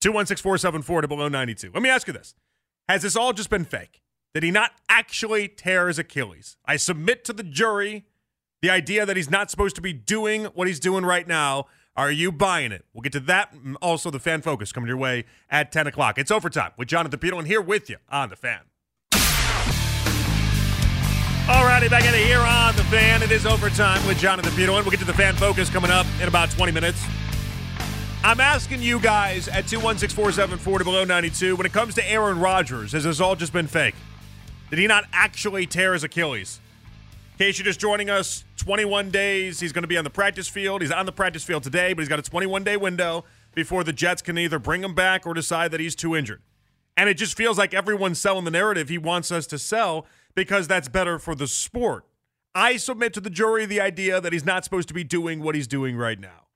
216 0.00 0.42
474 0.42 1.02
below 1.08 1.28
92. 1.28 1.70
Let 1.72 1.82
me 1.82 1.88
ask 1.88 2.06
you 2.06 2.12
this 2.12 2.34
Has 2.88 3.02
this 3.02 3.16
all 3.16 3.32
just 3.32 3.50
been 3.50 3.64
fake? 3.64 4.00
Did 4.34 4.42
he 4.42 4.50
not 4.50 4.72
actually 4.88 5.48
tear 5.48 5.88
his 5.88 5.98
Achilles? 5.98 6.56
I 6.64 6.76
submit 6.76 7.24
to 7.26 7.32
the 7.32 7.42
jury 7.42 8.06
the 8.62 8.70
idea 8.70 9.04
that 9.04 9.16
he's 9.16 9.30
not 9.30 9.50
supposed 9.50 9.76
to 9.76 9.82
be 9.82 9.92
doing 9.92 10.44
what 10.46 10.66
he's 10.68 10.80
doing 10.80 11.04
right 11.04 11.28
now. 11.28 11.66
Are 11.94 12.10
you 12.10 12.32
buying 12.32 12.72
it? 12.72 12.86
We'll 12.94 13.02
get 13.02 13.12
to 13.12 13.20
that. 13.20 13.52
Also, 13.82 14.10
the 14.10 14.20
fan 14.20 14.40
focus 14.40 14.72
coming 14.72 14.88
your 14.88 14.96
way 14.96 15.26
at 15.50 15.70
10 15.70 15.88
o'clock. 15.88 16.16
It's 16.16 16.30
overtime 16.30 16.70
with 16.78 16.88
Jonathan 16.88 17.20
Peterlin 17.20 17.46
here 17.46 17.60
with 17.60 17.90
you 17.90 17.96
on 18.08 18.30
the 18.30 18.36
fan. 18.36 18.60
All 21.48 21.64
righty, 21.64 21.88
back 21.88 22.04
in 22.04 22.14
here 22.14 22.38
on 22.38 22.74
the 22.76 22.84
fan. 22.84 23.22
It 23.22 23.32
is 23.32 23.44
overtime 23.44 24.06
with 24.06 24.16
Jonathan 24.16 24.52
Peterlin. 24.52 24.82
We'll 24.82 24.92
get 24.92 25.00
to 25.00 25.04
the 25.04 25.12
fan 25.12 25.34
focus 25.34 25.68
coming 25.68 25.90
up 25.90 26.06
in 26.22 26.28
about 26.28 26.50
20 26.52 26.72
minutes. 26.72 27.04
I'm 28.24 28.40
asking 28.40 28.80
you 28.80 29.00
guys 29.00 29.48
at 29.48 29.66
216 29.66 30.14
474 30.14 30.84
below 30.84 31.04
92 31.04 31.56
when 31.56 31.66
it 31.66 31.72
comes 31.72 31.94
to 31.96 32.10
Aaron 32.10 32.38
Rodgers, 32.38 32.92
has 32.92 33.02
this 33.02 33.20
all 33.20 33.34
just 33.34 33.52
been 33.52 33.66
fake? 33.66 33.96
Did 34.70 34.78
he 34.78 34.86
not 34.86 35.04
actually 35.12 35.66
tear 35.66 35.92
his 35.92 36.04
Achilles? 36.04 36.60
In 37.32 37.38
case 37.38 37.58
you're 37.58 37.64
just 37.64 37.80
joining 37.80 38.10
us, 38.10 38.44
21 38.58 39.10
days. 39.10 39.58
He's 39.58 39.72
going 39.72 39.82
to 39.82 39.88
be 39.88 39.96
on 39.96 40.04
the 40.04 40.10
practice 40.10 40.48
field. 40.48 40.82
He's 40.82 40.92
on 40.92 41.06
the 41.06 41.12
practice 41.12 41.42
field 41.42 41.62
today, 41.62 41.92
but 41.92 42.02
he's 42.02 42.08
got 42.08 42.18
a 42.18 42.22
21 42.22 42.62
day 42.62 42.76
window 42.76 43.24
before 43.54 43.82
the 43.82 43.92
Jets 43.92 44.22
can 44.22 44.38
either 44.38 44.58
bring 44.58 44.84
him 44.84 44.94
back 44.94 45.26
or 45.26 45.34
decide 45.34 45.70
that 45.72 45.80
he's 45.80 45.96
too 45.96 46.14
injured. 46.14 46.42
And 46.96 47.08
it 47.08 47.14
just 47.14 47.36
feels 47.36 47.58
like 47.58 47.74
everyone's 47.74 48.20
selling 48.20 48.44
the 48.44 48.50
narrative 48.50 48.88
he 48.88 48.98
wants 48.98 49.32
us 49.32 49.46
to 49.48 49.58
sell 49.58 50.06
because 50.34 50.68
that's 50.68 50.88
better 50.88 51.18
for 51.18 51.34
the 51.34 51.46
sport. 51.46 52.04
I 52.54 52.76
submit 52.76 53.14
to 53.14 53.20
the 53.20 53.30
jury 53.30 53.64
the 53.66 53.80
idea 53.80 54.20
that 54.20 54.32
he's 54.32 54.44
not 54.44 54.62
supposed 54.62 54.88
to 54.88 54.94
be 54.94 55.04
doing 55.04 55.42
what 55.42 55.54
he's 55.54 55.66
doing 55.66 55.96
right 55.96 56.20
now. 56.20 56.48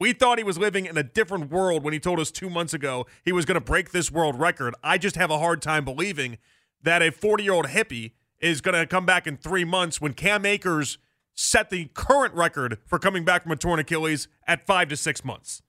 We 0.00 0.12
thought 0.12 0.38
he 0.38 0.44
was 0.44 0.58
living 0.58 0.86
in 0.86 0.96
a 0.96 1.02
different 1.02 1.50
world 1.50 1.84
when 1.84 1.92
he 1.92 2.00
told 2.00 2.18
us 2.18 2.30
two 2.30 2.50
months 2.50 2.74
ago 2.74 3.06
he 3.24 3.30
was 3.32 3.44
going 3.44 3.56
to 3.56 3.64
break 3.64 3.92
this 3.92 4.10
world 4.10 4.40
record. 4.40 4.74
I 4.82 4.98
just 4.98 5.16
have 5.16 5.30
a 5.30 5.38
hard 5.38 5.62
time 5.62 5.84
believing 5.84 6.38
that 6.82 7.02
a 7.02 7.12
40 7.12 7.44
year 7.44 7.52
old 7.52 7.66
hippie 7.66 8.12
is 8.40 8.60
going 8.60 8.74
to 8.74 8.86
come 8.86 9.06
back 9.06 9.26
in 9.26 9.36
three 9.36 9.64
months 9.64 10.00
when 10.00 10.12
Cam 10.12 10.44
Akers 10.44 10.98
set 11.34 11.70
the 11.70 11.86
current 11.94 12.34
record 12.34 12.78
for 12.86 12.98
coming 12.98 13.24
back 13.24 13.42
from 13.42 13.52
a 13.52 13.56
torn 13.56 13.80
Achilles 13.80 14.28
at 14.46 14.66
five 14.66 14.88
to 14.88 14.96
six 14.96 15.24
months. 15.24 15.62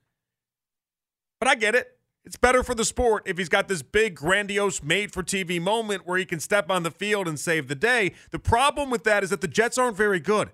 But 1.39 1.49
I 1.49 1.56
get 1.56 1.75
it. 1.75 1.97
It's 2.23 2.38
better 2.38 2.63
for 2.63 2.73
the 2.73 2.86
sport 2.86 3.23
if 3.28 3.38
he's 3.38 3.49
got 3.49 3.67
this 3.67 3.84
big, 3.84 4.15
grandiose, 4.15 4.82
made 4.82 5.12
for 5.12 5.21
TV 5.21 5.62
moment 5.62 6.08
where 6.08 6.17
he 6.17 6.25
can 6.25 6.39
step 6.39 6.71
on 6.71 6.82
the 6.82 6.89
field 6.89 7.28
and 7.28 7.39
save 7.39 7.67
the 7.67 7.75
day. 7.75 8.13
The 8.32 8.39
problem 8.39 8.89
with 8.89 9.04
that 9.04 9.23
is 9.23 9.30
that 9.30 9.41
the 9.41 9.47
Jets 9.47 9.78
aren't 9.78 9.95
very 9.95 10.19
good, 10.19 10.49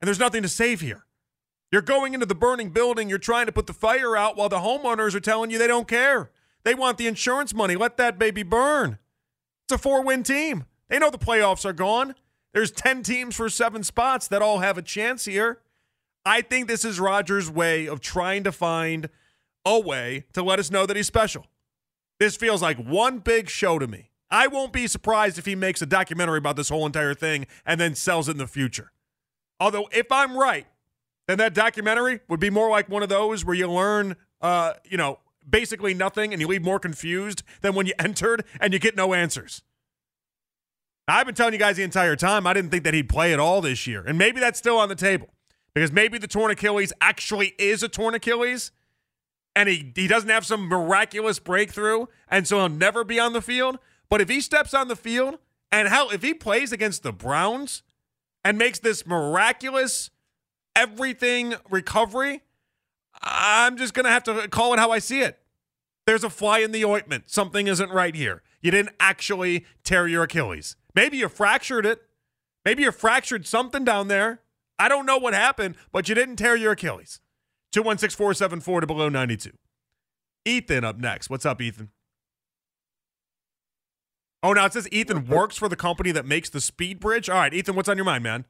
and 0.00 0.06
there's 0.06 0.20
nothing 0.20 0.42
to 0.42 0.48
save 0.48 0.80
here. 0.80 1.04
You're 1.72 1.82
going 1.82 2.14
into 2.14 2.26
the 2.26 2.36
burning 2.36 2.70
building, 2.70 3.08
you're 3.08 3.18
trying 3.18 3.46
to 3.46 3.52
put 3.52 3.66
the 3.66 3.72
fire 3.72 4.16
out 4.16 4.36
while 4.36 4.48
the 4.48 4.58
homeowners 4.58 5.16
are 5.16 5.20
telling 5.20 5.50
you 5.50 5.58
they 5.58 5.66
don't 5.66 5.88
care. 5.88 6.30
They 6.62 6.74
want 6.74 6.96
the 6.96 7.08
insurance 7.08 7.52
money. 7.52 7.74
Let 7.74 7.96
that 7.96 8.18
baby 8.18 8.44
burn. 8.44 8.98
It's 9.64 9.74
a 9.74 9.78
four 9.78 10.02
win 10.02 10.22
team. 10.22 10.64
They 10.88 10.98
know 10.98 11.10
the 11.10 11.18
playoffs 11.18 11.64
are 11.64 11.72
gone. 11.72 12.14
There's 12.52 12.70
10 12.70 13.02
teams 13.02 13.36
for 13.36 13.48
seven 13.48 13.82
spots 13.82 14.28
that 14.28 14.42
all 14.42 14.58
have 14.60 14.78
a 14.78 14.82
chance 14.82 15.24
here. 15.24 15.60
I 16.24 16.40
think 16.40 16.68
this 16.68 16.84
is 16.84 16.98
Rodgers' 16.98 17.50
way 17.50 17.86
of 17.86 18.00
trying 18.00 18.44
to 18.44 18.52
find 18.52 19.08
a 19.64 19.78
way 19.78 20.24
to 20.32 20.42
let 20.42 20.58
us 20.58 20.70
know 20.70 20.86
that 20.86 20.96
he's 20.96 21.06
special. 21.06 21.46
This 22.18 22.36
feels 22.36 22.62
like 22.62 22.78
one 22.78 23.18
big 23.18 23.48
show 23.50 23.78
to 23.78 23.86
me. 23.86 24.10
I 24.30 24.46
won't 24.46 24.72
be 24.72 24.86
surprised 24.86 25.38
if 25.38 25.46
he 25.46 25.54
makes 25.54 25.82
a 25.82 25.86
documentary 25.86 26.38
about 26.38 26.56
this 26.56 26.68
whole 26.68 26.86
entire 26.86 27.14
thing 27.14 27.46
and 27.64 27.80
then 27.80 27.94
sells 27.94 28.28
it 28.28 28.32
in 28.32 28.38
the 28.38 28.46
future. 28.46 28.92
Although, 29.60 29.88
if 29.92 30.10
I'm 30.10 30.36
right, 30.36 30.66
then 31.28 31.38
that 31.38 31.54
documentary 31.54 32.20
would 32.28 32.40
be 32.40 32.50
more 32.50 32.70
like 32.70 32.88
one 32.88 33.02
of 33.02 33.08
those 33.08 33.44
where 33.44 33.54
you 33.54 33.70
learn, 33.70 34.16
uh, 34.40 34.74
you 34.84 34.96
know, 34.96 35.20
basically 35.48 35.94
nothing 35.94 36.32
and 36.32 36.40
you 36.40 36.48
leave 36.48 36.62
more 36.62 36.78
confused 36.78 37.42
than 37.62 37.74
when 37.74 37.86
you 37.86 37.92
entered 37.98 38.44
and 38.60 38.72
you 38.72 38.78
get 38.78 38.96
no 38.96 39.14
answers. 39.14 39.62
I've 41.08 41.26
been 41.26 41.34
telling 41.34 41.52
you 41.52 41.58
guys 41.58 41.76
the 41.76 41.84
entire 41.84 42.16
time 42.16 42.46
I 42.46 42.52
didn't 42.52 42.70
think 42.70 42.84
that 42.84 42.94
he'd 42.94 43.08
play 43.08 43.32
at 43.32 43.38
all 43.38 43.60
this 43.60 43.86
year. 43.86 44.02
And 44.06 44.18
maybe 44.18 44.40
that's 44.40 44.58
still 44.58 44.78
on 44.78 44.88
the 44.88 44.96
table 44.96 45.28
because 45.72 45.92
maybe 45.92 46.18
the 46.18 46.26
torn 46.26 46.50
Achilles 46.50 46.92
actually 47.00 47.54
is 47.58 47.82
a 47.82 47.88
torn 47.88 48.14
Achilles 48.14 48.72
and 49.54 49.68
he, 49.68 49.92
he 49.94 50.08
doesn't 50.08 50.28
have 50.28 50.44
some 50.44 50.68
miraculous 50.68 51.38
breakthrough 51.38 52.06
and 52.28 52.46
so 52.46 52.58
he'll 52.58 52.68
never 52.68 53.04
be 53.04 53.20
on 53.20 53.32
the 53.32 53.42
field. 53.42 53.78
But 54.08 54.20
if 54.20 54.28
he 54.28 54.40
steps 54.40 54.74
on 54.74 54.88
the 54.88 54.96
field 54.96 55.38
and 55.70 55.88
hell, 55.88 56.10
if 56.10 56.22
he 56.22 56.34
plays 56.34 56.72
against 56.72 57.02
the 57.04 57.12
Browns 57.12 57.82
and 58.44 58.58
makes 58.58 58.80
this 58.80 59.06
miraculous 59.06 60.10
everything 60.74 61.54
recovery, 61.70 62.42
I'm 63.22 63.76
just 63.76 63.94
going 63.94 64.04
to 64.04 64.10
have 64.10 64.24
to 64.24 64.48
call 64.48 64.74
it 64.74 64.78
how 64.78 64.90
I 64.90 64.98
see 64.98 65.20
it. 65.20 65.38
There's 66.06 66.24
a 66.24 66.30
fly 66.30 66.60
in 66.60 66.72
the 66.72 66.84
ointment. 66.84 67.24
Something 67.30 67.66
isn't 67.66 67.90
right 67.90 68.14
here. 68.14 68.42
You 68.66 68.72
didn't 68.72 68.96
actually 68.98 69.64
tear 69.84 70.08
your 70.08 70.24
Achilles. 70.24 70.74
Maybe 70.92 71.18
you 71.18 71.28
fractured 71.28 71.86
it. 71.86 72.00
Maybe 72.64 72.82
you 72.82 72.90
fractured 72.90 73.46
something 73.46 73.84
down 73.84 74.08
there. 74.08 74.40
I 74.76 74.88
don't 74.88 75.06
know 75.06 75.18
what 75.18 75.34
happened, 75.34 75.76
but 75.92 76.08
you 76.08 76.16
didn't 76.16 76.34
tear 76.34 76.56
your 76.56 76.72
Achilles. 76.72 77.20
216 77.70 78.16
474 78.16 78.80
to 78.80 78.86
below 78.88 79.08
92. 79.08 79.52
Ethan 80.44 80.82
up 80.82 80.98
next. 80.98 81.30
What's 81.30 81.46
up, 81.46 81.62
Ethan? 81.62 81.90
Oh, 84.42 84.52
now 84.52 84.66
it 84.66 84.72
says 84.72 84.88
Ethan 84.90 85.26
works 85.26 85.56
for 85.56 85.68
the 85.68 85.76
company 85.76 86.10
that 86.10 86.26
makes 86.26 86.50
the 86.50 86.60
speed 86.60 86.98
bridge. 86.98 87.30
All 87.30 87.38
right, 87.38 87.54
Ethan, 87.54 87.76
what's 87.76 87.88
on 87.88 87.96
your 87.96 88.04
mind, 88.04 88.24
man? 88.24 88.46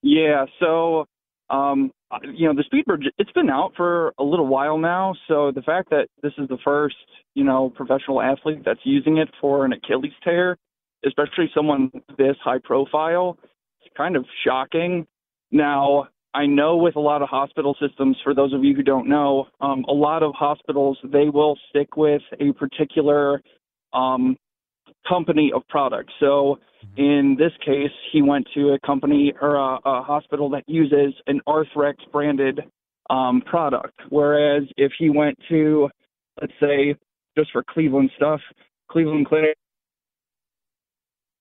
Yeah, 0.00 0.46
so 0.60 1.08
um, 1.50 1.90
you 2.32 2.46
know 2.46 2.54
the 2.54 2.62
speed 2.64 2.84
bridge 2.84 3.04
it's 3.18 3.32
been 3.32 3.50
out 3.50 3.72
for 3.76 4.12
a 4.18 4.22
little 4.22 4.46
while 4.46 4.78
now. 4.78 5.14
So 5.28 5.52
the 5.54 5.62
fact 5.62 5.90
that 5.90 6.08
this 6.22 6.32
is 6.38 6.48
the 6.48 6.58
first 6.64 6.96
you 7.34 7.44
know 7.44 7.70
professional 7.70 8.20
athlete 8.20 8.62
that's 8.64 8.80
using 8.84 9.18
it 9.18 9.28
for 9.40 9.64
an 9.64 9.72
Achilles 9.72 10.12
tear, 10.24 10.56
especially 11.04 11.50
someone 11.54 11.90
this 12.18 12.36
high 12.42 12.60
profile, 12.62 13.38
it's 13.84 13.94
kind 13.96 14.16
of 14.16 14.24
shocking. 14.44 15.06
Now 15.50 16.08
I 16.34 16.46
know 16.46 16.76
with 16.76 16.96
a 16.96 17.00
lot 17.00 17.22
of 17.22 17.28
hospital 17.28 17.76
systems, 17.80 18.16
for 18.22 18.34
those 18.34 18.52
of 18.52 18.62
you 18.62 18.74
who 18.74 18.82
don't 18.82 19.08
know, 19.08 19.46
um, 19.60 19.84
a 19.88 19.92
lot 19.92 20.22
of 20.22 20.34
hospitals 20.34 20.98
they 21.04 21.28
will 21.28 21.58
stick 21.70 21.96
with 21.96 22.22
a 22.40 22.52
particular 22.52 23.42
um, 23.92 24.36
company 25.08 25.52
of 25.54 25.62
products. 25.68 26.12
So 26.20 26.58
in 26.96 27.36
this 27.38 27.52
case, 27.64 27.90
he 28.12 28.22
went 28.22 28.46
to 28.54 28.70
a 28.70 28.78
company 28.86 29.32
or 29.40 29.56
a, 29.56 29.78
a 29.84 30.02
hospital 30.02 30.48
that 30.50 30.64
uses 30.66 31.14
an 31.26 31.40
Arthrex 31.46 31.94
branded 32.12 32.60
um, 33.10 33.42
product. 33.42 33.98
Whereas 34.08 34.62
if 34.76 34.92
he 34.98 35.10
went 35.10 35.38
to, 35.48 35.88
let's 36.40 36.52
say, 36.60 36.94
just 37.36 37.52
for 37.52 37.62
Cleveland 37.68 38.10
stuff, 38.16 38.40
Cleveland 38.90 39.26
Clinic 39.26 39.56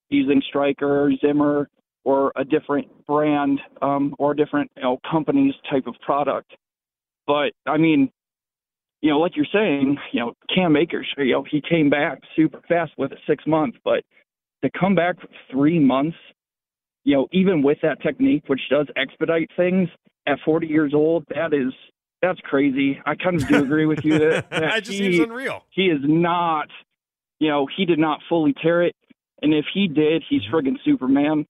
using 0.09 0.41
Stryker 0.47 1.11
Zimmer 1.21 1.69
or 2.03 2.31
a 2.35 2.43
different 2.43 2.87
brand 3.07 3.59
um, 3.81 4.15
or 4.19 4.33
different 4.33 4.71
you 4.77 4.83
know 4.83 4.99
company's 5.09 5.53
type 5.69 5.87
of 5.87 5.95
product. 6.01 6.51
But 7.27 7.53
I 7.65 7.77
mean, 7.77 8.11
you 9.01 9.09
know, 9.09 9.19
like 9.19 9.35
you're 9.35 9.45
saying, 9.51 9.97
you 10.11 10.19
know, 10.19 10.33
Cam 10.53 10.75
Akers, 10.75 11.07
you 11.17 11.31
know, 11.31 11.45
he 11.49 11.61
came 11.61 11.89
back 11.89 12.21
super 12.35 12.61
fast 12.67 12.91
with 12.97 13.11
a 13.11 13.17
six 13.27 13.45
month, 13.47 13.75
but 13.83 14.03
to 14.63 14.69
come 14.79 14.95
back 14.95 15.15
three 15.51 15.79
months, 15.79 16.17
you 17.03 17.15
know, 17.15 17.27
even 17.31 17.61
with 17.61 17.77
that 17.83 18.01
technique, 18.01 18.43
which 18.47 18.61
does 18.69 18.87
expedite 18.95 19.49
things 19.55 19.89
at 20.27 20.39
40 20.43 20.67
years 20.67 20.93
old, 20.93 21.23
that 21.29 21.53
is 21.53 21.73
that's 22.21 22.39
crazy. 22.41 22.99
I 23.05 23.13
kind 23.15 23.35
of 23.41 23.47
do 23.47 23.61
agree 23.61 23.85
with 23.85 23.99
you 24.03 24.17
that, 24.17 24.45
that 24.51 24.77
it 24.77 24.81
just 24.85 24.97
he, 24.97 25.11
seems 25.11 25.19
unreal. 25.19 25.63
he 25.69 25.83
is 25.87 25.99
not, 26.01 26.67
you 27.39 27.49
know, 27.49 27.67
he 27.77 27.85
did 27.85 27.99
not 27.99 28.19
fully 28.27 28.53
tear 28.63 28.81
it, 28.83 28.95
and 29.41 29.53
if 29.53 29.65
he 29.73 29.87
did, 29.87 30.23
he's 30.27 30.41
Mm-hmm. 30.43 30.55
friggin' 30.55 30.77
Superman. 30.83 31.45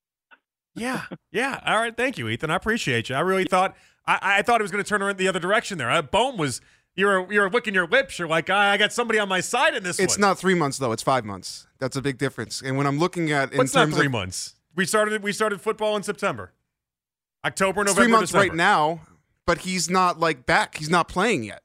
Yeah, 0.75 1.03
yeah. 1.31 1.61
All 1.65 1.77
right, 1.77 1.95
thank 1.95 2.17
you, 2.17 2.27
Ethan. 2.27 2.49
I 2.51 2.55
appreciate 2.55 3.07
you. 3.09 3.15
I 3.15 3.21
really 3.21 3.45
thought 3.45 3.75
I, 4.05 4.19
I 4.21 4.41
thought 4.41 4.59
it 4.59 4.63
was 4.63 4.71
going 4.71 4.83
to 4.83 4.87
turn 4.89 5.01
around 5.01 5.17
the 5.17 5.27
other 5.29 5.39
direction 5.39 5.77
there. 5.77 5.89
Uh, 5.89 6.01
Bohm 6.01 6.35
was 6.37 6.59
you're 6.95 7.31
you're 7.31 7.49
licking 7.49 7.73
your 7.73 7.87
lips. 7.87 8.17
You're 8.19 8.27
like, 8.27 8.49
I, 8.49 8.73
I 8.73 8.77
got 8.77 8.93
somebody 8.93 9.19
on 9.19 9.27
my 9.29 9.41
side 9.41 9.75
in 9.75 9.83
this 9.83 9.99
It's 9.99 10.15
one. 10.15 10.21
not 10.21 10.39
three 10.39 10.55
months 10.55 10.77
though; 10.77 10.91
it's 10.91 11.03
five 11.03 11.25
months. 11.25 11.67
That's 11.79 11.95
a 11.95 12.01
big 12.01 12.17
difference. 12.17 12.61
And 12.61 12.77
when 12.77 12.87
I'm 12.87 12.99
looking 12.99 13.31
at 13.31 13.51
in 13.51 13.57
What's 13.57 13.73
not 13.73 13.89
three 13.89 14.05
of 14.07 14.11
months? 14.11 14.55
We 14.75 14.85
started 14.85 15.23
we 15.23 15.31
started 15.31 15.61
football 15.61 15.95
in 15.95 16.03
September, 16.03 16.51
October, 17.45 17.83
November, 17.83 18.01
three 18.01 18.11
months 18.11 18.31
December. 18.31 18.47
right 18.49 18.55
now, 18.55 19.01
but 19.45 19.59
he's 19.59 19.89
not 19.89 20.19
like 20.19 20.45
back. 20.45 20.77
He's 20.77 20.89
not 20.89 21.07
playing 21.07 21.43
yet. 21.43 21.61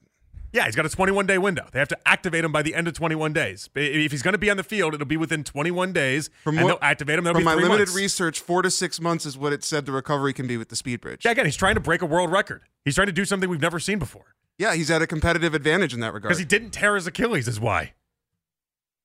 Yeah, 0.53 0.65
he's 0.65 0.75
got 0.75 0.85
a 0.85 0.89
21 0.89 1.25
day 1.27 1.37
window. 1.37 1.65
They 1.71 1.79
have 1.79 1.87
to 1.87 1.97
activate 2.05 2.43
him 2.43 2.51
by 2.51 2.61
the 2.61 2.75
end 2.75 2.85
of 2.89 2.93
21 2.93 3.31
days. 3.31 3.69
If 3.73 4.11
he's 4.11 4.21
going 4.21 4.33
to 4.33 4.37
be 4.37 4.49
on 4.49 4.57
the 4.57 4.63
field, 4.63 4.93
it'll 4.93 5.05
be 5.07 5.15
within 5.15 5.45
21 5.45 5.93
days, 5.93 6.29
From 6.43 6.57
and 6.57 6.65
what- 6.65 6.81
they'll 6.81 6.89
activate 6.89 7.17
him. 7.17 7.23
That'll 7.23 7.35
From 7.39 7.43
be 7.43 7.45
my 7.45 7.55
limited 7.55 7.77
months. 7.87 7.95
research, 7.95 8.41
four 8.41 8.61
to 8.61 8.69
six 8.69 8.99
months 8.99 9.25
is 9.25 9.37
what 9.37 9.53
it 9.53 9.63
said 9.63 9.85
the 9.85 9.93
recovery 9.93 10.33
can 10.33 10.47
be 10.47 10.57
with 10.57 10.67
the 10.67 10.75
speed 10.75 10.99
bridge. 10.99 11.23
Yeah, 11.23 11.31
again, 11.31 11.45
he's 11.45 11.55
trying 11.55 11.75
to 11.75 11.79
break 11.79 12.01
a 12.01 12.05
world 12.05 12.33
record. 12.33 12.63
He's 12.83 12.95
trying 12.95 13.07
to 13.07 13.13
do 13.13 13.23
something 13.23 13.49
we've 13.49 13.61
never 13.61 13.79
seen 13.79 13.97
before 13.97 14.35
Yeah, 14.61 14.75
he's 14.75 14.91
at 14.91 15.01
a 15.01 15.07
competitive 15.07 15.55
advantage 15.55 15.91
in 15.91 16.01
that 16.01 16.13
regard. 16.13 16.29
because 16.29 16.37
he 16.37 16.45
didn't 16.45 16.69
tear 16.69 16.93
his 16.93 17.07
Achilles. 17.07 17.47
Is 17.47 17.59
why 17.59 17.93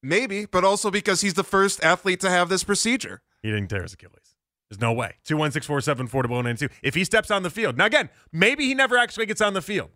Maybe, 0.03 0.45
but 0.45 0.65
also 0.65 0.91
because 0.91 1.23
he's 1.23 1.33
the 1.33 1.43
first 1.43 1.83
athlete 1.83 2.21
to 2.21 2.29
have 2.29 2.51
this 2.51 2.63
procedure. 2.63 3.23
he 3.43 3.51
didn't 3.51 3.69
tear 3.69 3.83
his 3.83 3.95
Achilles. 3.95 4.37
There's 4.69 4.83
no 4.83 4.93
way. 4.93 5.15
Two 5.25 5.39
one 5.39 5.53
six 5.53 5.65
four 5.65 5.81
seven 5.81 6.09
four 6.09 6.23
double 6.23 6.43
nine 6.43 6.57
two. 6.57 6.69
If 6.83 6.95
he 6.95 7.05
steps 7.05 7.31
on 7.31 7.43
the 7.43 7.49
field 7.49 7.79
now, 7.79 7.87
again, 7.87 8.11
maybe 8.33 8.67
he 8.67 8.75
never 8.75 8.99
actually 8.99 9.25
gets 9.25 9.41
on 9.41 9.55
the 9.55 9.63
field, 9.63 9.89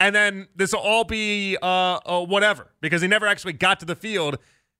and 0.00 0.14
then 0.14 0.48
this 0.56 0.72
will 0.72 0.80
all 0.80 1.04
be 1.04 1.58
uh, 1.60 1.98
uh 2.06 2.24
whatever 2.24 2.68
because 2.80 3.02
he 3.02 3.08
never 3.08 3.26
actually 3.26 3.52
got 3.52 3.80
to 3.80 3.86
the 3.86 3.96
field, 3.96 4.38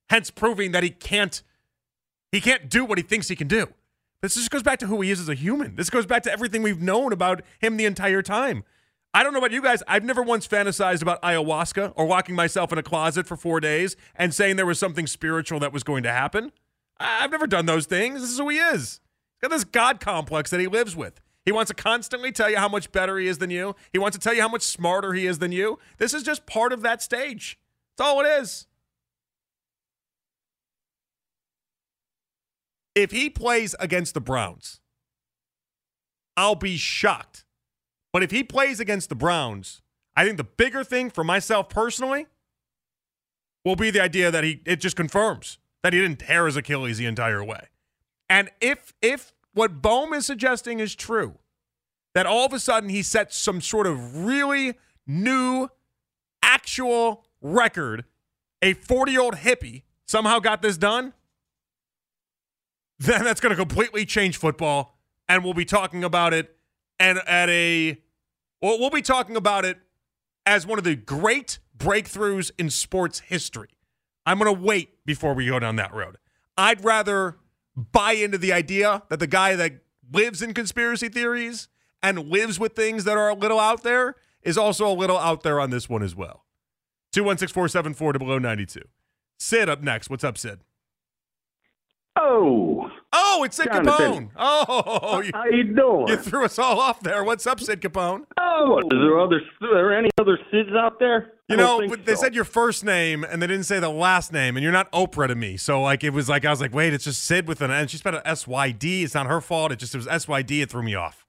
hence 0.09 0.31
proving 0.31 0.73
that 0.73 0.83
he 0.83 0.89
can't 0.89 1.43
he 2.33 2.41
can't 2.41 2.71
do 2.71 2.83
what 2.83 2.97
he 2.97 3.05
thinks 3.05 3.29
he 3.29 3.37
can 3.37 3.49
do. 3.49 3.67
This 4.23 4.37
just 4.37 4.51
goes 4.51 4.63
back 4.63 4.79
to 4.79 4.87
who 4.87 5.03
he 5.03 5.11
is 5.11 5.21
as 5.21 5.29
a 5.29 5.35
human. 5.35 5.77
This 5.77 5.91
goes 5.91 6.07
back 6.07 6.23
to 6.23 6.33
everything 6.33 6.63
we've 6.63 6.81
known 6.81 7.13
about 7.13 7.43
him 7.61 7.77
the 7.77 7.85
entire 7.85 8.23
time. 8.23 8.65
I 9.19 9.25
don't 9.25 9.33
know 9.33 9.41
about 9.41 9.51
you 9.51 9.61
guys. 9.61 9.83
I've 9.89 10.05
never 10.05 10.23
once 10.23 10.47
fantasized 10.47 11.03
about 11.03 11.21
ayahuasca 11.23 11.95
or 11.97 12.07
locking 12.07 12.37
myself 12.37 12.71
in 12.71 12.79
a 12.79 12.85
closet 12.85 13.27
for 13.27 13.37
four 13.37 13.59
days 13.59 13.97
and 14.15 14.33
saying 14.33 14.55
there 14.55 14.65
was 14.65 14.79
something 14.79 15.09
spiritual 15.09 15.59
that 15.59 15.73
was 15.73 15.83
going 15.83 16.05
to 16.05 16.13
happen. 16.13 16.53
I've 17.01 17.33
never 17.33 17.49
done 17.49 17.67
those 17.67 17.87
things. 17.87 18.21
This 18.21 18.31
is 18.31 18.39
who 18.39 18.49
he 18.49 18.59
is. 18.59 19.01
He's 19.41 19.41
got 19.43 19.51
this 19.51 19.65
God 19.65 19.99
complex 19.99 20.51
that 20.51 20.61
he 20.61 20.69
lives 20.69 20.95
with. 20.95 21.21
He 21.45 21.51
wants 21.51 21.69
to 21.69 21.75
constantly 21.75 22.31
tell 22.31 22.49
you 22.49 22.59
how 22.59 22.69
much 22.69 22.93
better 22.93 23.19
he 23.19 23.27
is 23.27 23.39
than 23.39 23.51
you. 23.51 23.75
He 23.93 23.99
wants 23.99 24.17
to 24.17 24.23
tell 24.23 24.35
you 24.35 24.41
how 24.41 24.49
much 24.49 24.63
smarter 24.63 25.13
he 25.15 25.27
is 25.27 25.41
than 25.41 25.51
you. 25.51 25.81
This 25.97 26.15
is 26.15 26.23
just 26.23 26.47
part 26.47 26.73
of 26.73 26.83
that 26.83 27.03
stage. 27.03 27.59
That's 27.97 28.09
all 28.09 28.21
it 28.25 28.29
is. 28.41 28.69
If 32.95 33.11
he 33.11 33.31
plays 33.31 33.75
against 33.81 34.15
the 34.15 34.21
Browns, 34.21 34.79
I'll 36.37 36.55
be 36.55 36.77
shocked. 36.77 37.45
But 38.13 38.23
if 38.23 38.31
he 38.31 38.43
plays 38.43 38.81
against 38.81 39.09
the 39.09 39.15
Browns, 39.15 39.83
I 40.17 40.25
think 40.25 40.37
the 40.37 40.45
bigger 40.45 40.83
thing 40.83 41.11
for 41.11 41.23
myself 41.23 41.69
personally 41.69 42.27
will 43.65 43.77
be 43.77 43.91
the 43.91 44.03
idea 44.03 44.31
that 44.31 44.45
he 44.45 44.63
it 44.65 44.77
just 44.77 44.97
confirms 44.97 45.59
that 45.83 45.93
he 45.93 46.01
didn't 46.01 46.21
tear 46.21 46.47
his 46.47 46.57
Achilles 46.57 46.99
the 46.99 47.07
entire 47.07 47.45
way. 47.45 47.69
And 48.29 48.51
if 48.61 48.95
if 49.03 49.33
what 49.53 49.83
Bohm 49.83 50.13
is 50.13 50.27
suggesting 50.27 50.81
is 50.81 50.95
true, 50.95 51.39
that 52.15 52.27
all 52.27 52.47
of 52.47 52.53
a 52.53 52.61
sudden 52.61 52.89
he 52.89 53.03
sets 53.03 53.37
some 53.37 53.61
sort 53.61 53.87
of 53.87 54.25
really 54.25 54.75
new 55.07 55.69
actual 56.43 57.25
record, 57.41 58.05
a 58.63 58.75
40-year-old 58.75 59.37
hippie 59.37 59.83
somehow 60.07 60.39
got 60.39 60.63
this 60.63 60.77
done, 60.77 61.13
then 62.99 63.25
that's 63.25 63.41
going 63.41 63.51
to 63.51 63.57
completely 63.57 64.05
change 64.05 64.37
football 64.37 64.99
and 65.29 65.45
we'll 65.45 65.55
be 65.55 65.65
talking 65.65 66.03
about 66.03 66.35
it 66.35 66.58
and 66.99 67.19
at 67.27 67.49
a 67.49 68.01
well 68.61 68.79
we'll 68.79 68.91
be 68.91 69.03
talking 69.03 69.37
about 69.37 69.65
it 69.65 69.79
as 70.47 70.67
one 70.67 70.79
of 70.79 70.85
the 70.85 70.97
great 70.97 71.59
breakthroughs 71.77 72.51
in 72.59 72.71
sports 72.71 73.21
history. 73.21 73.69
I'm 74.27 74.39
going 74.39 74.55
to 74.55 74.61
wait 74.61 75.05
before 75.07 75.35
we 75.35 75.47
go 75.47 75.59
down 75.59 75.77
that 75.77 75.95
road. 75.95 76.17
I'd 76.57 76.85
rather 76.85 77.39
buy 77.77 78.13
into 78.13 78.39
the 78.39 78.53
idea 78.53 79.03
that 79.09 79.21
the 79.21 79.27
guy 79.27 79.57
that 79.57 79.81
lives 80.13 80.43
in 80.43 80.55
conspiracy 80.55 81.09
theories 81.09 81.69
and 82.03 82.29
lives 82.29 82.59
with 82.59 82.75
things 82.75 83.05
that 83.05 83.17
are 83.17 83.29
a 83.29 83.35
little 83.35 83.61
out 83.61 83.83
there 83.83 84.17
is 84.43 84.59
also 84.59 84.91
a 84.91 84.93
little 84.93 85.19
out 85.19 85.43
there 85.43 85.61
on 85.61 85.71
this 85.71 85.89
one 85.89 86.03
as 86.03 86.15
well. 86.15 86.45
216 87.13 87.55
474 87.55 88.13
below 88.15 88.39
92. 88.39 88.81
Sid 89.39 89.69
up 89.69 89.83
next. 89.83 90.11
What's 90.11 90.25
up, 90.25 90.37
Sid? 90.37 90.61
Oh, 92.21 92.91
Oh, 93.13 93.43
it's 93.45 93.57
Sid 93.57 93.69
Jonathan. 93.73 94.29
Capone. 94.29 94.31
Oh, 94.37 95.23
you, 95.23 95.31
how 95.33 95.45
you 95.47 95.65
doing? 95.75 96.09
you 96.09 96.17
threw 96.17 96.45
us 96.45 96.59
all 96.59 96.79
off 96.79 97.01
there. 97.01 97.25
What's 97.25 97.47
up, 97.47 97.59
Sid 97.59 97.81
Capone? 97.81 98.27
oh, 98.39 98.79
is 98.79 98.85
there 98.91 99.19
other? 99.19 99.41
Are 99.63 99.75
there 99.75 99.97
any 99.97 100.11
other 100.21 100.39
Sids 100.53 100.77
out 100.77 100.99
there? 100.99 101.33
You 101.49 101.57
know, 101.57 101.89
but 101.89 102.05
they 102.05 102.15
so. 102.15 102.23
said 102.23 102.35
your 102.35 102.45
first 102.45 102.85
name 102.85 103.25
and 103.25 103.41
they 103.41 103.47
didn't 103.47 103.65
say 103.65 103.81
the 103.81 103.89
last 103.89 104.33
name, 104.33 104.57
and 104.57 104.63
you're 104.63 104.73
not 104.73 104.93
Oprah 104.93 105.29
to 105.29 105.35
me. 105.35 105.57
So 105.57 105.81
like 105.81 106.05
it 106.05 106.11
was 106.11 106.29
like 106.29 106.45
I 106.45 106.51
was 106.51 106.61
like, 106.61 106.75
wait, 106.75 106.93
it's 106.93 107.05
just 107.05 107.25
Sid 107.25 107.49
with 107.49 107.63
an 107.63 107.71
and 107.71 107.89
she 107.89 107.97
spelled 107.97 108.17
it 108.17 108.23
S 108.27 108.47
Y 108.47 108.73
D. 108.73 109.05
It's 109.05 109.15
not 109.15 109.27
her 109.27 109.41
fault. 109.41 109.73
It 109.73 109.79
just 109.79 109.95
it 109.95 109.99
was 109.99 110.09
S 110.09 110.29
Y 110.29 110.43
D. 110.43 110.61
It 110.61 110.71
threw 110.71 110.83
me 110.83 110.95
off. 110.95 111.25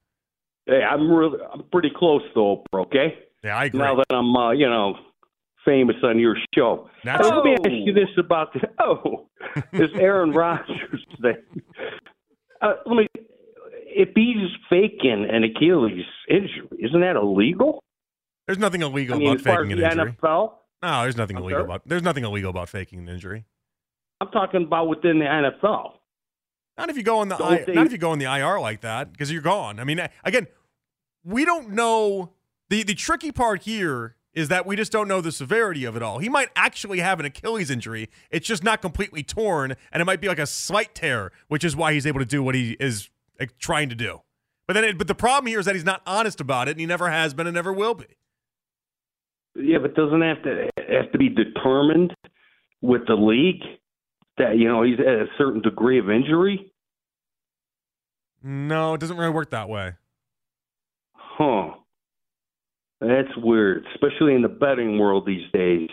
Hey, 0.66 0.82
I'm 0.82 1.10
really, 1.10 1.38
I'm 1.52 1.62
pretty 1.72 1.90
close 1.96 2.22
to 2.34 2.40
Oprah. 2.40 2.82
Okay. 2.82 3.18
Yeah, 3.42 3.56
I 3.56 3.64
agree. 3.66 3.80
Now 3.80 3.96
that 3.96 4.04
I'm, 4.10 4.36
uh, 4.36 4.50
you 4.50 4.68
know, 4.68 4.96
famous 5.64 5.96
on 6.02 6.18
your 6.18 6.36
show. 6.54 6.88
That's- 7.04 7.28
let 7.30 7.44
me 7.44 7.52
ask 7.52 7.68
you 7.70 7.92
this 7.92 8.08
about 8.18 8.52
the 8.52 8.60
oh, 8.80 9.26
this 9.72 9.90
Aaron 9.94 10.32
Rodgers 10.32 11.04
thing. 11.22 11.36
Uh, 12.60 12.74
let 12.86 12.96
me. 12.96 13.06
If 13.92 14.10
he's 14.14 14.48
faking 14.68 15.26
an 15.30 15.42
Achilles 15.44 16.04
injury, 16.28 16.68
isn't 16.78 17.00
that 17.00 17.16
illegal? 17.16 17.82
There's 18.46 18.58
nothing 18.58 18.82
illegal 18.82 19.16
I 19.16 19.18
mean, 19.18 19.28
about 19.28 19.40
as 19.40 19.42
far 19.44 19.52
as 19.62 19.66
faking 19.66 19.78
the 19.78 19.84
an 19.86 19.98
injury. 19.98 20.16
NFL, 20.22 20.52
No, 20.82 21.02
there's 21.02 21.16
nothing 21.16 21.36
I'm 21.36 21.42
illegal 21.42 21.60
sorry? 21.60 21.64
about. 21.64 21.82
There's 21.88 22.02
nothing 22.02 22.24
illegal 22.24 22.50
about 22.50 22.68
faking 22.68 23.00
an 23.00 23.08
injury. 23.08 23.44
I'm 24.20 24.28
talking 24.28 24.64
about 24.64 24.88
within 24.88 25.18
the 25.18 25.24
NFL. 25.24 25.92
Not 26.78 26.88
if 26.88 26.96
you 26.96 27.02
go 27.02 27.18
on 27.18 27.28
the 27.28 27.36
I, 27.42 27.64
they- 27.64 27.72
not 27.74 27.86
if 27.86 27.92
you 27.92 27.98
go 27.98 28.10
on 28.10 28.18
the 28.18 28.26
IR 28.26 28.60
like 28.60 28.82
that 28.82 29.12
because 29.12 29.32
you're 29.32 29.42
gone. 29.42 29.80
I 29.80 29.84
mean, 29.84 30.00
again, 30.24 30.46
we 31.24 31.44
don't 31.44 31.70
know 31.70 32.32
the 32.68 32.82
the 32.84 32.94
tricky 32.94 33.32
part 33.32 33.62
here 33.62 34.14
is 34.34 34.48
that 34.48 34.66
we 34.66 34.76
just 34.76 34.92
don't 34.92 35.08
know 35.08 35.20
the 35.20 35.32
severity 35.32 35.84
of 35.84 35.96
it 35.96 36.02
all. 36.02 36.18
He 36.18 36.28
might 36.28 36.48
actually 36.54 37.00
have 37.00 37.18
an 37.20 37.26
Achilles 37.26 37.70
injury. 37.70 38.08
It's 38.30 38.46
just 38.46 38.62
not 38.62 38.80
completely 38.80 39.22
torn, 39.22 39.74
and 39.92 40.00
it 40.00 40.04
might 40.04 40.20
be 40.20 40.28
like 40.28 40.38
a 40.38 40.46
slight 40.46 40.94
tear, 40.94 41.32
which 41.48 41.64
is 41.64 41.74
why 41.74 41.92
he's 41.92 42.06
able 42.06 42.20
to 42.20 42.26
do 42.26 42.42
what 42.42 42.54
he 42.54 42.76
is 42.78 43.10
trying 43.58 43.88
to 43.88 43.94
do. 43.94 44.20
But 44.66 44.74
then, 44.74 44.84
it, 44.84 44.98
but 44.98 45.08
the 45.08 45.14
problem 45.14 45.46
here 45.46 45.58
is 45.58 45.66
that 45.66 45.74
he's 45.74 45.84
not 45.84 46.02
honest 46.06 46.40
about 46.40 46.68
it, 46.68 46.72
and 46.72 46.80
he 46.80 46.86
never 46.86 47.10
has 47.10 47.34
been, 47.34 47.46
and 47.46 47.54
never 47.54 47.72
will 47.72 47.94
be. 47.94 48.06
Yeah, 49.56 49.78
but 49.78 49.94
doesn't 49.94 50.22
have 50.22 50.42
to 50.44 50.68
have 50.76 51.10
to 51.10 51.18
be 51.18 51.28
determined 51.28 52.14
with 52.80 53.02
the 53.08 53.14
league 53.14 53.62
that 54.38 54.56
you 54.56 54.68
know 54.68 54.82
he's 54.82 55.00
at 55.00 55.06
a 55.06 55.26
certain 55.36 55.60
degree 55.60 55.98
of 55.98 56.08
injury? 56.08 56.72
No, 58.42 58.94
it 58.94 59.00
doesn't 59.00 59.16
really 59.16 59.32
work 59.32 59.50
that 59.50 59.68
way. 59.68 59.94
Huh. 61.12 61.70
That's 63.00 63.34
weird, 63.38 63.86
especially 63.94 64.34
in 64.34 64.42
the 64.42 64.48
betting 64.48 64.98
world 64.98 65.26
these 65.26 65.50
days. 65.52 65.88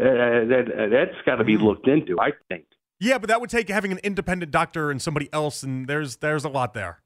Uh, 0.00 0.04
that 0.04 0.64
uh, 0.68 0.88
that's 0.88 1.16
got 1.26 1.36
to 1.36 1.44
be 1.44 1.56
looked 1.56 1.86
into, 1.86 2.18
I 2.18 2.30
think. 2.48 2.64
Yeah, 3.00 3.18
but 3.18 3.28
that 3.28 3.40
would 3.40 3.50
take 3.50 3.68
having 3.68 3.92
an 3.92 3.98
independent 3.98 4.52
doctor 4.52 4.90
and 4.90 5.02
somebody 5.02 5.28
else, 5.32 5.62
and 5.62 5.86
there's 5.86 6.16
there's 6.16 6.44
a 6.44 6.48
lot 6.48 6.72
there. 6.72 7.02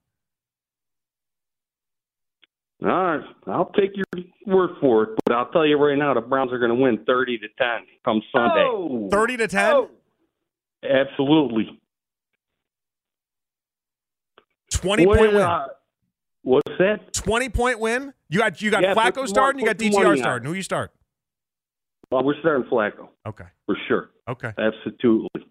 All 2.85 2.89
right, 2.89 3.21
I'll 3.47 3.73
take 3.73 3.93
your 3.97 4.05
word 4.47 4.77
for 4.81 5.05
it, 5.05 5.19
but 5.25 5.35
I'll 5.35 5.51
tell 5.51 5.67
you 5.67 5.79
right 5.79 5.97
now, 5.97 6.13
the 6.13 6.21
Browns 6.21 6.53
are 6.53 6.59
going 6.59 6.77
to 6.77 6.81
win 6.81 7.05
thirty 7.07 7.39
to 7.39 7.49
ten 7.59 7.87
come 8.05 8.21
Sunday. 8.31 9.09
Thirty 9.11 9.39
to 9.39 9.49
ten. 9.49 9.89
Absolutely. 10.85 11.81
Twenty 14.71 15.07
point 15.07 15.33
win. 15.33 15.49
Uh, 16.47 16.51
what's 16.51 16.73
that? 16.79 17.13
Twenty 17.13 17.49
point 17.49 17.81
win. 17.81 18.13
You 18.29 18.39
got 18.39 18.61
you 18.63 18.71
got 18.71 18.83
Yeah, 18.83 18.95
Flacco 18.95 19.27
starting. 19.27 19.61
You 19.61 19.67
got 19.67 19.79
put 19.79 19.93
some 19.93 20.03
money 20.05 20.17
DTR 20.17 20.23
starting. 20.23 20.49
Who 20.49 20.55
you 20.55 20.63
start? 20.63 20.93
Well, 22.11 22.23
we're 22.25 22.39
starting 22.41 22.69
Flacco 22.71 23.09
Okay. 23.27 23.45
for 23.67 23.77
sure. 23.89 24.11
Okay. 24.29 24.53
Absolutely. 24.59 25.45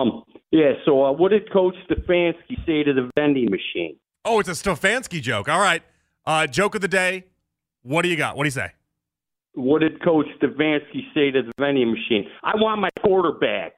Um, 0.00 0.22
yeah. 0.50 0.72
So, 0.86 1.04
uh, 1.04 1.12
what 1.12 1.30
did 1.32 1.52
Coach 1.52 1.74
Stefanski 1.90 2.56
say 2.66 2.82
to 2.82 2.92
the 2.94 3.10
vending 3.18 3.50
machine? 3.50 3.96
Oh, 4.24 4.40
it's 4.40 4.48
a 4.48 4.52
Stefanski 4.52 5.20
joke. 5.20 5.48
All 5.48 5.60
right. 5.60 5.82
Uh, 6.24 6.46
joke 6.46 6.74
of 6.74 6.80
the 6.80 6.88
day. 6.88 7.24
What 7.82 8.02
do 8.02 8.08
you 8.08 8.16
got? 8.16 8.36
What 8.36 8.44
do 8.44 8.46
you 8.46 8.52
say? 8.52 8.72
What 9.54 9.80
did 9.80 10.02
Coach 10.02 10.26
Stefanski 10.40 11.12
say 11.14 11.30
to 11.30 11.42
the 11.42 11.52
vending 11.58 11.90
machine? 11.90 12.26
I 12.42 12.52
want 12.56 12.80
my 12.80 12.88
quarterback. 13.02 13.72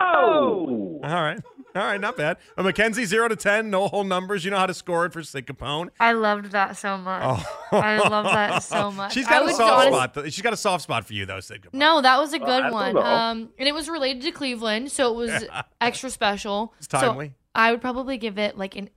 Oh. 0.00 1.00
All 1.04 1.22
right. 1.22 1.40
All 1.74 1.82
right. 1.82 2.00
Not 2.00 2.16
bad. 2.16 2.36
Uh, 2.56 2.62
Mackenzie, 2.62 3.04
0 3.04 3.28
to 3.28 3.36
10, 3.36 3.70
no 3.70 3.86
whole 3.88 4.04
numbers. 4.04 4.44
You 4.44 4.50
know 4.50 4.56
how 4.58 4.66
to 4.66 4.74
score 4.74 5.06
it 5.06 5.12
for 5.12 5.22
Sid 5.22 5.46
Capone. 5.46 5.88
I 6.00 6.12
loved 6.12 6.46
that 6.52 6.76
so 6.76 6.96
much. 6.98 7.22
Oh. 7.24 7.78
I 7.78 7.98
love 8.08 8.24
that 8.24 8.62
so 8.62 8.90
much. 8.92 9.12
She's 9.12 9.26
I 9.26 9.30
got 9.30 9.48
a 9.48 9.52
soft 9.54 9.72
honest- 9.72 9.94
spot. 9.94 10.14
though. 10.14 10.24
She's 10.24 10.42
got 10.42 10.52
a 10.52 10.56
soft 10.56 10.82
spot 10.82 11.04
for 11.06 11.12
you, 11.14 11.26
though, 11.26 11.40
Sid 11.40 11.62
Capone. 11.62 11.74
No, 11.78 12.00
that 12.00 12.18
was 12.18 12.32
a 12.32 12.38
good 12.38 12.48
I 12.64 12.70
one. 12.70 12.94
know. 12.94 13.00
Um, 13.02 13.50
and 13.58 13.68
it 13.68 13.72
was 13.72 13.88
related 13.88 14.22
to 14.22 14.30
Cleveland, 14.32 14.90
so 14.90 15.12
it 15.12 15.16
was 15.16 15.44
extra 15.80 16.10
special. 16.10 16.74
It's 16.78 16.86
timely. 16.86 17.28
So 17.28 17.34
I 17.54 17.70
would 17.72 17.80
probably 17.80 18.18
give 18.18 18.38
it 18.38 18.56
like 18.58 18.76
an 18.76 18.90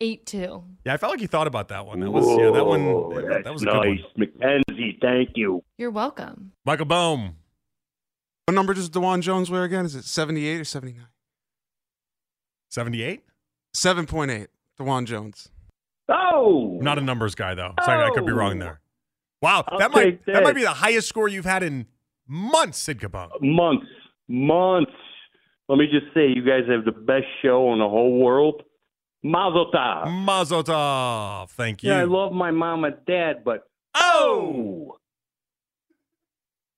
eight 0.00 0.26
two. 0.26 0.64
Yeah, 0.84 0.94
I 0.94 0.96
felt 0.96 1.12
like 1.12 1.20
you 1.20 1.28
thought 1.28 1.46
about 1.46 1.68
that 1.68 1.86
one. 1.86 2.00
That 2.00 2.10
was 2.10 2.26
yeah, 2.38 2.50
that 2.50 2.64
one. 2.64 2.84
Whoa, 2.84 3.42
that 3.42 3.52
was 3.52 3.62
a 3.62 3.66
good 3.66 3.74
nice, 3.74 4.00
one. 4.14 4.28
Mackenzie. 4.40 4.98
Thank 5.00 5.30
you. 5.36 5.62
You're 5.78 5.90
welcome. 5.90 6.52
Michael 6.64 6.86
Bohm. 6.86 7.36
What 8.46 8.54
number 8.54 8.74
does 8.74 8.90
Dawand 8.90 9.22
Jones 9.22 9.50
wear 9.50 9.64
again? 9.64 9.86
Is 9.86 9.94
it 9.94 10.04
78 10.04 10.60
or 10.60 10.64
79? 10.64 11.06
78? 12.74 13.22
7.8. 13.72 14.48
Dawand 14.80 15.06
Jones. 15.06 15.48
Oh. 16.08 16.78
Not 16.82 16.98
a 16.98 17.00
numbers 17.00 17.36
guy 17.36 17.54
though. 17.54 17.72
So 17.84 17.92
I, 17.92 18.08
I 18.08 18.10
could 18.10 18.26
be 18.26 18.32
wrong 18.32 18.58
there. 18.58 18.80
Wow, 19.40 19.62
I'll 19.68 19.78
that 19.78 19.92
might 19.92 20.04
take 20.04 20.24
that 20.26 20.42
might 20.42 20.56
be 20.56 20.62
the 20.62 20.70
highest 20.70 21.08
score 21.08 21.28
you've 21.28 21.44
had 21.44 21.62
in 21.62 21.86
months, 22.26 22.78
Sid 22.78 22.98
Capone. 22.98 23.30
months, 23.40 23.86
months. 24.26 24.90
Let 25.68 25.78
me 25.78 25.86
just 25.86 26.12
say, 26.14 26.28
you 26.28 26.44
guys 26.44 26.62
have 26.68 26.84
the 26.84 26.92
best 26.92 27.26
show 27.42 27.72
in 27.72 27.78
the 27.78 27.88
whole 27.88 28.18
world. 28.18 28.62
Mazel 29.22 29.70
tov. 29.70 30.24
Mazel 30.24 30.64
tov. 30.64 31.50
Thank 31.50 31.82
you. 31.82 31.90
Yeah, 31.90 32.00
I 32.00 32.04
love 32.04 32.32
my 32.32 32.50
mom 32.50 32.84
and 32.84 32.96
dad, 33.06 33.44
but 33.44 33.68
oh, 33.94 34.90
oh! 34.90 34.96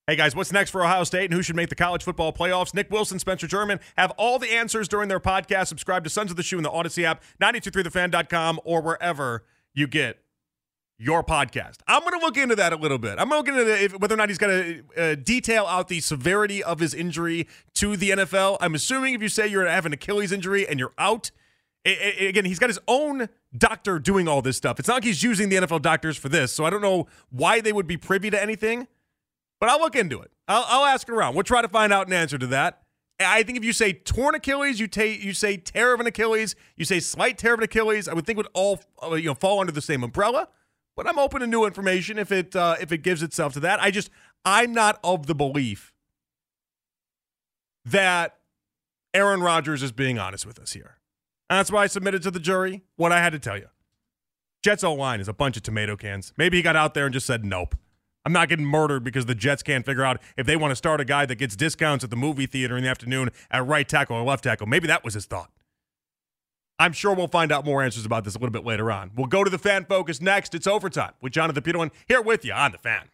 Hey 0.09 0.15
guys, 0.15 0.37
what's 0.37 0.53
next 0.53 0.71
for 0.71 0.85
Ohio 0.85 1.03
State 1.03 1.25
and 1.25 1.35
who 1.35 1.43
should 1.43 1.57
make 1.57 1.69
the 1.69 1.75
college 1.75 2.05
football 2.05 2.33
playoffs? 2.33 2.73
Nick 2.73 2.93
Wilson, 2.93 3.19
Spencer 3.19 3.49
German 3.49 3.81
have 3.99 4.13
all 4.13 4.39
the 4.39 4.53
answers 4.55 4.87
during 4.87 5.09
their 5.09 5.19
podcast. 5.19 5.67
Subscribe 5.67 6.05
to 6.05 6.11
Sons 6.11 6.31
of 6.31 6.37
the 6.37 6.45
Shoe 6.45 6.59
in 6.59 6.63
the 6.63 6.71
Audacy 6.71 7.03
app, 7.03 7.25
923thefan.com, 7.43 8.61
or 8.65 8.81
wherever 8.83 9.45
you 9.75 9.89
get 9.89 10.23
your 10.97 11.25
podcast. 11.25 11.79
I'm 11.89 12.03
going 12.03 12.13
to 12.21 12.25
look 12.25 12.37
into 12.37 12.55
that 12.55 12.73
a 12.73 12.77
little 12.77 12.99
bit. 12.99 13.19
I'm 13.19 13.29
going 13.29 13.45
to 13.47 13.53
look 13.53 13.81
into 13.89 13.99
whether 13.99 14.15
or 14.15 14.17
not 14.17 14.29
he's 14.29 14.39
going 14.39 14.85
to 14.97 15.03
uh, 15.03 15.15
detail 15.17 15.67
out 15.67 15.89
the 15.89 15.99
severity 15.99 16.63
of 16.63 16.79
his 16.79 16.95
injury 16.95 17.49
to 17.75 17.97
the 17.97 18.11
NFL. 18.11 18.59
I'm 18.61 18.77
assuming 18.77 19.15
if 19.15 19.23
you 19.23 19.29
say 19.29 19.49
you're 19.49 19.67
have 19.67 19.87
an 19.87 19.93
Achilles 19.93 20.31
injury 20.31 20.69
and 20.69 20.79
you're 20.79 20.95
out, 20.99 21.33
a- 21.85 22.23
a- 22.25 22.29
again, 22.29 22.45
he's 22.45 22.61
got 22.61 22.71
his 22.71 22.79
own 22.87 23.29
doctor 23.59 23.99
doing 23.99 24.29
all 24.29 24.41
this 24.41 24.57
stuff. 24.57 24.79
It's 24.79 24.87
not 24.87 24.95
like 24.95 25.05
he's 25.05 25.25
using 25.25 25.49
the 25.49 25.57
NFL 25.57 25.83
doctors 25.83 26.17
for 26.17 26.29
this, 26.29 26.53
so 26.53 26.65
I 26.65 26.71
don't 26.71 26.81
know 26.81 27.09
why 27.31 27.61
they 27.61 27.73
would 27.73 27.89
be 27.89 27.97
privy 27.97 28.31
to 28.31 28.41
anything. 28.41 28.87
But 29.67 29.73
I'll 29.73 29.81
look 29.81 29.97
into 29.97 30.21
it. 30.21 30.31
I'll, 30.47 30.65
I'll 30.69 30.85
ask 30.85 31.09
around. 31.09 31.35
We'll 31.35 31.43
try 31.43 31.61
to 31.61 31.67
find 31.67 31.93
out 31.93 32.07
an 32.07 32.13
answer 32.13 32.39
to 32.39 32.47
that. 32.47 32.83
I 33.19 33.43
think 33.43 33.59
if 33.59 33.65
you 33.65 33.73
say 33.73 33.93
torn 33.93 34.37
Achilles, 34.37 34.79
you 34.79 34.87
take 34.87 35.25
you 35.25 35.33
say 35.33 35.57
tear 35.57 35.93
of 35.93 35.99
an 35.99 36.07
Achilles, 36.07 36.55
you 36.77 36.85
say 36.85 37.01
slight 37.01 37.37
tear 37.37 37.55
of 37.55 37.59
an 37.59 37.65
Achilles, 37.65 38.07
I 38.07 38.15
would 38.15 38.25
think 38.25 38.37
would 38.37 38.47
all 38.55 38.79
uh, 39.03 39.15
you 39.15 39.25
know 39.25 39.35
fall 39.35 39.59
under 39.59 39.73
the 39.73 39.81
same 39.81 40.05
umbrella. 40.05 40.47
But 40.95 41.09
I'm 41.09 41.19
open 41.19 41.41
to 41.41 41.49
new 41.49 41.65
information 41.65 42.17
if 42.17 42.31
it 42.31 42.55
uh, 42.55 42.77
if 42.81 42.93
it 42.93 42.99
gives 42.99 43.25
itself 43.25 43.55
to 43.55 43.61
that. 43.61 43.83
I 43.83 43.91
just 43.91 44.09
I'm 44.45 44.73
not 44.73 45.01
of 45.03 45.27
the 45.27 45.35
belief 45.35 45.93
that 47.85 48.37
Aaron 49.15 49.41
Rodgers 49.41 49.83
is 49.83 49.91
being 49.91 50.17
honest 50.17 50.47
with 50.47 50.61
us 50.61 50.75
here. 50.75 50.99
And 51.51 51.59
that's 51.59 51.73
why 51.73 51.83
I 51.83 51.87
submitted 51.89 52.23
to 52.23 52.31
the 52.31 52.39
jury 52.39 52.83
what 52.95 53.11
I 53.11 53.21
had 53.21 53.33
to 53.33 53.41
tell 53.41 53.59
you. 53.59 53.67
Jets 54.63 54.85
O 54.85 54.95
line 54.95 55.19
is 55.19 55.27
a 55.27 55.35
bunch 55.35 55.57
of 55.57 55.65
tomato 55.65 55.97
cans. 55.97 56.33
Maybe 56.37 56.57
he 56.57 56.63
got 56.63 56.77
out 56.77 56.95
there 56.95 57.07
and 57.07 57.13
just 57.13 57.27
said 57.27 57.45
nope. 57.45 57.75
I'm 58.27 58.33
not 58.33 58.49
getting 58.49 58.67
murdered 58.67 59.05
because 59.05 59.27
the 59.27 59.37
Jets 59.37 59.63
can't 59.63 59.87
figure 59.87 60.05
out 60.05 60.21
if 60.37 60.47
they 60.47 60.57
want 60.57 60.73
to 60.73 60.77
start 60.77 61.01
a 61.01 61.05
guy 61.05 61.27
that 61.27 61.37
gets 61.37 61.55
discounts 61.55 62.03
at 62.03 62.11
the 62.11 62.17
movie 62.17 62.47
theater 62.47 62.77
in 62.77 62.83
the 62.83 62.91
afternoon 62.91 63.31
at 63.53 63.65
right 63.65 63.89
tackle 63.89 64.17
or 64.17 64.25
left 64.25 64.43
tackle. 64.43 64.67
Maybe 64.67 64.89
that 64.89 65.05
was 65.05 65.15
his 65.15 65.27
thought. 65.27 65.53
I'm 66.77 66.93
sure 66.93 67.15
we'll 67.15 67.29
find 67.29 67.53
out 67.53 67.65
more 67.65 67.85
answers 67.85 68.05
about 68.05 68.25
this 68.25 68.35
a 68.35 68.39
little 68.39 68.53
bit 68.53 68.65
later 68.65 68.91
on. 68.91 69.13
We'll 69.15 69.29
go 69.29 69.45
to 69.45 69.49
the 69.49 69.59
fan 69.59 69.85
focus 69.85 70.21
next. 70.21 70.57
It's 70.57 70.67
overtime 70.67 71.13
with 71.21 71.35
Jonathan 71.35 71.63
Peterlin 71.63 71.93
here 72.09 72.21
with 72.21 72.45
you 72.45 72.53
on 72.53 72.73
the 72.73 72.79
fan. 72.79 73.11